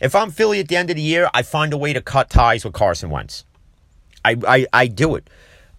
if 0.00 0.14
I'm 0.14 0.30
Philly 0.30 0.58
at 0.60 0.68
the 0.68 0.76
end 0.76 0.88
of 0.88 0.96
the 0.96 1.02
year, 1.02 1.28
I 1.34 1.42
find 1.42 1.74
a 1.74 1.76
way 1.76 1.92
to 1.92 2.00
cut 2.00 2.30
ties 2.30 2.64
with 2.64 2.72
Carson 2.72 3.10
Wentz. 3.10 3.44
I, 4.24 4.36
I, 4.48 4.66
I 4.72 4.86
do 4.86 5.14
it. 5.14 5.28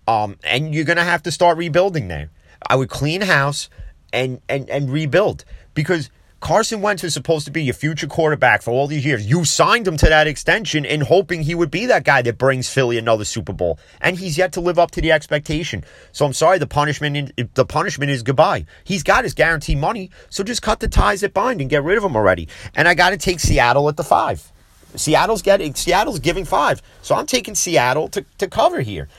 Um, 0.07 0.37
and 0.43 0.75
you're 0.75 0.85
gonna 0.85 1.03
have 1.03 1.23
to 1.23 1.31
start 1.31 1.57
rebuilding 1.57 2.09
there. 2.09 2.29
I 2.67 2.75
would 2.75 2.89
clean 2.89 3.21
house 3.21 3.71
and 4.13 4.39
and 4.47 4.69
and 4.69 4.91
rebuild 4.91 5.45
because 5.73 6.11
Carson 6.39 6.81
Wentz 6.81 7.03
was 7.03 7.13
supposed 7.13 7.45
to 7.45 7.51
be 7.51 7.63
your 7.63 7.73
future 7.73 8.07
quarterback 8.07 8.61
for 8.61 8.71
all 8.71 8.87
these 8.87 9.03
years. 9.03 9.29
You 9.29 9.43
signed 9.43 9.85
him 9.85 9.97
to 9.97 10.05
that 10.05 10.25
extension 10.25 10.85
in 10.85 11.01
hoping 11.01 11.43
he 11.43 11.53
would 11.53 11.69
be 11.69 11.85
that 11.87 12.05
guy 12.05 12.21
that 12.21 12.37
brings 12.37 12.69
Philly 12.69 12.97
another 12.97 13.25
Super 13.25 13.51
Bowl, 13.51 13.77
and 13.99 14.17
he's 14.17 14.37
yet 14.37 14.53
to 14.53 14.61
live 14.61 14.79
up 14.79 14.91
to 14.91 15.01
the 15.01 15.11
expectation. 15.11 15.83
So 16.13 16.25
I'm 16.25 16.33
sorry, 16.33 16.57
the 16.57 16.67
punishment 16.67 17.33
the 17.55 17.65
punishment 17.65 18.11
is 18.11 18.23
goodbye. 18.23 18.65
He's 18.85 19.03
got 19.03 19.25
his 19.25 19.33
guarantee 19.33 19.75
money, 19.75 20.11
so 20.29 20.43
just 20.43 20.61
cut 20.61 20.79
the 20.79 20.87
ties 20.87 21.21
that 21.21 21.33
bind 21.33 21.59
and 21.59 21.69
get 21.69 21.83
rid 21.83 21.97
of 21.97 22.05
him 22.05 22.15
already. 22.15 22.47
And 22.73 22.87
I 22.87 22.93
got 22.93 23.09
to 23.09 23.17
take 23.17 23.41
Seattle 23.41 23.89
at 23.89 23.97
the 23.97 24.03
five. 24.03 24.51
Seattle's 24.95 25.41
getting 25.41 25.75
Seattle's 25.75 26.19
giving 26.19 26.45
five, 26.45 26.81
so 27.01 27.15
I'm 27.15 27.25
taking 27.25 27.53
Seattle 27.53 28.07
to, 28.09 28.25
to 28.37 28.47
cover 28.47 28.79
here. 28.79 29.09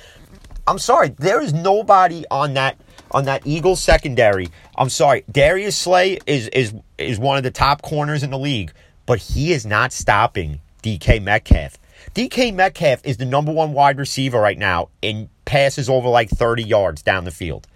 I'm 0.66 0.78
sorry, 0.78 1.10
there 1.18 1.40
is 1.40 1.52
nobody 1.52 2.24
on 2.30 2.54
that 2.54 2.76
on 3.10 3.24
that 3.24 3.46
Eagles 3.46 3.82
secondary. 3.82 4.48
I'm 4.76 4.88
sorry, 4.88 5.24
Darius 5.30 5.76
Slay 5.76 6.18
is 6.26 6.48
is 6.48 6.74
is 6.98 7.18
one 7.18 7.36
of 7.36 7.42
the 7.42 7.50
top 7.50 7.82
corners 7.82 8.22
in 8.22 8.30
the 8.30 8.38
league, 8.38 8.72
but 9.06 9.18
he 9.18 9.52
is 9.52 9.66
not 9.66 9.92
stopping 9.92 10.60
DK 10.82 11.22
Metcalf. 11.22 11.78
DK 12.14 12.54
Metcalf 12.54 13.04
is 13.04 13.18
the 13.18 13.24
number 13.24 13.52
one 13.52 13.72
wide 13.72 13.98
receiver 13.98 14.40
right 14.40 14.58
now 14.58 14.88
and 15.02 15.28
passes 15.44 15.88
over 15.88 16.08
like 16.08 16.30
30 16.30 16.62
yards 16.62 17.02
down 17.02 17.24
the 17.24 17.30
field. 17.30 17.66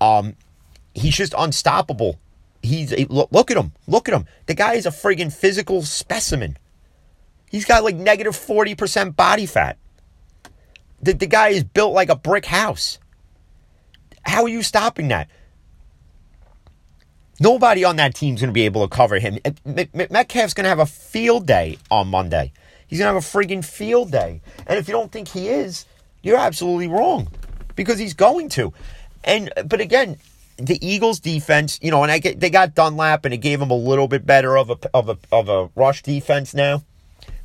Um, 0.00 0.36
he's 0.94 1.16
just 1.16 1.34
unstoppable. 1.36 2.18
He's 2.62 2.92
look, 3.08 3.30
look 3.32 3.50
at 3.50 3.56
him, 3.56 3.72
look 3.86 4.08
at 4.08 4.14
him. 4.14 4.26
The 4.46 4.54
guy 4.54 4.74
is 4.74 4.86
a 4.86 4.90
friggin' 4.90 5.32
physical 5.32 5.82
specimen. 5.82 6.56
He's 7.50 7.64
got 7.64 7.84
like 7.84 7.96
negative 7.96 8.34
40% 8.34 9.14
body 9.16 9.46
fat. 9.46 9.78
The, 11.00 11.12
the 11.12 11.26
guy 11.26 11.48
is 11.48 11.64
built 11.64 11.94
like 11.94 12.08
a 12.08 12.16
brick 12.16 12.46
house. 12.46 12.98
How 14.26 14.42
are 14.42 14.48
you 14.48 14.62
stopping 14.62 15.08
that? 15.08 15.28
Nobody 17.38 17.84
on 17.84 17.96
that 17.96 18.14
team's 18.14 18.40
going 18.40 18.48
to 18.48 18.54
be 18.54 18.62
able 18.62 18.86
to 18.86 18.94
cover 18.94 19.18
him. 19.18 19.38
Metcalf's 19.64 20.54
going 20.54 20.64
to 20.64 20.68
have 20.68 20.78
a 20.78 20.86
field 20.86 21.46
day 21.46 21.78
on 21.90 22.08
Monday. 22.08 22.52
He's 22.86 22.98
going 22.98 23.08
to 23.08 23.14
have 23.14 23.22
a 23.22 23.26
friggin' 23.26 23.64
field 23.64 24.10
day. 24.10 24.40
And 24.66 24.78
if 24.78 24.88
you 24.88 24.92
don't 24.92 25.12
think 25.12 25.28
he 25.28 25.48
is, 25.48 25.86
you're 26.22 26.38
absolutely 26.38 26.88
wrong 26.88 27.28
because 27.74 27.98
he's 27.98 28.14
going 28.14 28.48
to. 28.50 28.72
And 29.22 29.52
but 29.66 29.80
again, 29.80 30.16
the 30.56 30.84
Eagles 30.86 31.20
defense, 31.20 31.78
you 31.82 31.90
know, 31.90 32.02
and 32.02 32.10
I 32.10 32.18
get 32.18 32.40
they 32.40 32.50
got 32.50 32.74
Dunlap 32.74 33.24
and 33.24 33.34
it 33.34 33.38
gave 33.38 33.60
them 33.60 33.70
a 33.70 33.76
little 33.76 34.08
bit 34.08 34.24
better 34.24 34.56
of 34.56 34.70
a 34.70 34.78
of 34.94 35.08
a 35.08 35.18
of 35.30 35.48
a 35.48 35.68
rush 35.74 36.02
defense 36.02 36.54
now. 36.54 36.84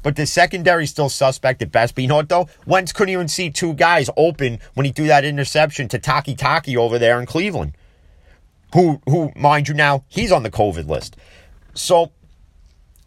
But 0.03 0.15
the 0.15 0.25
secondary 0.25 0.87
still 0.87 1.09
suspect 1.09 1.61
at 1.61 1.71
best. 1.71 1.95
But 1.95 2.01
you 2.01 2.07
know 2.07 2.15
what 2.17 2.29
though? 2.29 2.49
Wentz 2.65 2.91
couldn't 2.91 3.13
even 3.13 3.27
see 3.27 3.49
two 3.49 3.73
guys 3.73 4.09
open 4.17 4.59
when 4.73 4.85
he 4.85 4.91
threw 4.91 5.07
that 5.07 5.25
interception 5.25 5.87
to 5.89 5.99
Takitaki 5.99 6.75
over 6.75 6.97
there 6.97 7.19
in 7.19 7.25
Cleveland. 7.25 7.73
Who 8.73 9.01
who, 9.07 9.31
mind 9.35 9.67
you 9.67 9.73
now, 9.73 10.05
he's 10.07 10.31
on 10.31 10.43
the 10.43 10.51
COVID 10.51 10.87
list. 10.87 11.17
So 11.73 12.11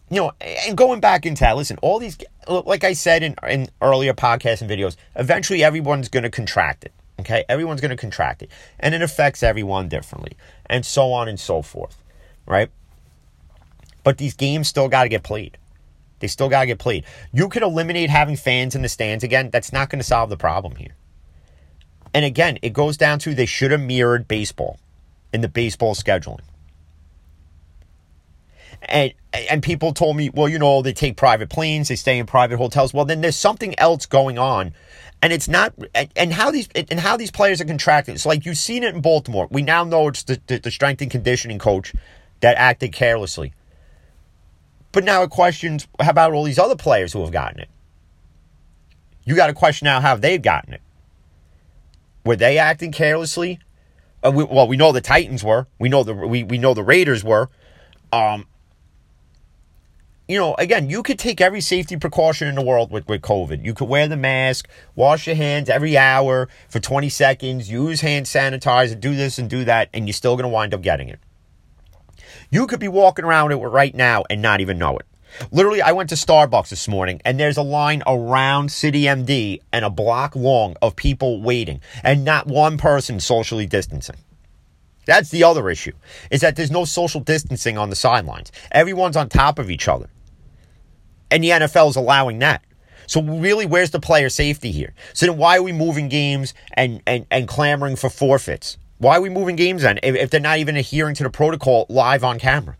you 0.09 0.17
know, 0.17 0.31
and 0.39 0.77
going 0.77 0.99
back 0.99 1.25
into 1.25 1.41
that, 1.41 1.57
listen, 1.57 1.77
all 1.81 1.99
these, 1.99 2.17
like 2.47 2.83
I 2.83 2.93
said 2.93 3.23
in, 3.23 3.35
in 3.47 3.69
earlier 3.81 4.13
podcasts 4.13 4.61
and 4.61 4.69
videos, 4.69 4.95
eventually 5.15 5.63
everyone's 5.63 6.09
going 6.09 6.23
to 6.23 6.29
contract 6.29 6.83
it. 6.85 6.93
Okay. 7.19 7.43
Everyone's 7.49 7.81
going 7.81 7.89
to 7.89 7.97
contract 7.97 8.43
it. 8.43 8.51
And 8.79 8.93
it 8.93 9.01
affects 9.01 9.41
everyone 9.41 9.89
differently. 9.89 10.37
And 10.67 10.85
so 10.85 11.11
on 11.11 11.27
and 11.27 11.39
so 11.39 11.61
forth. 11.61 11.97
Right. 12.45 12.69
But 14.03 14.19
these 14.19 14.35
games 14.35 14.67
still 14.67 14.87
got 14.87 15.03
to 15.03 15.09
get 15.09 15.23
played. 15.23 15.57
They 16.19 16.27
still 16.27 16.49
got 16.49 16.61
to 16.61 16.67
get 16.67 16.79
played. 16.79 17.05
You 17.33 17.49
could 17.49 17.63
eliminate 17.63 18.09
having 18.09 18.35
fans 18.35 18.75
in 18.75 18.81
the 18.81 18.89
stands 18.89 19.23
again. 19.23 19.49
That's 19.51 19.73
not 19.73 19.89
going 19.89 19.99
to 19.99 20.05
solve 20.05 20.29
the 20.29 20.37
problem 20.37 20.75
here. 20.75 20.95
And 22.13 22.23
again, 22.23 22.57
it 22.61 22.71
goes 22.71 22.95
down 22.95 23.19
to 23.19 23.35
they 23.35 23.45
should 23.45 23.71
have 23.71 23.81
mirrored 23.81 24.27
baseball 24.27 24.79
in 25.33 25.41
the 25.41 25.49
baseball 25.49 25.95
scheduling. 25.95 26.39
And 28.83 29.13
and 29.33 29.61
people 29.61 29.93
told 29.93 30.15
me, 30.15 30.29
well, 30.29 30.47
you 30.47 30.59
know, 30.59 30.81
they 30.81 30.93
take 30.93 31.17
private 31.17 31.49
planes, 31.49 31.89
they 31.89 31.95
stay 31.95 32.17
in 32.17 32.25
private 32.25 32.57
hotels. 32.57 32.93
Well, 32.93 33.05
then 33.05 33.21
there's 33.21 33.35
something 33.35 33.77
else 33.79 34.05
going 34.05 34.37
on, 34.37 34.73
and 35.21 35.33
it's 35.33 35.47
not. 35.47 35.73
And 36.15 36.31
how 36.31 36.51
these 36.51 36.69
and 36.75 36.99
how 36.99 37.17
these 37.17 37.31
players 37.31 37.59
are 37.59 37.65
contracting. 37.65 38.15
It's 38.15 38.25
like 38.25 38.45
you've 38.45 38.57
seen 38.57 38.83
it 38.83 38.95
in 38.95 39.01
Baltimore. 39.01 39.47
We 39.49 39.61
now 39.61 39.83
know 39.83 40.07
it's 40.07 40.23
the, 40.23 40.39
the, 40.47 40.59
the 40.59 40.71
strength 40.71 41.01
and 41.01 41.11
conditioning 41.11 41.59
coach 41.59 41.93
that 42.41 42.55
acted 42.57 42.93
carelessly. 42.93 43.53
But 44.95 45.03
now 45.03 45.23
it 45.23 45.29
questions 45.29 45.89
how 45.99 46.09
about 46.09 46.31
all 46.31 46.45
these 46.45 46.57
other 46.57 46.77
players 46.77 47.11
who 47.11 47.19
have 47.19 47.31
gotten 47.33 47.59
it? 47.59 47.67
You 49.25 49.35
got 49.35 49.47
to 49.47 49.53
question 49.53 49.87
now 49.87 49.99
how 49.99 50.15
they've 50.15 50.41
gotten 50.41 50.73
it. 50.73 50.81
Were 52.23 52.37
they 52.37 52.57
acting 52.57 52.93
carelessly? 52.93 53.59
Uh, 54.23 54.31
we, 54.33 54.45
well, 54.45 54.69
we 54.69 54.77
know 54.77 54.93
the 54.93 55.01
Titans 55.01 55.43
were. 55.43 55.67
We 55.79 55.89
know 55.89 56.05
the 56.05 56.13
we, 56.13 56.45
we 56.45 56.57
know 56.57 56.73
the 56.73 56.81
Raiders 56.81 57.25
were. 57.25 57.49
Um, 58.13 58.47
you 60.29 60.39
know, 60.39 60.55
again, 60.55 60.89
you 60.89 61.03
could 61.03 61.19
take 61.19 61.41
every 61.41 61.59
safety 61.59 61.97
precaution 61.97 62.47
in 62.47 62.55
the 62.55 62.63
world 62.63 62.89
with, 62.89 63.05
with 63.09 63.21
COVID. 63.21 63.65
You 63.65 63.73
could 63.73 63.89
wear 63.89 64.07
the 64.07 64.15
mask, 64.15 64.69
wash 64.95 65.27
your 65.27 65.35
hands 65.35 65.69
every 65.69 65.97
hour 65.97 66.47
for 66.69 66.79
20 66.79 67.09
seconds, 67.09 67.69
use 67.69 67.99
hand 67.99 68.27
sanitizer, 68.27 68.97
do 68.97 69.13
this 69.13 69.39
and 69.39 69.49
do 69.49 69.65
that, 69.65 69.89
and 69.93 70.07
you're 70.07 70.13
still 70.13 70.37
going 70.37 70.43
to 70.43 70.49
wind 70.49 70.73
up 70.73 70.81
getting 70.81 71.09
it. 71.09 71.19
You 72.49 72.67
could 72.67 72.79
be 72.79 72.87
walking 72.87 73.25
around 73.25 73.51
it 73.51 73.55
right 73.57 73.93
now 73.93 74.23
and 74.29 74.41
not 74.41 74.61
even 74.61 74.77
know 74.77 74.97
it. 74.97 75.05
Literally, 75.51 75.81
I 75.81 75.91
went 75.91 76.09
to 76.09 76.15
Starbucks 76.15 76.69
this 76.69 76.87
morning 76.87 77.21
and 77.25 77.39
there's 77.39 77.57
a 77.57 77.61
line 77.61 78.03
around 78.07 78.71
City 78.71 79.03
MD 79.03 79.59
and 79.73 79.83
a 79.83 79.89
block 79.89 80.35
long 80.35 80.75
of 80.81 80.95
people 80.95 81.41
waiting 81.41 81.81
and 82.03 82.23
not 82.23 82.47
one 82.47 82.77
person 82.77 83.19
socially 83.19 83.65
distancing. 83.65 84.15
That's 85.05 85.29
the 85.29 85.43
other 85.43 85.69
issue, 85.69 85.91
is 86.31 86.41
that 86.41 86.55
there's 86.55 86.71
no 86.71 86.85
social 86.85 87.21
distancing 87.21 87.77
on 87.77 87.89
the 87.89 87.95
sidelines. 87.95 88.51
Everyone's 88.71 89.17
on 89.17 89.29
top 89.29 89.59
of 89.59 89.69
each 89.69 89.87
other. 89.87 90.09
And 91.29 91.43
the 91.43 91.49
NFL 91.49 91.89
is 91.89 91.95
allowing 91.95 92.39
that. 92.39 92.63
So 93.07 93.21
really, 93.21 93.67
where's 93.67 93.91
the 93.91 93.99
player 93.99 94.29
safety 94.29 94.71
here? 94.71 94.93
So 95.13 95.27
then 95.27 95.37
why 95.37 95.57
are 95.57 95.63
we 95.63 95.73
moving 95.73 96.09
games 96.09 96.53
and, 96.73 97.01
and, 97.05 97.27
and 97.29 97.47
clamoring 97.47 97.97
for 97.97 98.09
forfeits? 98.09 98.77
Why 98.97 99.17
are 99.17 99.21
we 99.21 99.29
moving 99.29 99.55
games 99.55 99.81
then 99.81 99.99
if, 100.03 100.15
if 100.15 100.29
they're 100.29 100.39
not 100.39 100.59
even 100.59 100.77
adhering 100.77 101.15
to 101.15 101.23
the 101.23 101.29
protocol 101.29 101.85
live 101.89 102.23
on 102.23 102.39
camera? 102.39 102.77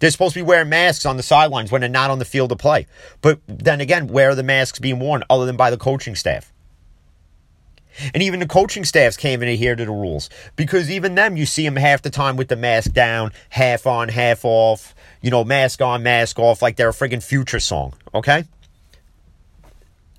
They're 0.00 0.10
supposed 0.10 0.34
to 0.34 0.40
be 0.40 0.44
wearing 0.44 0.68
masks 0.68 1.06
on 1.06 1.16
the 1.16 1.22
sidelines 1.22 1.72
when 1.72 1.80
they're 1.80 1.90
not 1.90 2.10
on 2.10 2.18
the 2.18 2.24
field 2.24 2.50
to 2.50 2.56
play. 2.56 2.86
But 3.20 3.40
then 3.46 3.80
again, 3.80 4.06
where 4.06 4.30
are 4.30 4.34
the 4.34 4.42
masks 4.42 4.78
being 4.78 5.00
worn 5.00 5.24
other 5.28 5.46
than 5.46 5.56
by 5.56 5.70
the 5.70 5.76
coaching 5.76 6.14
staff? 6.14 6.52
And 8.14 8.22
even 8.22 8.38
the 8.38 8.46
coaching 8.46 8.84
staffs 8.84 9.16
can't 9.16 9.32
even 9.32 9.48
adhere 9.48 9.74
to 9.74 9.84
the 9.84 9.90
rules 9.90 10.30
because 10.54 10.88
even 10.88 11.16
them, 11.16 11.36
you 11.36 11.46
see 11.46 11.64
them 11.64 11.74
half 11.74 12.02
the 12.02 12.10
time 12.10 12.36
with 12.36 12.46
the 12.46 12.54
mask 12.54 12.92
down, 12.92 13.32
half 13.48 13.88
on, 13.88 14.08
half 14.08 14.44
off, 14.44 14.94
you 15.20 15.30
know, 15.30 15.42
mask 15.42 15.82
on, 15.82 16.04
mask 16.04 16.38
off, 16.38 16.62
like 16.62 16.76
they're 16.76 16.90
a 16.90 16.92
friggin' 16.92 17.22
future 17.22 17.58
song, 17.58 17.94
okay? 18.14 18.44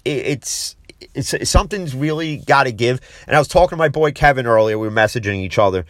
It's, 0.04 0.76
it's, 1.14 1.50
something's 1.50 1.96
really 1.96 2.38
got 2.38 2.64
to 2.64 2.72
give. 2.72 3.02
And 3.28 3.36
I 3.36 3.40
was 3.40 3.48
talking 3.48 3.72
to 3.72 3.78
my 3.78 3.90
boy 3.90 4.12
Kevin 4.12 4.46
earlier, 4.46 4.78
we 4.78 4.88
were 4.88 4.94
messaging 4.94 5.38
each 5.38 5.58
other, 5.58 5.86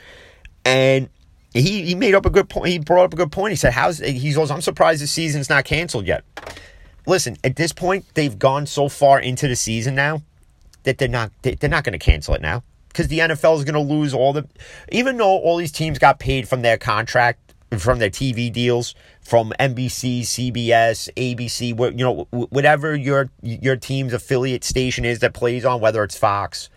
and 0.66 1.10
he 1.54 1.84
he 1.84 1.96
made 1.96 2.14
up 2.14 2.26
a 2.26 2.30
good 2.30 2.50
point. 2.50 2.68
He 2.68 2.80
brought 2.80 3.06
up 3.06 3.14
a 3.14 3.18
good 3.18 3.32
point. 3.32 3.52
He 3.52 3.56
said, 3.56 3.74
"How's 3.74 4.00
he 4.00 4.34
goes? 4.34 4.52
I'm 4.52 4.62
surprised 4.62 5.02
the 5.02 5.08
season's 5.08 5.50
not 5.50 5.66
canceled 5.66 6.06
yet." 6.06 6.24
Listen, 7.06 7.38
at 7.44 7.56
this 7.56 7.74
point, 7.74 8.06
they've 8.14 8.38
gone 8.38 8.66
so 8.66 8.88
far 8.88 9.20
into 9.20 9.48
the 9.48 9.56
season 9.56 9.96
now 9.96 10.22
that 10.84 10.98
they're 10.98 11.08
not 11.08 11.32
they're 11.42 11.70
not 11.70 11.84
going 11.84 11.98
to 11.98 12.00
cancel 12.00 12.36
it 12.36 12.42
now 12.42 12.64
because 12.90 13.08
the 13.08 13.20
NFL 13.20 13.58
is 13.58 13.64
going 13.64 13.74
to 13.74 13.94
lose 13.94 14.14
all 14.14 14.34
the. 14.34 14.48
Even 14.92 15.18
though 15.18 15.38
all 15.40 15.58
these 15.58 15.72
teams 15.72 15.98
got 15.98 16.20
paid 16.20 16.48
from 16.48 16.62
their 16.62 16.78
contract 16.78 17.50
from 17.78 18.00
their 18.00 18.10
TV 18.10 18.52
deals 18.52 18.96
from 19.30 19.54
NBC, 19.60 20.22
CBS, 20.22 21.08
ABC, 21.16 21.98
you 21.98 22.04
know, 22.04 22.28
whatever 22.32 22.96
your 22.96 23.30
your 23.42 23.76
team's 23.76 24.14
affiliate 24.14 24.64
station 24.64 25.06
is 25.06 25.20
that 25.20 25.34
plays 25.34 25.64
on, 25.64 25.80
whether 25.80 26.04
it's 26.04 26.18
Fox 26.18 26.70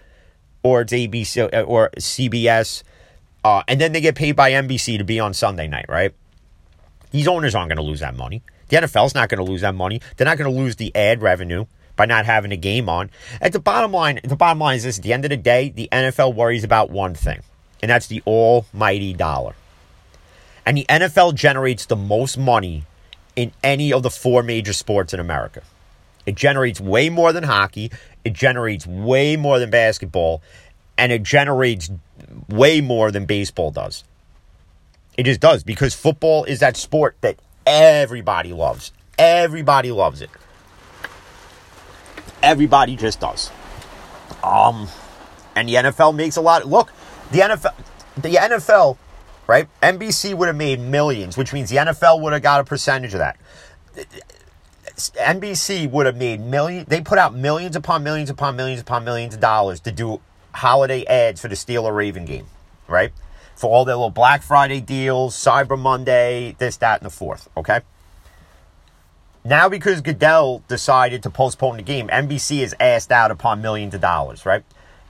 or 0.62 0.82
it's 0.82 0.92
ABC 0.92 1.52
uh, 1.52 1.62
or 1.62 1.90
CBS 1.98 2.82
uh, 3.44 3.62
and 3.66 3.80
then 3.80 3.92
they 3.92 4.00
get 4.00 4.14
paid 4.14 4.36
by 4.36 4.52
NBC 4.52 4.98
to 4.98 5.04
be 5.04 5.18
on 5.18 5.34
Sunday 5.34 5.66
night, 5.66 5.86
right? 5.88 6.14
These 7.10 7.28
owners 7.28 7.54
aren't 7.54 7.68
going 7.68 7.76
to 7.76 7.82
lose 7.82 8.00
that 8.00 8.16
money. 8.16 8.42
The 8.68 8.76
NFL's 8.76 9.14
not 9.14 9.28
going 9.28 9.44
to 9.44 9.50
lose 9.50 9.60
that 9.62 9.74
money. 9.74 10.00
They're 10.16 10.24
not 10.24 10.38
going 10.38 10.50
to 10.50 10.56
lose 10.56 10.76
the 10.76 10.94
ad 10.94 11.20
revenue 11.20 11.66
by 11.96 12.06
not 12.06 12.24
having 12.24 12.52
a 12.52 12.56
game 12.56 12.88
on. 12.88 13.10
At 13.40 13.52
the 13.52 13.60
bottom 13.60 13.92
line, 13.92 14.20
the 14.24 14.36
bottom 14.36 14.60
line 14.60 14.76
is 14.76 14.84
this: 14.84 14.98
at 14.98 15.04
the 15.04 15.12
end 15.12 15.24
of 15.24 15.30
the 15.30 15.36
day, 15.36 15.68
the 15.68 15.88
NFL 15.92 16.34
worries 16.34 16.64
about 16.64 16.90
one 16.90 17.14
thing, 17.14 17.40
and 17.82 17.90
that's 17.90 18.06
the 18.06 18.22
almighty 18.26 19.12
dollar. 19.12 19.54
And 20.64 20.76
the 20.76 20.86
NFL 20.88 21.34
generates 21.34 21.86
the 21.86 21.96
most 21.96 22.38
money 22.38 22.84
in 23.34 23.52
any 23.64 23.92
of 23.92 24.02
the 24.02 24.10
four 24.10 24.42
major 24.42 24.72
sports 24.72 25.12
in 25.12 25.20
America. 25.20 25.62
It 26.24 26.36
generates 26.36 26.80
way 26.80 27.08
more 27.10 27.32
than 27.32 27.44
hockey. 27.44 27.90
It 28.24 28.32
generates 28.32 28.86
way 28.86 29.36
more 29.36 29.58
than 29.58 29.70
basketball 29.70 30.42
and 30.98 31.12
it 31.12 31.22
generates 31.22 31.90
way 32.48 32.80
more 32.80 33.10
than 33.10 33.24
baseball 33.24 33.70
does. 33.70 34.04
It 35.16 35.24
just 35.24 35.40
does 35.40 35.64
because 35.64 35.94
football 35.94 36.44
is 36.44 36.60
that 36.60 36.76
sport 36.76 37.16
that 37.20 37.36
everybody 37.66 38.52
loves. 38.52 38.92
Everybody 39.18 39.90
loves 39.90 40.22
it. 40.22 40.30
Everybody 42.42 42.96
just 42.96 43.20
does. 43.20 43.50
Um, 44.42 44.88
and 45.54 45.68
the 45.68 45.74
NFL 45.74 46.14
makes 46.14 46.36
a 46.36 46.40
lot. 46.40 46.66
Look, 46.66 46.92
the 47.30 47.40
NFL, 47.40 47.74
the 48.16 48.34
NFL, 48.34 48.96
right? 49.52 49.68
NBC 49.82 50.32
would 50.32 50.46
have 50.46 50.56
made 50.56 50.80
millions, 50.80 51.36
which 51.36 51.52
means 51.52 51.68
the 51.68 51.76
NFL 51.76 52.22
would 52.22 52.32
have 52.32 52.40
got 52.40 52.60
a 52.60 52.64
percentage 52.64 53.12
of 53.12 53.18
that. 53.18 53.36
NBC 54.96 55.90
would 55.90 56.06
have 56.06 56.16
made 56.16 56.40
millions. 56.40 56.86
They 56.88 57.02
put 57.02 57.18
out 57.18 57.34
millions 57.34 57.76
upon 57.76 58.02
millions 58.02 58.30
upon 58.30 58.56
millions 58.56 58.80
upon 58.80 59.04
millions 59.04 59.34
of 59.34 59.40
dollars 59.40 59.80
to 59.80 59.92
do 59.92 60.22
holiday 60.54 61.04
ads 61.04 61.42
for 61.42 61.48
the 61.48 61.54
Steeler 61.54 61.94
Raven 61.94 62.24
game, 62.24 62.46
right? 62.88 63.12
For 63.54 63.68
all 63.68 63.84
their 63.84 63.94
little 63.94 64.08
Black 64.08 64.42
Friday 64.42 64.80
deals, 64.80 65.36
Cyber 65.36 65.78
Monday, 65.78 66.56
this, 66.56 66.78
that, 66.78 67.02
and 67.02 67.06
the 67.06 67.14
fourth, 67.14 67.50
okay? 67.54 67.82
Now, 69.44 69.68
because 69.68 70.00
Goodell 70.00 70.64
decided 70.66 71.22
to 71.24 71.30
postpone 71.30 71.76
the 71.76 71.82
game, 71.82 72.08
NBC 72.08 72.60
is 72.60 72.74
asked 72.80 73.12
out 73.12 73.30
upon 73.30 73.60
millions 73.60 73.92
of 73.92 74.00
dollars, 74.00 74.46
right? 74.46 74.64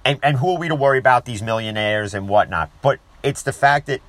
And, 0.04 0.18
and 0.20 0.38
who 0.38 0.56
are 0.56 0.58
we 0.58 0.66
to 0.66 0.74
worry 0.74 0.98
about 0.98 1.26
these 1.26 1.42
millionaires 1.42 2.12
and 2.12 2.28
whatnot? 2.28 2.72
But 2.82 2.98
it's 3.22 3.44
the 3.44 3.52
fact 3.52 3.86
that, 3.86 4.00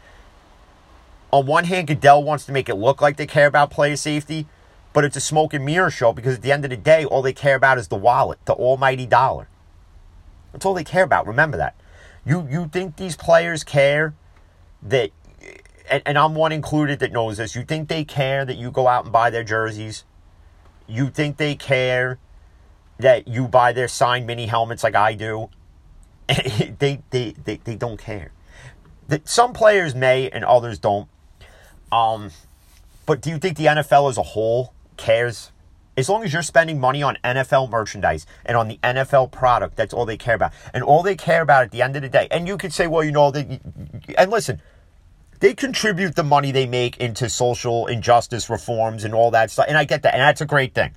on 1.33 1.47
one 1.47 1.63
hand, 1.63 1.87
Goodell 1.87 2.23
wants 2.23 2.45
to 2.45 2.51
make 2.51 2.69
it 2.69 2.75
look 2.75 3.01
like 3.01 3.17
they 3.17 3.25
care 3.25 3.47
about 3.47 3.71
player 3.71 3.95
safety, 3.95 4.45
but 4.93 5.03
it's 5.03 5.17
a 5.17 5.19
smoke 5.19 5.55
and 5.55 5.65
mirror 5.65 5.89
show 5.89 6.13
because 6.13 6.35
at 6.35 6.43
the 6.43 6.51
end 6.51 6.63
of 6.63 6.69
the 6.69 6.77
day, 6.77 7.05
all 7.05 7.23
they 7.23 7.33
care 7.33 7.55
about 7.55 7.79
is 7.79 7.87
the 7.87 7.95
wallet, 7.95 8.37
the 8.45 8.53
almighty 8.53 9.07
dollar. 9.07 9.47
That's 10.51 10.63
all 10.63 10.75
they 10.75 10.83
care 10.83 11.03
about. 11.03 11.25
Remember 11.25 11.57
that. 11.57 11.75
You 12.23 12.47
you 12.51 12.67
think 12.67 12.97
these 12.97 13.15
players 13.15 13.63
care 13.63 14.13
that 14.83 15.09
and, 15.89 16.03
and, 16.05 16.19
I'm 16.19 16.35
one 16.35 16.51
included 16.51 16.99
that 16.99 17.11
knows 17.11 17.37
this. 17.37 17.55
You 17.55 17.63
think 17.63 17.89
they 17.89 18.05
care 18.05 18.45
that 18.45 18.57
you 18.57 18.69
go 18.69 18.87
out 18.87 19.05
and 19.05 19.11
buy 19.11 19.31
their 19.31 19.43
jerseys? 19.43 20.05
You 20.87 21.09
think 21.09 21.37
they 21.37 21.55
care 21.55 22.19
that 22.99 23.27
you 23.27 23.47
buy 23.47 23.73
their 23.73 23.87
signed 23.87 24.27
mini 24.27 24.45
helmets 24.45 24.83
like 24.83 24.95
I 24.95 25.15
do? 25.15 25.49
they, 26.27 27.01
they, 27.09 27.33
they, 27.43 27.59
they 27.63 27.75
don't 27.75 27.99
care. 27.99 28.31
That 29.07 29.27
some 29.27 29.51
players 29.51 29.95
may 29.95 30.29
and 30.29 30.45
others 30.45 30.77
don't. 30.77 31.09
Um, 31.93 32.31
but 33.05 33.21
do 33.21 33.29
you 33.29 33.37
think 33.37 33.57
the 33.57 33.65
NFL 33.65 34.09
as 34.09 34.17
a 34.17 34.23
whole 34.23 34.73
cares? 34.97 35.51
As 35.95 36.09
long 36.09 36.23
as 36.23 36.33
you're 36.33 36.41
spending 36.41 36.79
money 36.79 37.03
on 37.03 37.19
NFL 37.23 37.69
merchandise 37.69 38.25
and 38.45 38.57
on 38.57 38.67
the 38.67 38.79
NFL 38.83 39.31
product, 39.31 39.75
that's 39.75 39.93
all 39.93 40.05
they 40.05 40.17
care 40.17 40.33
about. 40.33 40.53
And 40.73 40.83
all 40.83 41.03
they 41.03 41.15
care 41.15 41.43
about 41.43 41.65
at 41.65 41.71
the 41.71 41.83
end 41.83 41.95
of 41.95 42.01
the 42.01 42.09
day, 42.09 42.27
and 42.31 42.47
you 42.47 42.57
could 42.57 42.73
say, 42.73 42.87
well, 42.87 43.03
you 43.03 43.11
know, 43.11 43.29
that, 43.29 43.61
and 44.17 44.31
listen, 44.31 44.59
they 45.39 45.53
contribute 45.53 46.15
the 46.15 46.23
money 46.23 46.51
they 46.51 46.65
make 46.65 46.97
into 46.97 47.29
social 47.29 47.85
injustice 47.85 48.49
reforms 48.49 49.03
and 49.03 49.13
all 49.13 49.29
that 49.31 49.51
stuff. 49.51 49.65
And 49.67 49.77
I 49.77 49.83
get 49.83 50.01
that. 50.01 50.15
And 50.15 50.21
that's 50.21 50.41
a 50.41 50.47
great 50.47 50.73
thing. 50.73 50.95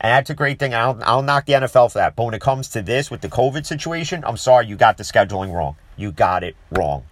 And 0.00 0.10
that's 0.12 0.30
a 0.30 0.34
great 0.34 0.60
thing. 0.60 0.74
I'll, 0.74 1.00
I'll 1.02 1.22
knock 1.22 1.46
the 1.46 1.54
NFL 1.54 1.92
for 1.92 1.98
that. 1.98 2.14
But 2.14 2.24
when 2.24 2.34
it 2.34 2.42
comes 2.42 2.68
to 2.68 2.82
this 2.82 3.10
with 3.10 3.22
the 3.22 3.28
COVID 3.28 3.66
situation, 3.66 4.22
I'm 4.24 4.36
sorry, 4.36 4.66
you 4.66 4.76
got 4.76 4.98
the 4.98 5.02
scheduling 5.02 5.52
wrong. 5.52 5.76
You 5.96 6.12
got 6.12 6.44
it 6.44 6.54
wrong. 6.70 7.04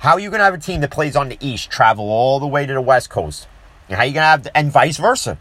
How 0.00 0.12
are 0.12 0.18
you 0.18 0.30
going 0.30 0.38
to 0.38 0.44
have 0.44 0.54
a 0.54 0.58
team 0.58 0.80
that 0.80 0.90
plays 0.90 1.14
on 1.14 1.28
the 1.28 1.36
East 1.40 1.70
travel 1.70 2.08
all 2.08 2.40
the 2.40 2.46
way 2.46 2.64
to 2.64 2.72
the 2.72 2.80
West 2.80 3.10
Coast? 3.10 3.46
And 3.86 3.96
how 3.96 4.02
are 4.02 4.06
you 4.06 4.14
going 4.14 4.22
to 4.22 4.28
have, 4.28 4.48
and 4.54 4.72
vice 4.72 4.96
versa? 4.96 5.38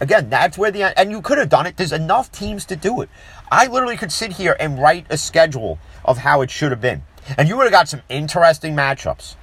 Again, 0.00 0.28
that's 0.28 0.58
where 0.58 0.72
the 0.72 0.98
and 0.98 1.12
you 1.12 1.22
could 1.22 1.38
have 1.38 1.48
done 1.48 1.66
it. 1.66 1.76
There's 1.76 1.92
enough 1.92 2.32
teams 2.32 2.64
to 2.66 2.74
do 2.74 3.00
it. 3.00 3.08
I 3.48 3.68
literally 3.68 3.96
could 3.96 4.10
sit 4.10 4.32
here 4.32 4.56
and 4.58 4.82
write 4.82 5.06
a 5.08 5.16
schedule 5.16 5.78
of 6.04 6.18
how 6.18 6.40
it 6.40 6.50
should 6.50 6.72
have 6.72 6.80
been, 6.80 7.04
and 7.38 7.48
you 7.48 7.56
would 7.56 7.62
have 7.62 7.72
got 7.72 7.88
some 7.88 8.02
interesting 8.08 8.74
matchups. 8.74 9.36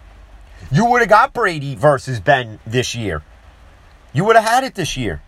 You 0.73 0.85
would 0.87 0.99
have 0.99 1.09
got 1.09 1.33
Brady 1.33 1.73
versus 1.73 2.19
Ben 2.19 2.59
this 2.67 2.93
year. 2.93 3.23
You 4.11 4.25
would 4.25 4.35
have 4.35 4.45
had 4.45 4.65
it 4.65 4.75
this 4.75 4.97
year. 4.97 5.23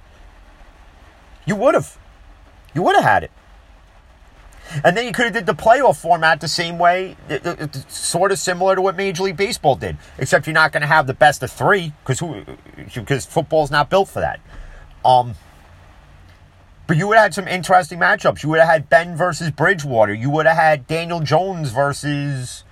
You 1.45 1.55
would 1.55 1.74
have. 1.74 1.97
You 2.74 2.84
would 2.84 2.95
have 2.95 3.05
had 3.05 3.24
it. 3.24 3.32
And 4.84 4.95
then 4.97 5.05
you 5.05 5.11
could 5.11 5.26
have 5.26 5.34
did 5.34 5.45
the 5.45 5.53
playoff 5.53 6.01
format 6.01 6.41
the 6.41 6.47
same 6.47 6.78
way, 6.78 7.16
sort 7.88 8.32
of 8.32 8.39
similar 8.39 8.76
to 8.76 8.82
what 8.82 8.95
Major 8.95 9.24
League 9.24 9.38
Baseball 9.38 9.76
did, 9.76 9.97
except 10.18 10.47
you're 10.47 10.53
not 10.53 10.72
going 10.72 10.82
to 10.82 10.88
have 10.88 11.07
the 11.07 11.13
best 11.13 11.43
of 11.43 11.51
three 11.51 11.93
because 12.03 12.20
who 12.20 12.43
because 12.93 13.26
football's 13.26 13.72
not 13.72 13.89
built 13.89 14.09
for 14.09 14.20
that. 14.20 14.39
Um, 15.03 15.36
but 16.88 16.97
you 16.97 17.07
would 17.07 17.18
have 17.18 17.26
had 17.26 17.34
some 17.34 17.47
interesting 17.47 17.99
matchups. 17.99 18.43
You 18.43 18.49
would 18.49 18.59
have 18.59 18.70
had 18.70 18.89
Ben 18.89 19.16
versus 19.16 19.51
Bridgewater. 19.51 20.13
You 20.13 20.30
would 20.30 20.45
have 20.45 20.57
had 20.57 20.88
Daniel 20.88 21.20
Jones 21.20 21.72
versus 21.72 22.63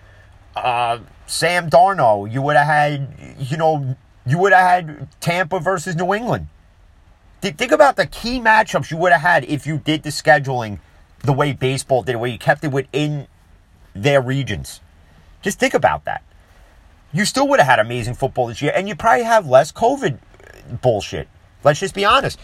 uh, 0.56 1.00
Sam 1.26 1.70
Darnold. 1.70 2.32
You 2.32 2.42
would 2.42 2.56
have 2.56 2.68
had, 2.68 3.36
you 3.40 3.58
know, 3.58 3.96
you 4.26 4.38
would 4.38 4.54
have 4.54 4.62
had 4.62 5.08
Tampa 5.20 5.60
versus 5.60 5.96
New 5.96 6.14
England. 6.14 6.48
Think 7.42 7.72
about 7.72 7.98
the 7.98 8.06
key 8.06 8.40
matchups 8.40 8.90
you 8.90 8.98
would 8.98 9.12
have 9.12 9.22
had 9.22 9.44
if 9.46 9.68
you 9.68 9.78
did 9.78 10.04
the 10.04 10.10
scheduling 10.10 10.80
the 11.24 11.34
way 11.34 11.54
baseball 11.54 12.04
did, 12.04 12.18
where 12.18 12.30
you 12.30 12.38
kept 12.38 12.64
it 12.64 12.72
within 12.72 13.28
their 13.96 14.22
regions. 14.22 14.82
Just 15.42 15.60
think 15.60 15.74
about 15.74 16.06
that. 16.06 16.24
You 17.12 17.26
still 17.26 17.48
would 17.48 17.60
have 17.60 17.68
had 17.68 17.80
amazing 17.80 18.16
football 18.16 18.48
this 18.48 18.62
year, 18.62 18.74
and 18.76 18.88
you 18.88 18.96
probably 18.96 19.24
have 19.24 19.48
less 19.48 19.72
COVID 19.72 20.18
bullshit. 20.82 21.28
Let's 21.64 21.80
just 21.80 21.96
be 21.96 22.06
honest. 22.06 22.40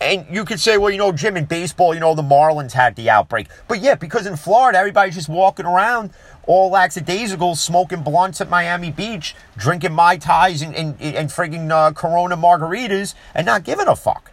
And 0.00 0.26
you 0.30 0.44
could 0.44 0.58
say, 0.58 0.78
well, 0.78 0.90
you 0.90 0.98
know, 0.98 1.12
Jim, 1.12 1.36
in 1.36 1.44
baseball, 1.44 1.94
you 1.94 2.00
know, 2.00 2.14
the 2.14 2.22
Marlins 2.22 2.72
had 2.72 2.96
the 2.96 3.08
outbreak. 3.08 3.48
But 3.68 3.80
yeah, 3.80 3.94
because 3.94 4.26
in 4.26 4.36
Florida, 4.36 4.78
everybody's 4.78 5.14
just 5.14 5.28
walking 5.28 5.66
around 5.66 6.10
all 6.44 6.70
lackadaisical, 6.70 7.54
smoking 7.54 8.02
blunts 8.02 8.40
at 8.40 8.50
Miami 8.50 8.90
Beach, 8.90 9.36
drinking 9.56 9.92
Mai 9.92 10.16
Tais 10.16 10.62
and, 10.62 10.74
and, 10.74 11.00
and 11.00 11.28
frigging 11.28 11.70
uh, 11.70 11.92
Corona 11.92 12.36
margaritas 12.36 13.14
and 13.34 13.46
not 13.46 13.62
giving 13.62 13.86
a 13.86 13.94
fuck. 13.94 14.32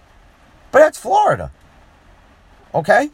But 0.72 0.80
that's 0.80 0.98
Florida. 0.98 1.52
Okay? 2.74 3.12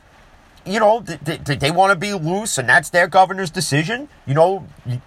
You 0.66 0.80
know, 0.80 1.00
they, 1.02 1.38
they, 1.38 1.56
they 1.56 1.72
want 1.72 1.92
to 1.92 1.96
be 1.96 2.14
loose, 2.14 2.58
and 2.58 2.68
that's 2.68 2.90
their 2.90 3.08
governor's 3.08 3.52
decision. 3.52 4.10
You 4.26 4.34
know, 4.34 4.68
you, 4.86 5.00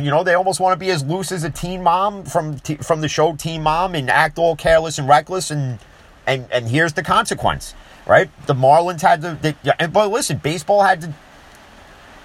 you 0.00 0.10
know, 0.10 0.24
they 0.24 0.34
almost 0.34 0.60
want 0.60 0.72
to 0.72 0.78
be 0.78 0.90
as 0.90 1.04
loose 1.04 1.30
as 1.30 1.44
a 1.44 1.50
teen 1.50 1.82
mom 1.82 2.24
from 2.24 2.58
from 2.58 3.00
the 3.00 3.08
show 3.08 3.36
Teen 3.36 3.62
Mom 3.62 3.94
and 3.94 4.10
act 4.10 4.38
all 4.38 4.56
careless 4.56 4.98
and 4.98 5.08
reckless 5.08 5.50
and 5.50 5.78
and 6.26 6.46
and 6.50 6.68
here's 6.68 6.94
the 6.94 7.02
consequence, 7.02 7.74
right? 8.06 8.30
The 8.46 8.54
Marlins 8.54 9.02
had 9.02 9.22
to, 9.22 9.38
they, 9.40 9.54
and 9.78 9.92
but 9.92 10.10
listen, 10.10 10.38
baseball 10.38 10.82
had 10.82 11.02
to 11.02 11.14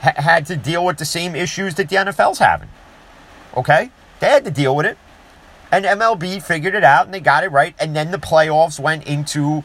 ha, 0.02 0.14
had 0.16 0.46
to 0.48 0.56
deal 0.56 0.86
with 0.86 0.98
the 0.98 1.06
same 1.06 1.36
issues 1.36 1.76
that 1.76 1.90
the 1.90 1.98
NFL's 1.98 2.40
having. 2.40 2.70
Okay, 3.56 3.92
they 4.20 4.28
had 4.28 4.46
to 4.46 4.52
deal 4.52 4.76
with 4.76 4.86
it, 4.86 4.98
and 5.72 5.86
MLB 5.86 6.42
figured 6.42 6.76
it 6.76 6.84
out 6.84 7.06
and 7.06 7.14
they 7.14 7.20
got 7.20 7.44
it 7.44 7.52
right, 7.52 7.76
and 7.80 7.96
then 7.96 8.12
the 8.12 8.20
playoffs 8.20 8.80
went 8.80 9.06
into 9.06 9.64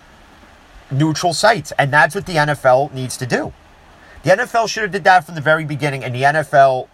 neutral 0.98 1.32
sites, 1.32 1.72
and 1.78 1.92
that's 1.92 2.14
what 2.14 2.26
the 2.26 2.34
NFL 2.34 2.92
needs 2.92 3.16
to 3.18 3.26
do. 3.26 3.52
The 4.22 4.30
NFL 4.30 4.68
should 4.68 4.84
have 4.84 4.92
did 4.92 5.04
that 5.04 5.24
from 5.24 5.34
the 5.34 5.40
very 5.40 5.64
beginning, 5.64 6.02
and 6.04 6.14
the 6.14 6.22
NFL 6.22 6.88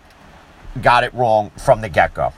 got 0.82 1.04
it 1.04 1.14
wrong 1.14 1.50
from 1.50 1.80
the 1.80 1.88
get 1.88 2.14
go. 2.14 2.32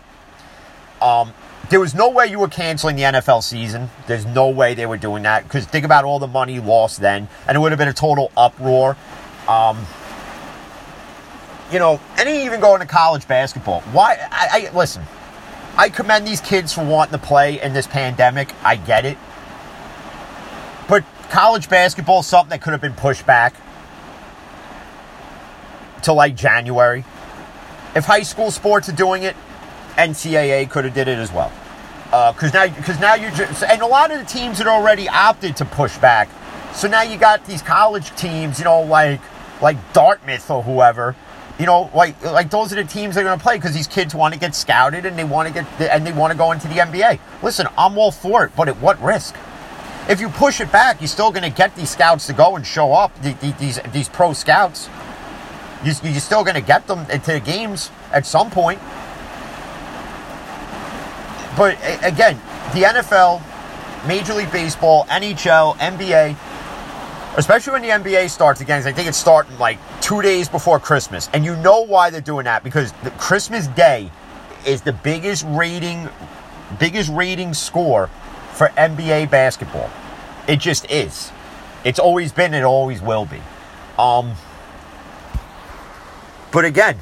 Um, 1.01 1.33
there 1.71 1.81
was 1.81 1.95
no 1.95 2.11
way 2.11 2.27
you 2.27 2.39
were 2.39 2.49
canceling 2.49 2.97
the 2.97 3.03
NFL 3.03 3.43
season. 3.43 3.89
There's 4.07 4.27
no 4.27 4.51
way 4.51 4.75
they 4.75 4.87
were 4.87 4.99
doing 4.99 5.23
that 5.23 5.45
because 5.45 5.65
think 5.65 5.85
about 5.85 6.05
all 6.05 6.19
the 6.19 6.27
money 6.27 6.61
lost 6.61 7.01
then, 7.01 7.29
and 7.49 7.57
it 7.57 7.61
would 7.61 7.73
have 7.73 7.79
been 7.79 7.89
a 7.89 7.95
total 7.95 8.31
uproar. 8.37 8.97
Um, 9.49 9.87
you 11.73 11.79
know, 11.79 11.99
and 12.19 12.29
even 12.29 12.61
going 12.61 12.81
to 12.81 12.87
college 12.87 13.27
basketball. 13.27 13.81
Why? 13.93 14.19
I, 14.31 14.69
I 14.71 14.77
listen. 14.77 15.03
I 15.77 15.89
commend 15.89 16.27
these 16.27 16.43
kids 16.43 16.75
for 16.75 16.85
wanting 16.85 17.19
to 17.19 17.27
play 17.27 17.61
in 17.63 17.73
this 17.73 17.87
pandemic. 17.87 18.53
I 18.63 18.77
get 18.77 19.07
it, 19.07 19.17
college 21.33 21.71
basketball 21.71 22.21
is 22.21 22.27
something 22.27 22.51
that 22.51 22.61
could 22.61 22.73
have 22.73 22.81
been 22.83 22.93
pushed 22.93 23.25
back 23.25 23.55
to 26.03 26.13
like 26.13 26.37
January. 26.37 27.05
If 27.97 28.05
high 28.05 28.23
school 28.23 28.51
sports 28.51 28.91
are 28.91 28.95
doing 28.95 29.23
it, 29.23 29.35
NCAA 29.97 30.69
could 30.69 30.85
have 30.85 30.93
did 30.93 31.09
it 31.09 31.19
as 31.19 31.33
well. 31.33 31.51
Because 32.05 32.55
uh, 32.55 32.67
now, 32.67 32.77
because 32.77 33.01
now 33.01 33.15
you're 33.15 33.31
just, 33.31 33.63
and 33.63 33.81
a 33.81 33.87
lot 33.87 34.11
of 34.11 34.19
the 34.19 34.27
teams 34.27 34.59
had 34.59 34.67
already 34.67 35.09
opted 35.09 35.57
to 35.57 35.65
push 35.65 35.97
back. 35.97 36.29
So 36.75 36.87
now 36.87 37.01
you 37.01 37.17
got 37.17 37.47
these 37.47 37.63
college 37.63 38.15
teams, 38.15 38.59
you 38.59 38.67
know, 38.67 38.83
like 38.83 39.21
like 39.63 39.79
Dartmouth 39.95 40.51
or 40.51 40.63
whoever, 40.63 41.17
you 41.59 41.65
know, 41.65 41.91
like 41.95 42.23
like 42.23 42.51
those 42.51 42.75
are 42.75 42.77
the 42.77 42.85
teams 42.85 43.15
that 43.15 43.23
are 43.23 43.25
going 43.25 43.39
to 43.39 43.43
play 43.43 43.57
because 43.57 43.73
these 43.73 43.87
kids 43.87 44.15
want 44.15 44.35
to 44.35 44.41
get 44.41 44.55
scouted 44.55 45.07
and 45.07 45.19
they 45.19 45.25
want 45.25 45.49
to 45.49 45.55
get 45.55 45.91
and 45.91 46.07
they 46.07 46.13
want 46.13 46.31
to 46.31 46.37
go 46.37 46.53
into 46.53 46.69
the 46.69 46.75
NBA. 46.75 47.19
Listen, 47.43 47.69
I'm 47.79 47.97
all 47.97 48.11
for 48.11 48.45
it, 48.45 48.53
but 48.55 48.69
at 48.69 48.77
what 48.79 49.01
risk? 49.03 49.35
If 50.09 50.21
you 50.21 50.29
push 50.29 50.61
it 50.61 50.73
back, 50.73 51.01
you're 51.01 51.09
still 51.09 51.31
going 51.31 51.45
to 51.45 51.57
get 51.57 51.77
these 51.77 51.91
scouts 51.91 52.27
to 52.27 52.33
go 52.33 52.57
and 52.57 52.67
show 52.67 52.93
up. 52.93 53.13
These 53.23 53.81
these 53.93 54.09
pro 54.09 54.33
scouts, 54.33 54.89
you're 55.85 55.95
still 55.95 56.43
going 56.43 56.57
to 56.57 56.61
get 56.61 56.87
them 56.87 57.09
into 57.11 57.33
the 57.33 57.41
games 57.41 57.91
at 58.13 58.27
some 58.27 58.51
point. 58.51 58.81
But 61.57 61.77
again, 62.03 62.41
the 62.75 62.83
NFL, 62.83 63.43
Major 64.07 64.35
League 64.35 64.51
Baseball, 64.51 65.05
NHL, 65.05 65.77
NBA, 65.77 66.37
especially 67.37 67.73
when 67.75 67.83
the 67.83 67.89
NBA 67.89 68.31
starts 68.31 68.61
again, 68.61 68.85
I 68.87 68.93
think 68.93 69.07
it's 69.07 69.19
starting 69.19 69.57
like 69.59 69.79
two 70.01 70.21
days 70.23 70.49
before 70.49 70.81
Christmas. 70.81 71.29
And 71.33 71.45
you 71.45 71.55
know 71.57 71.83
why 71.83 72.11
they're 72.11 72.21
doing 72.21 72.45
that 72.45 72.65
because 72.65 72.93
the 73.05 73.11
Christmas 73.13 73.69
Day 73.69 74.11
is 74.67 74.83
the 74.83 74.93
biggest 74.93 75.45
rating, 75.49 76.09
biggest 76.81 77.11
rating 77.11 77.55
score 77.55 78.11
for 78.53 78.69
NBA 78.69 79.31
basketball. 79.31 79.91
It 80.47 80.57
just 80.57 80.91
is. 80.91 81.31
It's 81.85 81.99
always 81.99 82.33
been. 82.33 82.55
It 82.55 82.63
always 82.63 83.01
will 83.01 83.27
be. 83.27 83.41
Um, 83.99 84.35
but 86.53 86.65
again, 86.65 86.99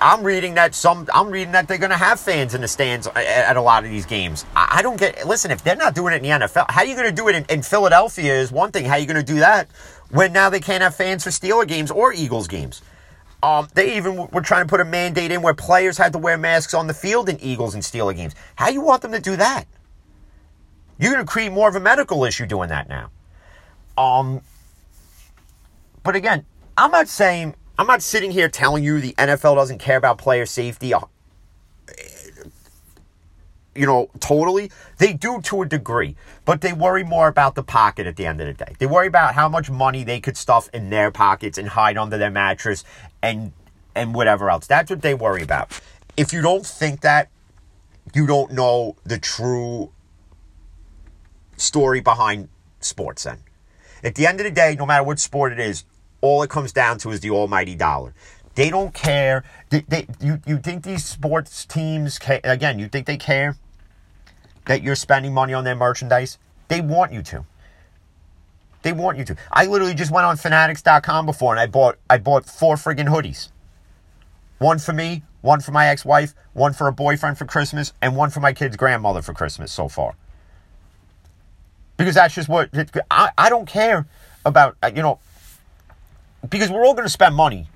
I'm 0.00 0.22
reading 0.22 0.54
that 0.54 0.74
some 0.74 1.06
I'm 1.12 1.28
reading 1.28 1.52
that 1.52 1.68
they're 1.68 1.78
going 1.78 1.90
to 1.90 1.96
have 1.96 2.18
fans 2.18 2.54
in 2.54 2.62
the 2.62 2.68
stands 2.68 3.06
at, 3.06 3.16
at, 3.16 3.56
a 3.56 3.60
lot 3.60 3.84
of 3.84 3.90
these 3.90 4.06
games. 4.06 4.46
I, 4.56 4.76
I, 4.78 4.82
don't 4.82 4.98
get. 4.98 5.26
Listen, 5.26 5.50
if 5.50 5.62
they're 5.62 5.76
not 5.76 5.94
doing 5.94 6.14
it 6.14 6.18
in 6.18 6.22
the 6.22 6.46
NFL, 6.46 6.70
how 6.70 6.80
are 6.80 6.86
you 6.86 6.96
going 6.96 7.08
to 7.08 7.14
do 7.14 7.28
it 7.28 7.34
in, 7.34 7.44
in 7.50 7.62
Philadelphia? 7.62 8.34
Is 8.34 8.50
one 8.50 8.72
thing. 8.72 8.86
How 8.86 8.94
are 8.94 8.98
you 8.98 9.06
going 9.06 9.24
to 9.24 9.32
do 9.32 9.40
that 9.40 9.68
when 10.10 10.32
now 10.32 10.48
they 10.48 10.60
can't 10.60 10.82
have 10.82 10.94
fans 10.94 11.22
for 11.22 11.30
Steeler 11.30 11.68
games 11.68 11.90
or 11.90 12.12
Eagles 12.14 12.48
games? 12.48 12.80
Um, 13.42 13.68
they 13.74 13.96
even 13.96 14.16
were 14.28 14.42
trying 14.42 14.64
to 14.64 14.68
put 14.68 14.80
a 14.80 14.84
mandate 14.84 15.32
in 15.32 15.42
where 15.42 15.54
players 15.54 15.96
had 15.98 16.12
to 16.12 16.18
wear 16.18 16.36
masks 16.36 16.74
on 16.74 16.86
the 16.86 16.94
field 16.94 17.28
in 17.28 17.38
Eagles 17.40 17.74
and 17.74 17.82
Steeler 17.82 18.14
games. 18.14 18.34
How 18.56 18.68
you 18.68 18.80
want 18.80 19.02
them 19.02 19.12
to 19.12 19.20
do 19.20 19.36
that? 19.36 19.66
You're 21.00 21.12
going 21.12 21.24
to 21.24 21.30
create 21.30 21.50
more 21.50 21.68
of 21.68 21.74
a 21.74 21.80
medical 21.80 22.24
issue 22.24 22.46
doing 22.46 22.68
that 22.68 22.88
now. 22.88 23.10
Um, 23.96 24.42
but 26.02 26.14
again, 26.14 26.44
I'm 26.76 26.90
not 26.90 27.08
saying 27.08 27.54
I'm 27.78 27.86
not 27.86 28.02
sitting 28.02 28.30
here 28.30 28.50
telling 28.50 28.84
you 28.84 29.00
the 29.00 29.14
NFL 29.14 29.56
doesn't 29.56 29.78
care 29.78 29.96
about 29.96 30.18
player 30.18 30.44
safety. 30.44 30.92
Uh, 30.92 31.00
you 33.74 33.86
know, 33.86 34.10
totally. 34.20 34.70
They 34.98 35.14
do 35.14 35.40
to 35.42 35.62
a 35.62 35.66
degree, 35.66 36.16
but 36.44 36.60
they 36.60 36.74
worry 36.74 37.04
more 37.04 37.28
about 37.28 37.54
the 37.54 37.62
pocket 37.62 38.06
at 38.06 38.16
the 38.16 38.26
end 38.26 38.42
of 38.42 38.46
the 38.46 38.64
day. 38.64 38.74
They 38.78 38.86
worry 38.86 39.06
about 39.06 39.34
how 39.34 39.48
much 39.48 39.70
money 39.70 40.04
they 40.04 40.20
could 40.20 40.36
stuff 40.36 40.68
in 40.74 40.90
their 40.90 41.10
pockets 41.10 41.56
and 41.56 41.68
hide 41.68 41.96
under 41.96 42.18
their 42.18 42.30
mattress 42.30 42.84
and 43.22 43.52
and 43.94 44.14
whatever 44.14 44.50
else. 44.50 44.66
That's 44.66 44.90
what 44.90 45.00
they 45.00 45.14
worry 45.14 45.42
about. 45.42 45.80
If 46.16 46.34
you 46.34 46.42
don't 46.42 46.66
think 46.66 47.00
that, 47.00 47.30
you 48.14 48.26
don't 48.26 48.52
know 48.52 48.96
the 49.04 49.18
true 49.18 49.92
story 51.60 52.00
behind 52.00 52.48
sports 52.80 53.24
then. 53.24 53.38
At 54.02 54.14
the 54.14 54.26
end 54.26 54.40
of 54.40 54.44
the 54.44 54.50
day, 54.50 54.76
no 54.78 54.86
matter 54.86 55.04
what 55.04 55.18
sport 55.18 55.52
it 55.52 55.60
is, 55.60 55.84
all 56.20 56.42
it 56.42 56.50
comes 56.50 56.72
down 56.72 56.98
to 56.98 57.10
is 57.10 57.20
the 57.20 57.30
almighty 57.30 57.74
dollar. 57.74 58.14
They 58.54 58.70
don't 58.70 58.92
care. 58.92 59.44
They, 59.70 59.80
they, 59.88 60.06
you, 60.20 60.40
you 60.46 60.58
think 60.58 60.84
these 60.84 61.04
sports 61.04 61.64
teams, 61.64 62.18
care, 62.18 62.40
again, 62.44 62.78
you 62.78 62.88
think 62.88 63.06
they 63.06 63.16
care 63.16 63.56
that 64.66 64.82
you're 64.82 64.96
spending 64.96 65.32
money 65.32 65.54
on 65.54 65.64
their 65.64 65.76
merchandise? 65.76 66.38
They 66.68 66.80
want 66.80 67.12
you 67.12 67.22
to. 67.22 67.44
They 68.82 68.92
want 68.92 69.18
you 69.18 69.24
to. 69.26 69.36
I 69.52 69.66
literally 69.66 69.94
just 69.94 70.10
went 70.10 70.26
on 70.26 70.36
fanatics.com 70.36 71.26
before 71.26 71.52
and 71.52 71.60
I 71.60 71.66
bought 71.66 71.98
I 72.08 72.18
bought 72.18 72.46
four 72.46 72.76
friggin' 72.76 73.08
hoodies. 73.08 73.50
One 74.58 74.78
for 74.78 74.92
me, 74.92 75.22
one 75.42 75.60
for 75.60 75.72
my 75.72 75.88
ex-wife, 75.88 76.34
one 76.52 76.72
for 76.72 76.86
a 76.86 76.92
boyfriend 76.92 77.38
for 77.38 77.44
Christmas, 77.44 77.92
and 78.00 78.16
one 78.16 78.30
for 78.30 78.40
my 78.40 78.52
kid's 78.52 78.76
grandmother 78.76 79.22
for 79.22 79.32
Christmas 79.32 79.72
so 79.72 79.88
far. 79.88 80.16
Because 82.00 82.14
that's 82.14 82.34
just 82.34 82.48
what 82.48 82.70
I, 83.10 83.30
I 83.36 83.50
don't 83.50 83.66
care 83.66 84.06
about 84.46 84.74
uh, 84.82 84.90
you 84.94 85.02
know 85.02 85.18
because 86.48 86.70
we're 86.70 86.82
all 86.86 86.94
going 86.94 87.04
to 87.04 87.10
spend 87.10 87.34
money 87.34 87.66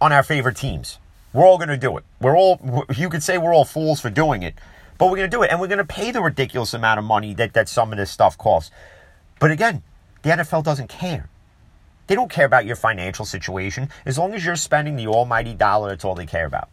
on 0.00 0.12
our 0.12 0.22
favorite 0.22 0.56
teams. 0.56 1.00
We're 1.32 1.44
all 1.44 1.58
going 1.58 1.68
to 1.68 1.76
do 1.76 1.96
it. 1.96 2.04
We're 2.20 2.36
all, 2.36 2.84
you 2.96 3.08
could 3.08 3.24
say 3.24 3.38
we're 3.38 3.52
all 3.52 3.64
fools 3.64 4.00
for 4.00 4.08
doing 4.08 4.44
it, 4.44 4.54
but 4.98 5.06
we're 5.06 5.16
going 5.16 5.30
to 5.30 5.36
do 5.36 5.42
it. 5.42 5.50
And 5.50 5.60
we're 5.60 5.66
going 5.66 5.78
to 5.78 5.84
pay 5.84 6.12
the 6.12 6.22
ridiculous 6.22 6.74
amount 6.74 7.00
of 7.00 7.04
money 7.04 7.34
that, 7.34 7.52
that 7.54 7.68
some 7.68 7.90
of 7.90 7.98
this 7.98 8.10
stuff 8.10 8.38
costs. 8.38 8.70
But 9.40 9.50
again, 9.50 9.82
the 10.22 10.30
NFL 10.30 10.62
doesn't 10.62 10.88
care. 10.88 11.28
They 12.06 12.14
don't 12.14 12.30
care 12.30 12.46
about 12.46 12.66
your 12.66 12.76
financial 12.76 13.24
situation. 13.24 13.88
As 14.06 14.16
long 14.16 14.32
as 14.34 14.44
you're 14.44 14.54
spending 14.54 14.94
the 14.94 15.08
almighty 15.08 15.54
dollar, 15.54 15.90
that's 15.90 16.04
all 16.04 16.14
they 16.14 16.26
care 16.26 16.46
about. 16.46 16.68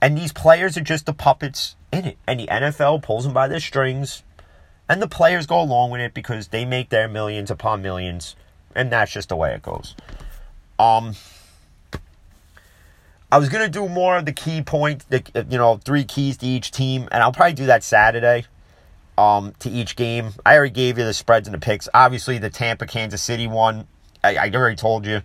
And 0.00 0.16
these 0.16 0.32
players 0.32 0.76
are 0.76 0.82
just 0.82 1.06
the 1.06 1.12
puppets 1.12 1.74
in 1.92 2.04
it. 2.04 2.18
And 2.26 2.38
the 2.38 2.46
NFL 2.46 3.02
pulls 3.02 3.24
them 3.24 3.32
by 3.32 3.48
their 3.48 3.60
strings. 3.60 4.22
And 4.88 5.02
the 5.02 5.08
players 5.08 5.46
go 5.46 5.60
along 5.60 5.90
with 5.90 6.00
it 6.00 6.14
because 6.14 6.48
they 6.48 6.64
make 6.64 6.88
their 6.88 7.08
millions 7.08 7.50
upon 7.50 7.82
millions. 7.82 8.36
And 8.74 8.90
that's 8.90 9.12
just 9.12 9.28
the 9.28 9.36
way 9.36 9.54
it 9.54 9.62
goes. 9.62 9.94
Um, 10.78 11.14
I 13.30 13.38
was 13.38 13.50
gonna 13.50 13.68
do 13.68 13.88
more 13.88 14.16
of 14.16 14.24
the 14.24 14.32
key 14.32 14.62
point, 14.62 15.04
the 15.10 15.22
you 15.50 15.58
know 15.58 15.76
three 15.76 16.04
keys 16.04 16.38
to 16.38 16.46
each 16.46 16.70
team, 16.70 17.08
and 17.12 17.22
I'll 17.22 17.32
probably 17.32 17.54
do 17.54 17.66
that 17.66 17.82
Saturday. 17.82 18.46
Um, 19.18 19.52
to 19.58 19.68
each 19.68 19.96
game, 19.96 20.30
I 20.46 20.56
already 20.56 20.72
gave 20.72 20.96
you 20.96 21.04
the 21.04 21.12
spreads 21.12 21.48
and 21.48 21.54
the 21.54 21.58
picks. 21.58 21.88
Obviously, 21.92 22.38
the 22.38 22.50
Tampa 22.50 22.86
Kansas 22.86 23.20
City 23.20 23.48
one, 23.48 23.88
I, 24.22 24.36
I 24.36 24.50
already 24.54 24.76
told 24.76 25.04
you. 25.04 25.22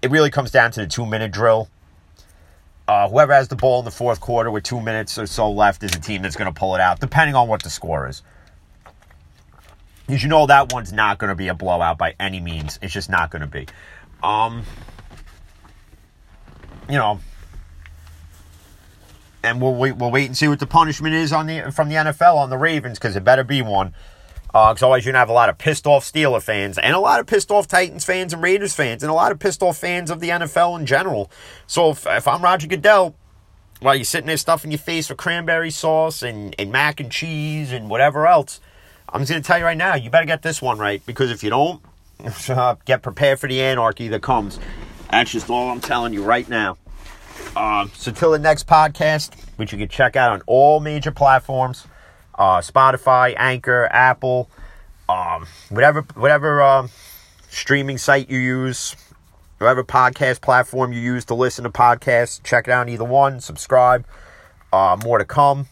It 0.00 0.10
really 0.10 0.30
comes 0.30 0.50
down 0.50 0.70
to 0.72 0.80
the 0.80 0.86
two 0.86 1.04
minute 1.04 1.30
drill. 1.30 1.68
Uh, 2.88 3.06
whoever 3.08 3.34
has 3.34 3.48
the 3.48 3.56
ball 3.56 3.80
in 3.80 3.84
the 3.84 3.90
fourth 3.90 4.18
quarter 4.18 4.50
with 4.50 4.64
two 4.64 4.80
minutes 4.80 5.18
or 5.18 5.26
so 5.26 5.50
left 5.50 5.82
is 5.82 5.94
a 5.94 6.00
team 6.00 6.22
that's 6.22 6.36
going 6.36 6.52
to 6.52 6.58
pull 6.58 6.74
it 6.74 6.80
out, 6.80 7.00
depending 7.00 7.34
on 7.34 7.46
what 7.46 7.62
the 7.62 7.68
score 7.68 8.08
is. 8.08 8.22
Because 10.08 10.22
you 10.22 10.30
know 10.30 10.46
that 10.46 10.72
one's 10.72 10.90
not 10.90 11.18
going 11.18 11.28
to 11.28 11.34
be 11.34 11.48
a 11.48 11.54
blowout 11.54 11.98
by 11.98 12.14
any 12.18 12.40
means. 12.40 12.78
It's 12.80 12.94
just 12.94 13.10
not 13.10 13.30
going 13.30 13.42
to 13.42 13.46
be. 13.46 13.66
Um, 14.22 14.62
you 16.88 16.96
know, 16.96 17.20
and 19.42 19.60
we'll 19.60 19.74
wait. 19.74 19.96
We'll 19.96 20.10
wait 20.10 20.24
and 20.24 20.34
see 20.34 20.48
what 20.48 20.60
the 20.60 20.66
punishment 20.66 21.14
is 21.14 21.30
on 21.30 21.46
the 21.46 21.70
from 21.72 21.90
the 21.90 21.96
NFL 21.96 22.36
on 22.36 22.48
the 22.48 22.56
Ravens 22.56 22.98
because 22.98 23.16
it 23.16 23.22
better 23.22 23.44
be 23.44 23.60
one. 23.60 23.94
Because 24.46 24.82
uh, 24.82 24.86
otherwise, 24.86 25.04
you're 25.04 25.12
gonna 25.12 25.18
have 25.20 25.28
a 25.28 25.34
lot 25.34 25.50
of 25.50 25.58
pissed 25.58 25.86
off 25.86 26.10
Steeler 26.10 26.42
fans 26.42 26.78
and 26.78 26.94
a 26.94 26.98
lot 26.98 27.20
of 27.20 27.26
pissed 27.26 27.50
off 27.50 27.68
Titans 27.68 28.06
fans 28.06 28.32
and 28.32 28.42
Raiders 28.42 28.74
fans 28.74 29.02
and 29.02 29.10
a 29.10 29.14
lot 29.14 29.30
of 29.30 29.38
pissed 29.38 29.62
off 29.62 29.76
fans 29.76 30.10
of 30.10 30.20
the 30.20 30.30
NFL 30.30 30.80
in 30.80 30.86
general. 30.86 31.30
So 31.66 31.90
if, 31.90 32.06
if 32.06 32.26
I'm 32.26 32.40
Roger 32.40 32.66
Goodell, 32.66 33.14
while 33.80 33.94
you're 33.94 34.04
sitting 34.04 34.26
there 34.26 34.38
stuffing 34.38 34.70
your 34.70 34.78
face 34.78 35.10
with 35.10 35.18
cranberry 35.18 35.70
sauce 35.70 36.22
and, 36.22 36.54
and 36.58 36.72
mac 36.72 36.98
and 36.98 37.12
cheese 37.12 37.72
and 37.72 37.90
whatever 37.90 38.26
else, 38.26 38.58
I'm 39.10 39.20
just 39.20 39.30
gonna 39.30 39.42
tell 39.42 39.58
you 39.58 39.64
right 39.64 39.76
now, 39.76 39.94
you 39.94 40.10
better 40.10 40.26
get 40.26 40.42
this 40.42 40.60
one 40.60 40.78
right 40.78 41.04
because 41.06 41.30
if 41.30 41.42
you 41.42 41.50
don't, 41.50 41.82
get 42.84 43.02
prepared 43.02 43.40
for 43.40 43.48
the 43.48 43.60
anarchy 43.62 44.08
that 44.08 44.22
comes. 44.22 44.58
That's 45.10 45.30
just 45.30 45.48
all 45.48 45.70
I'm 45.70 45.80
telling 45.80 46.12
you 46.12 46.22
right 46.22 46.48
now. 46.48 46.76
Uh, 47.56 47.86
so 47.94 48.12
till 48.12 48.32
the 48.32 48.38
next 48.38 48.66
podcast, 48.66 49.34
which 49.56 49.72
you 49.72 49.78
can 49.78 49.88
check 49.88 50.16
out 50.16 50.32
on 50.32 50.42
all 50.46 50.80
major 50.80 51.10
platforms, 51.10 51.86
uh, 52.34 52.58
Spotify, 52.58 53.34
Anchor, 53.36 53.86
Apple, 53.90 54.50
um, 55.08 55.46
whatever 55.70 56.02
whatever 56.14 56.60
uh, 56.60 56.88
streaming 57.48 57.96
site 57.98 58.28
you 58.28 58.38
use, 58.38 58.94
whatever 59.58 59.82
podcast 59.82 60.40
platform 60.40 60.92
you 60.92 61.00
use 61.00 61.24
to 61.26 61.34
listen 61.34 61.64
to 61.64 61.70
podcasts, 61.70 62.42
check 62.42 62.68
it 62.68 62.70
out 62.70 62.88
either 62.88 63.04
one. 63.04 63.40
Subscribe. 63.40 64.04
Uh, 64.70 64.98
more 65.02 65.16
to 65.16 65.24
come, 65.24 65.66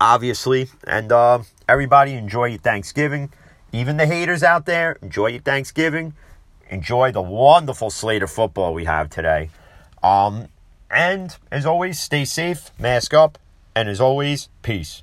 obviously, 0.00 0.68
and 0.86 1.10
uh, 1.10 1.40
everybody 1.68 2.14
enjoy 2.14 2.46
your 2.46 2.58
Thanksgiving. 2.58 3.32
Even 3.72 3.96
the 3.96 4.06
haters 4.06 4.42
out 4.42 4.66
there, 4.66 4.98
enjoy 5.02 5.28
your 5.28 5.40
Thanksgiving. 5.40 6.14
Enjoy 6.68 7.12
the 7.12 7.22
wonderful 7.22 7.90
slate 7.90 8.22
of 8.22 8.30
football 8.30 8.74
we 8.74 8.84
have 8.84 9.10
today. 9.10 9.50
Um, 10.02 10.48
and 10.90 11.36
as 11.50 11.64
always, 11.64 11.98
stay 11.98 12.24
safe, 12.24 12.70
mask 12.78 13.14
up, 13.14 13.38
and 13.74 13.88
as 13.88 14.00
always, 14.00 14.48
peace. 14.62 15.02